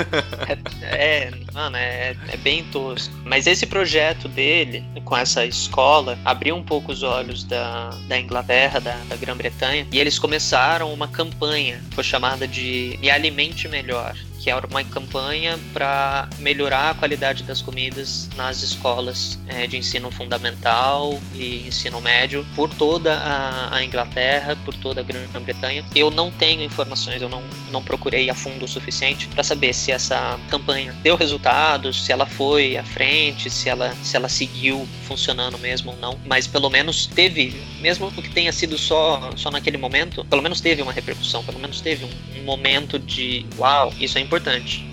É, 0.82 1.32
mano, 1.54 1.78
é, 1.78 2.15
é 2.28 2.38
bem 2.38 2.63
tosco. 2.65 3.13
Mas 3.24 3.48
esse 3.48 3.65
projeto 3.65 4.28
dele, 4.28 4.84
com 5.04 5.15
essa 5.15 5.45
escola, 5.45 6.17
abriu 6.24 6.56
um 6.56 6.63
pouco 6.63 6.91
os 6.91 7.04
olhos 7.04 7.43
da, 7.43 7.89
da 8.08 8.19
Inglaterra, 8.19 8.80
da, 8.80 8.95
da 9.08 9.15
Grã-Bretanha, 9.15 9.88
e 9.91 10.00
eles 10.00 10.19
começaram 10.19 10.93
uma 10.93 11.08
campanha, 11.08 11.82
foi 11.91 12.04
chamada 12.04 12.48
de 12.48 12.98
Me 13.02 13.10
Alimente 13.10 13.67
Melhor. 13.67 14.15
Que 14.45 14.51
era 14.51 14.67
uma 14.67 14.84
campanha 14.84 15.58
para 15.73 16.29
melhorar 16.38 16.91
a 16.91 16.93
qualidade 16.93 17.41
das 17.41 17.63
comidas 17.63 18.29
nas 18.36 18.62
escolas 18.62 19.39
eh, 19.47 19.65
de 19.65 19.75
ensino 19.75 20.12
fundamental 20.12 21.19
e 21.34 21.67
ensino 21.67 21.99
médio 21.99 22.45
por 22.55 22.69
toda 22.69 23.15
a, 23.15 23.75
a 23.75 23.84
Inglaterra, 23.84 24.55
por 24.63 24.75
toda 24.75 25.01
a 25.01 25.03
Grã-Bretanha. 25.03 25.84
Eu 25.95 26.12
não 26.12 26.29
tenho 26.29 26.62
informações, 26.62 27.23
eu 27.23 27.27
não, 27.27 27.41
não 27.71 27.84
procurei 27.84 28.29
a 28.29 28.36
fundo 28.36 28.65
o 28.65 28.67
suficiente 28.67 29.27
para 29.29 29.41
saber 29.43 29.73
se 29.73 29.91
essa 29.91 30.39
campanha 30.47 30.95
deu 31.01 31.15
resultados, 31.15 32.05
se 32.05 32.12
ela 32.12 32.27
foi 32.27 32.77
à 32.77 32.84
frente, 32.84 33.49
se 33.49 33.67
ela, 33.67 33.95
se 34.03 34.15
ela 34.15 34.29
seguiu 34.29 34.88
funcionando 35.08 35.58
mesmo 35.58 35.89
ou 35.89 35.97
não. 35.97 36.19
Mas 36.23 36.45
pelo 36.45 36.69
menos 36.69 37.08
teve, 37.08 37.60
mesmo 37.81 38.12
que 38.12 38.29
tenha 38.29 38.53
sido 38.53 38.77
só, 38.77 39.31
só 39.36 39.49
naquele 39.49 39.77
momento, 39.77 40.23
pelo 40.25 40.43
menos 40.43 40.62
teve 40.62 40.84
uma 40.84 40.91
repercussão, 40.91 41.43
pelo 41.43 41.58
menos 41.58 41.81
teve 41.81 42.05
um, 42.05 42.39
um 42.39 42.43
momento 42.43 42.99
de 42.99 43.43
uau, 43.58 43.91
isso 43.99 44.19
é 44.19 44.21
importante. 44.21 44.35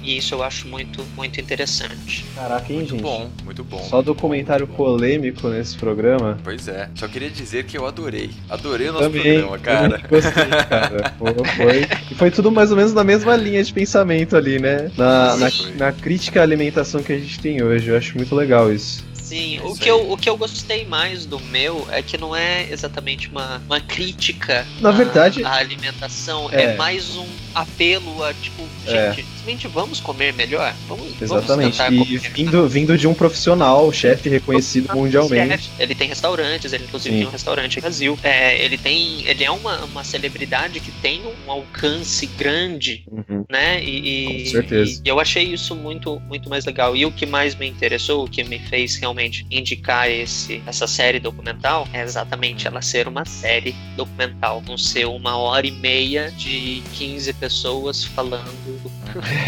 E 0.03 0.17
isso 0.19 0.35
eu 0.35 0.43
acho 0.43 0.67
muito, 0.69 1.05
muito 1.17 1.41
interessante. 1.41 2.25
Caraca, 2.35 2.73
hein, 2.73 2.79
Muito 2.81 2.91
gente? 2.93 3.03
bom, 3.03 3.31
muito 3.45 3.65
bom. 3.65 3.83
Só 3.89 4.01
documentário 4.03 4.67
polêmico 4.67 5.49
nesse 5.49 5.77
programa. 5.77 6.39
Pois 6.45 6.69
é, 6.69 6.89
só 6.95 7.09
queria 7.09 7.31
dizer 7.31 7.65
que 7.65 7.77
eu 7.77 7.87
adorei. 7.87 8.31
Adorei 8.49 8.89
o 8.89 8.93
nosso 8.93 9.05
Também, 9.05 9.23
programa, 9.41 9.59
cara. 9.59 9.99
gostei, 10.09 10.33
cara. 10.69 11.15
Foi, 11.19 11.35
foi- 11.57 11.89
E 12.11 12.15
foi 12.15 12.31
tudo 12.31 12.51
mais 12.53 12.71
ou 12.71 12.77
menos 12.77 12.93
na 12.93 13.05
mesma 13.05 13.35
linha 13.37 13.63
de 13.63 13.73
pensamento 13.73 14.37
ali, 14.37 14.59
né? 14.59 14.91
Na, 14.97 15.37
na, 15.37 15.51
na 15.77 15.93
crítica 15.93 16.41
à 16.41 16.43
alimentação 16.43 17.03
que 17.03 17.13
a 17.13 17.19
gente 17.19 17.39
tem 17.41 17.63
hoje. 17.63 17.89
Eu 17.89 17.97
acho 17.97 18.17
muito 18.17 18.35
legal 18.35 18.73
isso. 18.73 19.05
Sim, 19.15 19.59
É 19.59 19.63
o 19.63 19.75
que, 19.75 19.85
aí. 19.85 19.89
eu, 19.89 20.11
o 20.13 20.17
que 20.17 20.29
eu 20.29 20.37
gostei 20.37 20.85
mais 20.85 21.25
do 21.25 21.41
meu 21.41 21.87
é 21.91 22.03
que 22.03 22.19
não 22.19 22.37
é 22.37 22.67
exatamente 22.71 23.29
uma, 23.29 23.63
uma 23.67 23.81
crítica 23.81 24.67
Na 24.81 24.91
à- 24.91 24.93
verdade- 24.93 25.43
à 25.45 25.53
alimentação, 25.55 26.51
É. 26.53 26.65
é. 26.65 26.77
mais 26.77 27.17
um 27.17 27.27
apelo 27.55 28.23
a, 28.25 28.33
tipo, 28.35 28.63
É. 28.87 29.13
gente, 29.13 29.27
simplesmente 29.27 29.69
vamos 29.69 30.01
comer 30.01 30.33
melhor? 30.35 30.75
Vamos, 30.87 31.21
Exatamente. 31.21 31.77
vamos 31.79 32.09
E 32.11 32.19
comer 32.19 32.33
vindo, 32.35 32.69
vindo 32.69 32.99
de 32.99 33.07
um 33.07 33.15
profissional, 33.15 33.93
chefe 33.93 34.29
reconhecido 34.29 34.93
mundialmente. 34.95 35.71
Ele 35.79 35.95
tem 35.95 36.09
restaurantes, 36.09 36.73
ele 36.73 36.85
inclusive 36.85 37.15
Sim. 37.15 37.21
tem 37.21 37.29
um 37.29 37.31
restaurante 37.33 37.77
no 37.77 37.83
Brasil. 37.83 38.19
É, 38.23 38.63
ele 38.65 38.77
tem. 38.79 39.25
Ele 39.27 39.45
é 39.45 39.51
uma, 39.51 39.85
uma 39.85 40.05
celebridade 40.05 40.81
que 40.81 40.91
tem 41.01 41.23
um 41.47 41.51
alcance 41.51 42.27
grande, 42.27 43.05
Uhum. 43.11 43.45
né? 43.51 43.83
E, 43.83 43.99
e- 44.41 44.45
Com 44.45 44.51
certeza. 44.51 45.03
e 45.05 45.09
eu 45.09 45.21
achei 45.21 45.45
isso 45.45 45.75
muito, 45.75 46.21
muito 46.29 46.49
mais 46.49 46.65
legal. 46.65 46.97
E 46.97 47.05
o 47.07 47.13
que 47.13 47.27
mais 47.27 47.55
me 47.55 47.67
interessou, 47.69 48.25
o 48.25 48.29
que 48.29 48.43
me 48.45 48.59
fez 48.59 48.97
realmente 48.97 49.47
indicar 49.51 50.11
esse, 50.11 50.63
essa 50.67 50.87
série 50.87 51.19
documental, 51.21 51.87
é 51.93 52.03
exatamente 52.03 52.67
ela 52.67 52.81
ser 52.83 53.07
uma 53.09 53.25
série 53.25 53.75
documental. 53.97 54.63
Não 54.67 54.77
ser 54.79 55.07
uma 55.07 55.37
hora 55.37 55.67
e 55.67 55.71
meia 55.71 56.31
de 56.33 56.83
15 56.95 57.33
pessoas 57.43 58.05
falando 58.05 58.89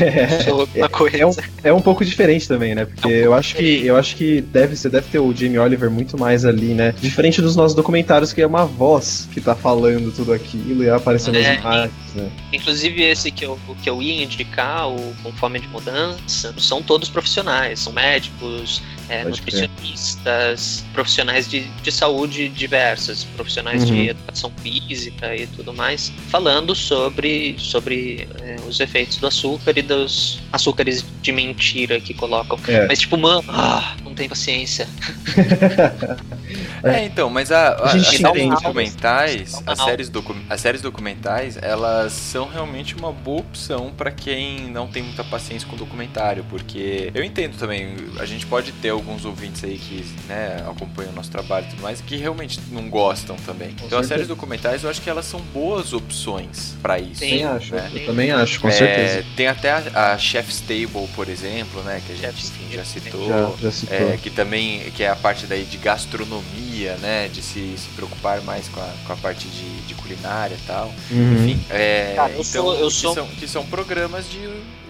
É, 0.00 1.18
é, 1.20 1.26
um, 1.26 1.32
é 1.62 1.72
um 1.72 1.80
pouco 1.80 2.04
diferente 2.04 2.46
também, 2.46 2.74
né? 2.74 2.84
Porque 2.84 3.08
eu 3.08 3.32
acho 3.32 3.54
que 3.54 3.86
eu 3.86 3.96
acho 3.96 4.16
que 4.16 4.40
deve, 4.40 4.76
você 4.76 4.88
deve 4.88 5.06
ter 5.08 5.18
o 5.18 5.34
Jamie 5.34 5.58
Oliver 5.58 5.90
muito 5.90 6.18
mais 6.18 6.44
ali, 6.44 6.74
né? 6.74 6.94
Diferente 7.00 7.40
dos 7.40 7.56
nossos 7.56 7.74
documentários, 7.74 8.32
que 8.32 8.42
é 8.42 8.46
uma 8.46 8.64
voz 8.64 9.28
que 9.32 9.40
tá 9.40 9.54
falando 9.54 10.14
tudo 10.14 10.32
aquilo 10.32 10.82
e 10.82 10.90
aparecendo 10.90 11.36
É, 11.36 11.52
as 11.52 11.60
imagens, 11.60 11.92
né? 12.14 12.30
Inclusive 12.52 13.02
esse 13.02 13.30
que 13.30 13.44
eu, 13.44 13.58
que 13.82 13.88
eu 13.88 14.02
ia 14.02 14.22
indicar, 14.22 14.88
o 14.88 15.14
Com 15.22 15.32
Fome 15.32 15.60
de 15.60 15.68
Mudança, 15.68 16.54
são 16.58 16.82
todos 16.82 17.08
profissionais, 17.08 17.80
são 17.80 17.92
médicos, 17.92 18.82
é, 19.08 19.24
nutricionistas, 19.24 20.84
profissionais 20.92 21.48
de, 21.48 21.60
de 21.82 21.92
saúde 21.92 22.48
diversas, 22.48 23.24
profissionais 23.24 23.84
Uhum. 23.84 23.94
de 23.94 24.08
educação 24.10 24.52
física 24.62 25.34
e 25.36 25.46
tudo 25.46 25.72
mais, 25.72 26.12
falando 26.28 26.74
sobre, 26.74 27.54
sobre 27.58 28.28
é, 28.42 28.56
os 28.68 28.80
efeitos 28.80 29.16
do 29.18 29.26
açúcar 29.26 29.43
e 29.76 29.82
dos 29.82 30.40
açúcares 30.52 31.04
de 31.22 31.32
mentira 31.32 32.00
que 32.00 32.14
colocam. 32.14 32.58
É. 32.66 32.86
Mas 32.86 33.00
tipo, 33.00 33.16
mano, 33.16 33.44
ah, 33.48 33.94
não 34.14 34.16
tem 34.16 34.28
paciência. 34.28 34.88
É, 36.82 37.04
então, 37.04 37.30
mas 37.30 37.50
a, 37.50 37.68
a, 37.70 37.84
A 37.84 37.88
gente 37.88 38.06
as 38.08 38.16
séries 38.18 38.44
um 38.44 38.48
documentais, 38.48 39.62
um 39.66 39.70
as 39.70 39.78
séries, 39.80 40.08
docu 40.08 40.36
as 40.48 40.60
séries 40.60 40.82
documentais, 40.82 41.56
elas 41.60 42.12
são 42.12 42.48
realmente 42.48 42.94
uma 42.94 43.10
boa 43.12 43.40
opção 43.40 43.92
pra 43.96 44.10
quem 44.10 44.68
não 44.70 44.86
tem 44.86 45.02
muita 45.02 45.24
paciência 45.24 45.66
com 45.68 45.76
documentário, 45.76 46.44
porque 46.48 47.10
eu 47.14 47.24
entendo 47.24 47.56
também, 47.56 47.96
a 48.18 48.26
gente 48.26 48.46
pode 48.46 48.72
ter 48.72 48.90
alguns 48.90 49.24
ouvintes 49.24 49.64
aí 49.64 49.78
que, 49.78 50.04
né, 50.28 50.64
acompanham 50.68 51.12
o 51.12 51.14
nosso 51.14 51.30
trabalho 51.30 51.66
e 51.66 51.70
tudo 51.70 51.82
mais, 51.82 52.00
que 52.00 52.16
realmente 52.16 52.60
não 52.70 52.88
gostam 52.90 53.36
também. 53.36 53.70
então 53.82 53.98
as 53.98 54.06
certeza. 54.06 54.08
séries 54.08 54.28
documentais, 54.28 54.84
eu 54.84 54.90
acho 54.90 55.00
que 55.00 55.08
elas 55.10 55.24
são 55.24 55.40
boas 55.40 55.92
opções 55.92 56.74
pra 56.82 56.98
isso. 56.98 57.20
Também 57.20 57.44
acho, 57.44 57.74
né? 57.74 57.90
eu 57.94 58.00
também 58.00 58.30
acho, 58.30 58.60
com 58.60 58.68
É, 58.68 58.70
certeza. 58.70 59.24
Tem 59.36 59.46
até 59.46 59.70
a, 59.70 60.12
a 60.12 60.18
Chef's 60.18 60.60
Table, 60.60 61.08
por 61.14 61.28
exemplo, 61.28 61.82
né, 61.82 62.02
que 62.04 62.12
a 62.12 62.16
gente 62.16 62.46
enfim, 62.46 62.70
já 62.72 62.84
citou, 62.84 63.26
Já- 63.28 63.50
já 63.60 63.70
citou. 63.70 63.96
É, 63.96 64.03
que 64.22 64.30
também 64.30 64.90
que 64.92 65.02
é 65.02 65.08
a 65.08 65.16
parte 65.16 65.46
daí 65.46 65.64
de 65.64 65.76
gastronomia, 65.78 66.96
né, 66.96 67.28
de 67.28 67.42
se, 67.42 67.76
se 67.76 67.88
preocupar 67.94 68.40
mais 68.42 68.68
com 68.68 68.80
a, 68.80 68.92
com 69.06 69.12
a 69.12 69.16
parte 69.16 69.46
de, 69.48 69.80
de 69.86 69.94
culinária 69.94 70.54
e 70.54 70.66
tal. 70.66 70.92
Uhum. 71.10 71.34
Enfim, 71.44 71.60
é, 71.70 72.12
Cara, 72.16 72.28
eu 72.32 72.40
então, 72.40 72.44
sou- 72.44 72.74
eu 72.76 72.88
que, 72.88 72.94
sou- 72.94 73.14
são, 73.14 73.26
que 73.26 73.48
são 73.48 73.64
programas 73.66 74.28
de 74.30 74.38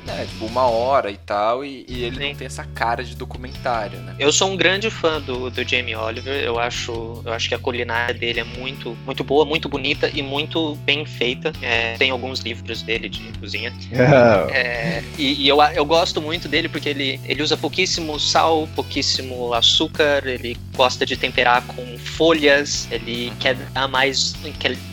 né, 0.07 0.26
tipo 0.28 0.46
uma 0.46 0.66
hora 0.66 1.11
e 1.11 1.16
tal, 1.16 1.64
e, 1.64 1.84
e 1.88 2.05
ele 2.05 2.28
não 2.28 2.34
tem 2.34 2.46
essa 2.46 2.64
cara 2.74 3.05
de 3.05 3.14
documentário, 3.14 3.98
né? 4.00 4.14
Eu 4.18 4.32
sou 4.32 4.50
um 4.50 4.57
grande 4.57 4.90
fã 4.90 5.20
do, 5.20 5.50
do 5.50 5.68
Jamie 5.68 5.94
Oliver. 5.94 6.42
Eu 6.42 6.59
acho, 6.59 7.22
eu 7.24 7.32
acho 7.32 7.48
que 7.48 7.55
a 7.55 7.59
culinária 7.59 8.14
dele 8.14 8.40
é 8.40 8.44
muito, 8.44 8.96
muito 9.05 9.22
boa, 9.22 9.44
muito 9.44 9.68
bonita 9.68 10.11
e 10.12 10.22
muito 10.22 10.74
bem 10.76 11.05
feita. 11.05 11.52
É, 11.61 11.96
tem 11.96 12.11
alguns 12.11 12.40
livros 12.40 12.82
dele 12.82 13.09
de 13.09 13.20
cozinha. 13.38 13.72
Ah. 13.94 14.46
É, 14.50 15.02
e 15.18 15.34
e 15.44 15.48
eu, 15.48 15.61
eu 15.74 15.84
gosto 15.84 16.22
muito 16.22 16.48
dele 16.48 16.68
porque 16.68 16.88
ele, 16.88 17.20
ele 17.24 17.42
usa 17.42 17.57
pouquíssimo 17.57 18.18
sal, 18.20 18.68
pouquíssimo 18.74 19.52
açúcar. 19.52 20.22
Ele 20.24 20.57
gosta 20.75 21.05
de 21.05 21.16
temperar 21.16 21.62
com 21.66 21.99
folhas. 21.99 22.89
Ele 22.91 23.33
quer 23.39 23.55
dar 23.55 23.89
mais, 23.89 24.35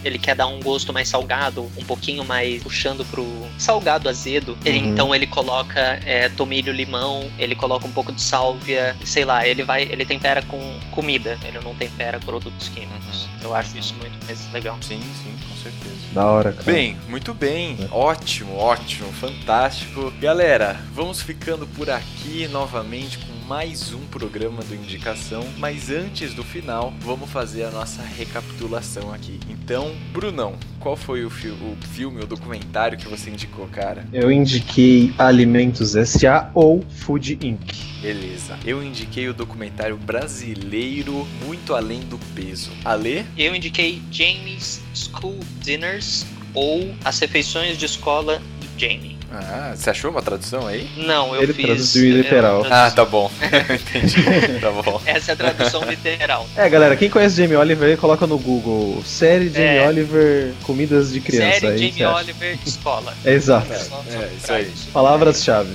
ele 0.04 0.20
quer 0.20 0.36
dar 0.36 0.48
um 0.48 0.60
gosto 0.60 0.92
mais 0.92 1.08
salgado, 1.08 1.72
um 1.78 1.84
pouquinho 1.84 2.24
mais 2.26 2.62
puxando 2.64 3.06
pro 3.06 3.26
salgado 3.58 4.10
azedo. 4.10 4.58
Ele, 4.66 4.82
Uhum. 4.82 4.92
Então 4.92 5.16
ele 5.16 5.28
coloca 5.28 6.00
é, 6.06 6.30
tomilho, 6.30 6.74
limão. 6.74 7.30
Ele 7.38 7.56
coloca 7.56 7.86
um 7.86 7.92
pouco 7.92 8.12
de 8.12 8.22
sálvia. 8.22 8.96
Sei 9.06 9.24
lá, 9.24 9.48
ele 9.48 9.64
vai, 9.64 9.84
ele 9.84 10.06
tempera 10.06 10.42
com 10.42 10.60
comida. 10.92 11.38
Ele 11.44 11.60
não 11.60 11.76
tempera 11.76 12.20
produtos 12.20 12.70
químicos. 12.70 13.28
Eu 13.42 13.56
acho 13.56 13.78
isso 13.78 13.94
muito 13.96 14.26
mais 14.26 14.52
legal. 14.52 14.78
Sim, 14.82 15.02
sim, 15.24 15.36
com 15.50 15.56
certeza. 15.56 15.96
Da 16.14 16.26
hora, 16.26 16.52
cara. 16.52 16.64
Bem, 16.64 16.98
muito 17.08 17.34
bem. 17.34 17.78
Ótimo, 17.92 18.58
ótimo, 18.58 19.12
fantástico. 19.14 20.12
Galera, 20.20 20.80
vamos 20.94 21.22
ficando 21.22 21.66
por 21.68 21.90
aqui 21.90 22.48
novamente 22.50 23.18
com 23.18 23.31
mais 23.52 23.92
um 23.92 24.00
programa 24.06 24.64
do 24.64 24.74
Indicação. 24.74 25.46
Mas 25.58 25.90
antes 25.90 26.34
do 26.34 26.42
final, 26.42 26.94
vamos 27.02 27.30
fazer 27.30 27.64
a 27.66 27.70
nossa 27.70 28.02
recapitulação 28.02 29.14
aqui. 29.14 29.42
Então, 29.50 29.94
Brunão, 30.14 30.56
qual 30.80 30.96
foi 30.96 31.26
o, 31.26 31.30
fi- 31.30 31.50
o 31.50 31.76
filme, 31.90 32.24
o 32.24 32.26
documentário 32.26 32.98
que 32.98 33.10
você 33.10 33.30
indicou, 33.30 33.68
cara? 33.68 34.08
Eu 34.14 34.32
indiquei 34.32 35.14
Alimentos 35.18 35.98
S.A. 35.98 36.50
ou 36.54 36.82
Food 36.90 37.40
Inc. 37.46 37.60
Beleza. 38.02 38.58
Eu 38.66 38.82
indiquei 38.82 39.28
o 39.28 39.34
documentário 39.34 39.98
brasileiro 39.98 41.28
Muito 41.46 41.76
Além 41.76 42.00
do 42.00 42.18
Peso. 42.34 42.72
Ale? 42.86 43.26
Eu 43.38 43.54
indiquei 43.54 44.02
Jamie's 44.10 44.82
School 44.94 45.38
Dinners 45.60 46.26
ou 46.54 46.96
As 47.04 47.20
Refeições 47.20 47.78
de 47.78 47.84
Escola 47.86 48.38
do 48.62 48.80
Jamie. 48.80 49.20
Ah, 49.34 49.74
você 49.76 49.90
achou 49.90 50.12
uma 50.12 50.22
tradução 50.22 50.68
aí? 50.68 50.90
Não, 50.98 51.34
eu 51.36 51.44
Ele 51.44 51.54
fiz. 51.54 51.66
traduziu 51.66 52.10
eu 52.12 52.18
literal. 52.18 52.64
traduzi- 52.64 52.82
Ah, 52.88 52.92
tá 52.92 53.06
bom. 53.06 53.32
Entendi. 53.70 54.60
Tá 54.60 54.72
bom. 54.72 55.02
Essa 55.06 55.32
é 55.32 55.34
a 55.34 55.38
tradução 55.38 55.84
literal. 55.90 56.48
É, 56.56 56.68
galera, 56.70 56.96
quem 56.96 57.10
conhece 57.10 57.38
Jamie 57.38 57.56
Oliver, 57.56 57.98
coloca 57.98 58.28
no 58.28 58.38
Google 58.38 59.02
série 59.06 59.50
Jamie 59.50 59.78
É. 59.78 59.88
Oliver 59.88 60.54
Comidas 60.64 61.12
de 61.14 61.22
Criança. 61.22 61.60
Série 61.62 61.68
aí 61.86 61.92
Jamie. 61.92 62.06
Oliver 62.16 62.58
Escola. 62.66 63.14
É, 63.24 63.34
exato. 63.34 63.72
É, 63.72 64.30
isso 64.38 64.52
aí. 64.52 64.72
Palavras-chave. 64.92 65.70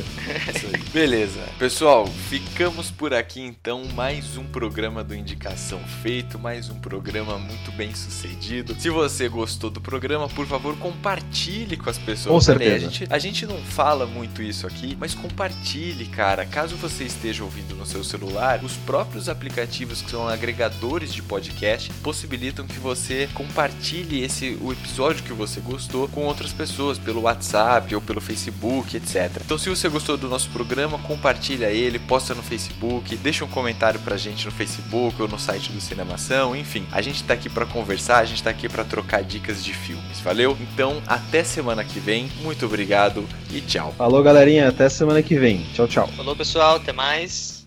Isso 0.55 0.67
aí. 0.67 0.83
Beleza. 0.93 1.41
Pessoal, 1.59 2.07
ficamos 2.29 2.91
por 2.91 3.15
aqui 3.15 3.41
então. 3.41 3.85
Mais 3.95 4.37
um 4.37 4.45
programa 4.45 5.03
do 5.05 5.15
Indicação 5.15 5.79
feito, 6.03 6.39
mais 6.39 6.69
um 6.69 6.75
programa 6.79 7.39
muito 7.39 7.71
bem 7.73 7.95
sucedido. 7.95 8.77
Se 8.79 8.91
você 8.91 9.29
gostou 9.29 9.71
do 9.71 9.81
programa, 9.81 10.29
por 10.29 10.47
favor, 10.47 10.77
compartilhe 10.79 11.77
com 11.77 11.89
as 11.89 11.99
pessoas. 11.99 12.33
Com 12.35 12.41
certeza. 12.41 12.75
A 12.75 12.79
gente, 12.91 13.07
a 13.11 13.19
gente 13.19 13.46
não 13.47 13.59
fala 13.59 14.07
muito 14.07 14.43
isso 14.43 14.67
aqui, 14.67 14.97
mas 14.99 15.15
compartilhe, 15.15 16.07
cara. 16.07 16.45
Caso 16.45 16.77
você 16.77 17.05
esteja 17.05 17.45
ouvindo 17.45 17.75
no 17.75 17.87
seu 17.87 18.03
celular, 18.03 18.63
os 18.65 18.77
próprios 18.79 19.29
aplicativos 19.29 20.03
que 20.03 20.11
são 20.11 20.29
agregadores 20.29 21.13
de 21.13 21.23
podcast 21.23 21.93
possibilitam 22.03 22.67
que 22.67 22.79
você 22.79 23.29
compartilhe 23.35 24.23
esse 24.23 24.59
o 24.61 24.73
episódio 24.73 25.23
que 25.23 25.33
você 25.33 25.61
gostou 25.61 26.09
com 26.09 26.25
outras 26.25 26.53
pessoas 26.53 26.99
pelo 26.99 27.23
WhatsApp 27.23 27.95
ou 27.95 28.01
pelo 28.01 28.21
Facebook, 28.21 28.97
etc. 28.97 29.41
Então, 29.45 29.59
se 29.59 29.69
você 29.69 29.89
gostou 29.89 30.17
do 30.17 30.29
nosso 30.29 30.51
programa, 30.51 30.99
compartilha 30.99 31.71
ele, 31.71 31.99
posta 31.99 32.35
no 32.35 32.43
Facebook, 32.43 33.17
deixa 33.17 33.45
um 33.45 33.49
comentário 33.49 34.01
pra 34.01 34.17
gente 34.17 34.47
no 34.47 34.53
Facebook 34.53 35.21
ou 35.21 35.29
no 35.29 35.39
site 35.39 35.73
do 35.73 35.81
Cinemação, 35.81 36.57
enfim. 36.57 36.87
A 36.91 37.01
gente 37.01 37.23
tá 37.25 37.35
aqui 37.35 37.49
pra 37.49 37.67
conversar, 37.67 38.19
a 38.19 38.25
gente 38.25 38.43
tá 38.43 38.51
aqui 38.51 38.69
pra 38.69 38.85
trocar 38.85 39.23
dicas 39.23 39.65
de 39.65 39.73
filmes. 39.73 40.21
Valeu? 40.21 40.57
Então, 40.61 41.03
até 41.07 41.45
semana 41.45 41.85
que 41.85 42.01
vem. 42.01 42.31
Muito 42.43 42.67
obrigado 42.67 43.27
e 43.51 43.61
tchau. 43.61 43.95
Falou, 43.97 44.23
galerinha. 44.23 44.69
Até 44.69 44.89
semana 44.89 45.23
que 45.23 45.39
vem. 45.39 45.65
Tchau, 45.75 45.87
tchau. 45.87 46.09
Falou, 46.17 46.37
pessoal. 46.37 46.77
Até 46.77 46.93
mais. 46.93 47.67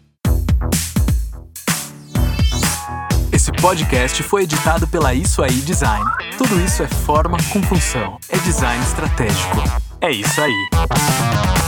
Esse 3.31 3.51
podcast 3.53 4.21
foi 4.23 4.43
editado 4.43 4.87
pela 4.87 5.13
Isso 5.13 5.41
Aí 5.41 5.53
Design. 5.61 6.05
Tudo 6.37 6.59
isso 6.59 6.83
é 6.83 6.87
forma 6.87 7.37
com 7.51 7.63
função. 7.63 8.17
É 8.29 8.37
design 8.39 8.83
estratégico. 8.83 9.63
É 10.01 10.11
isso 10.11 10.41
aí. 10.41 11.58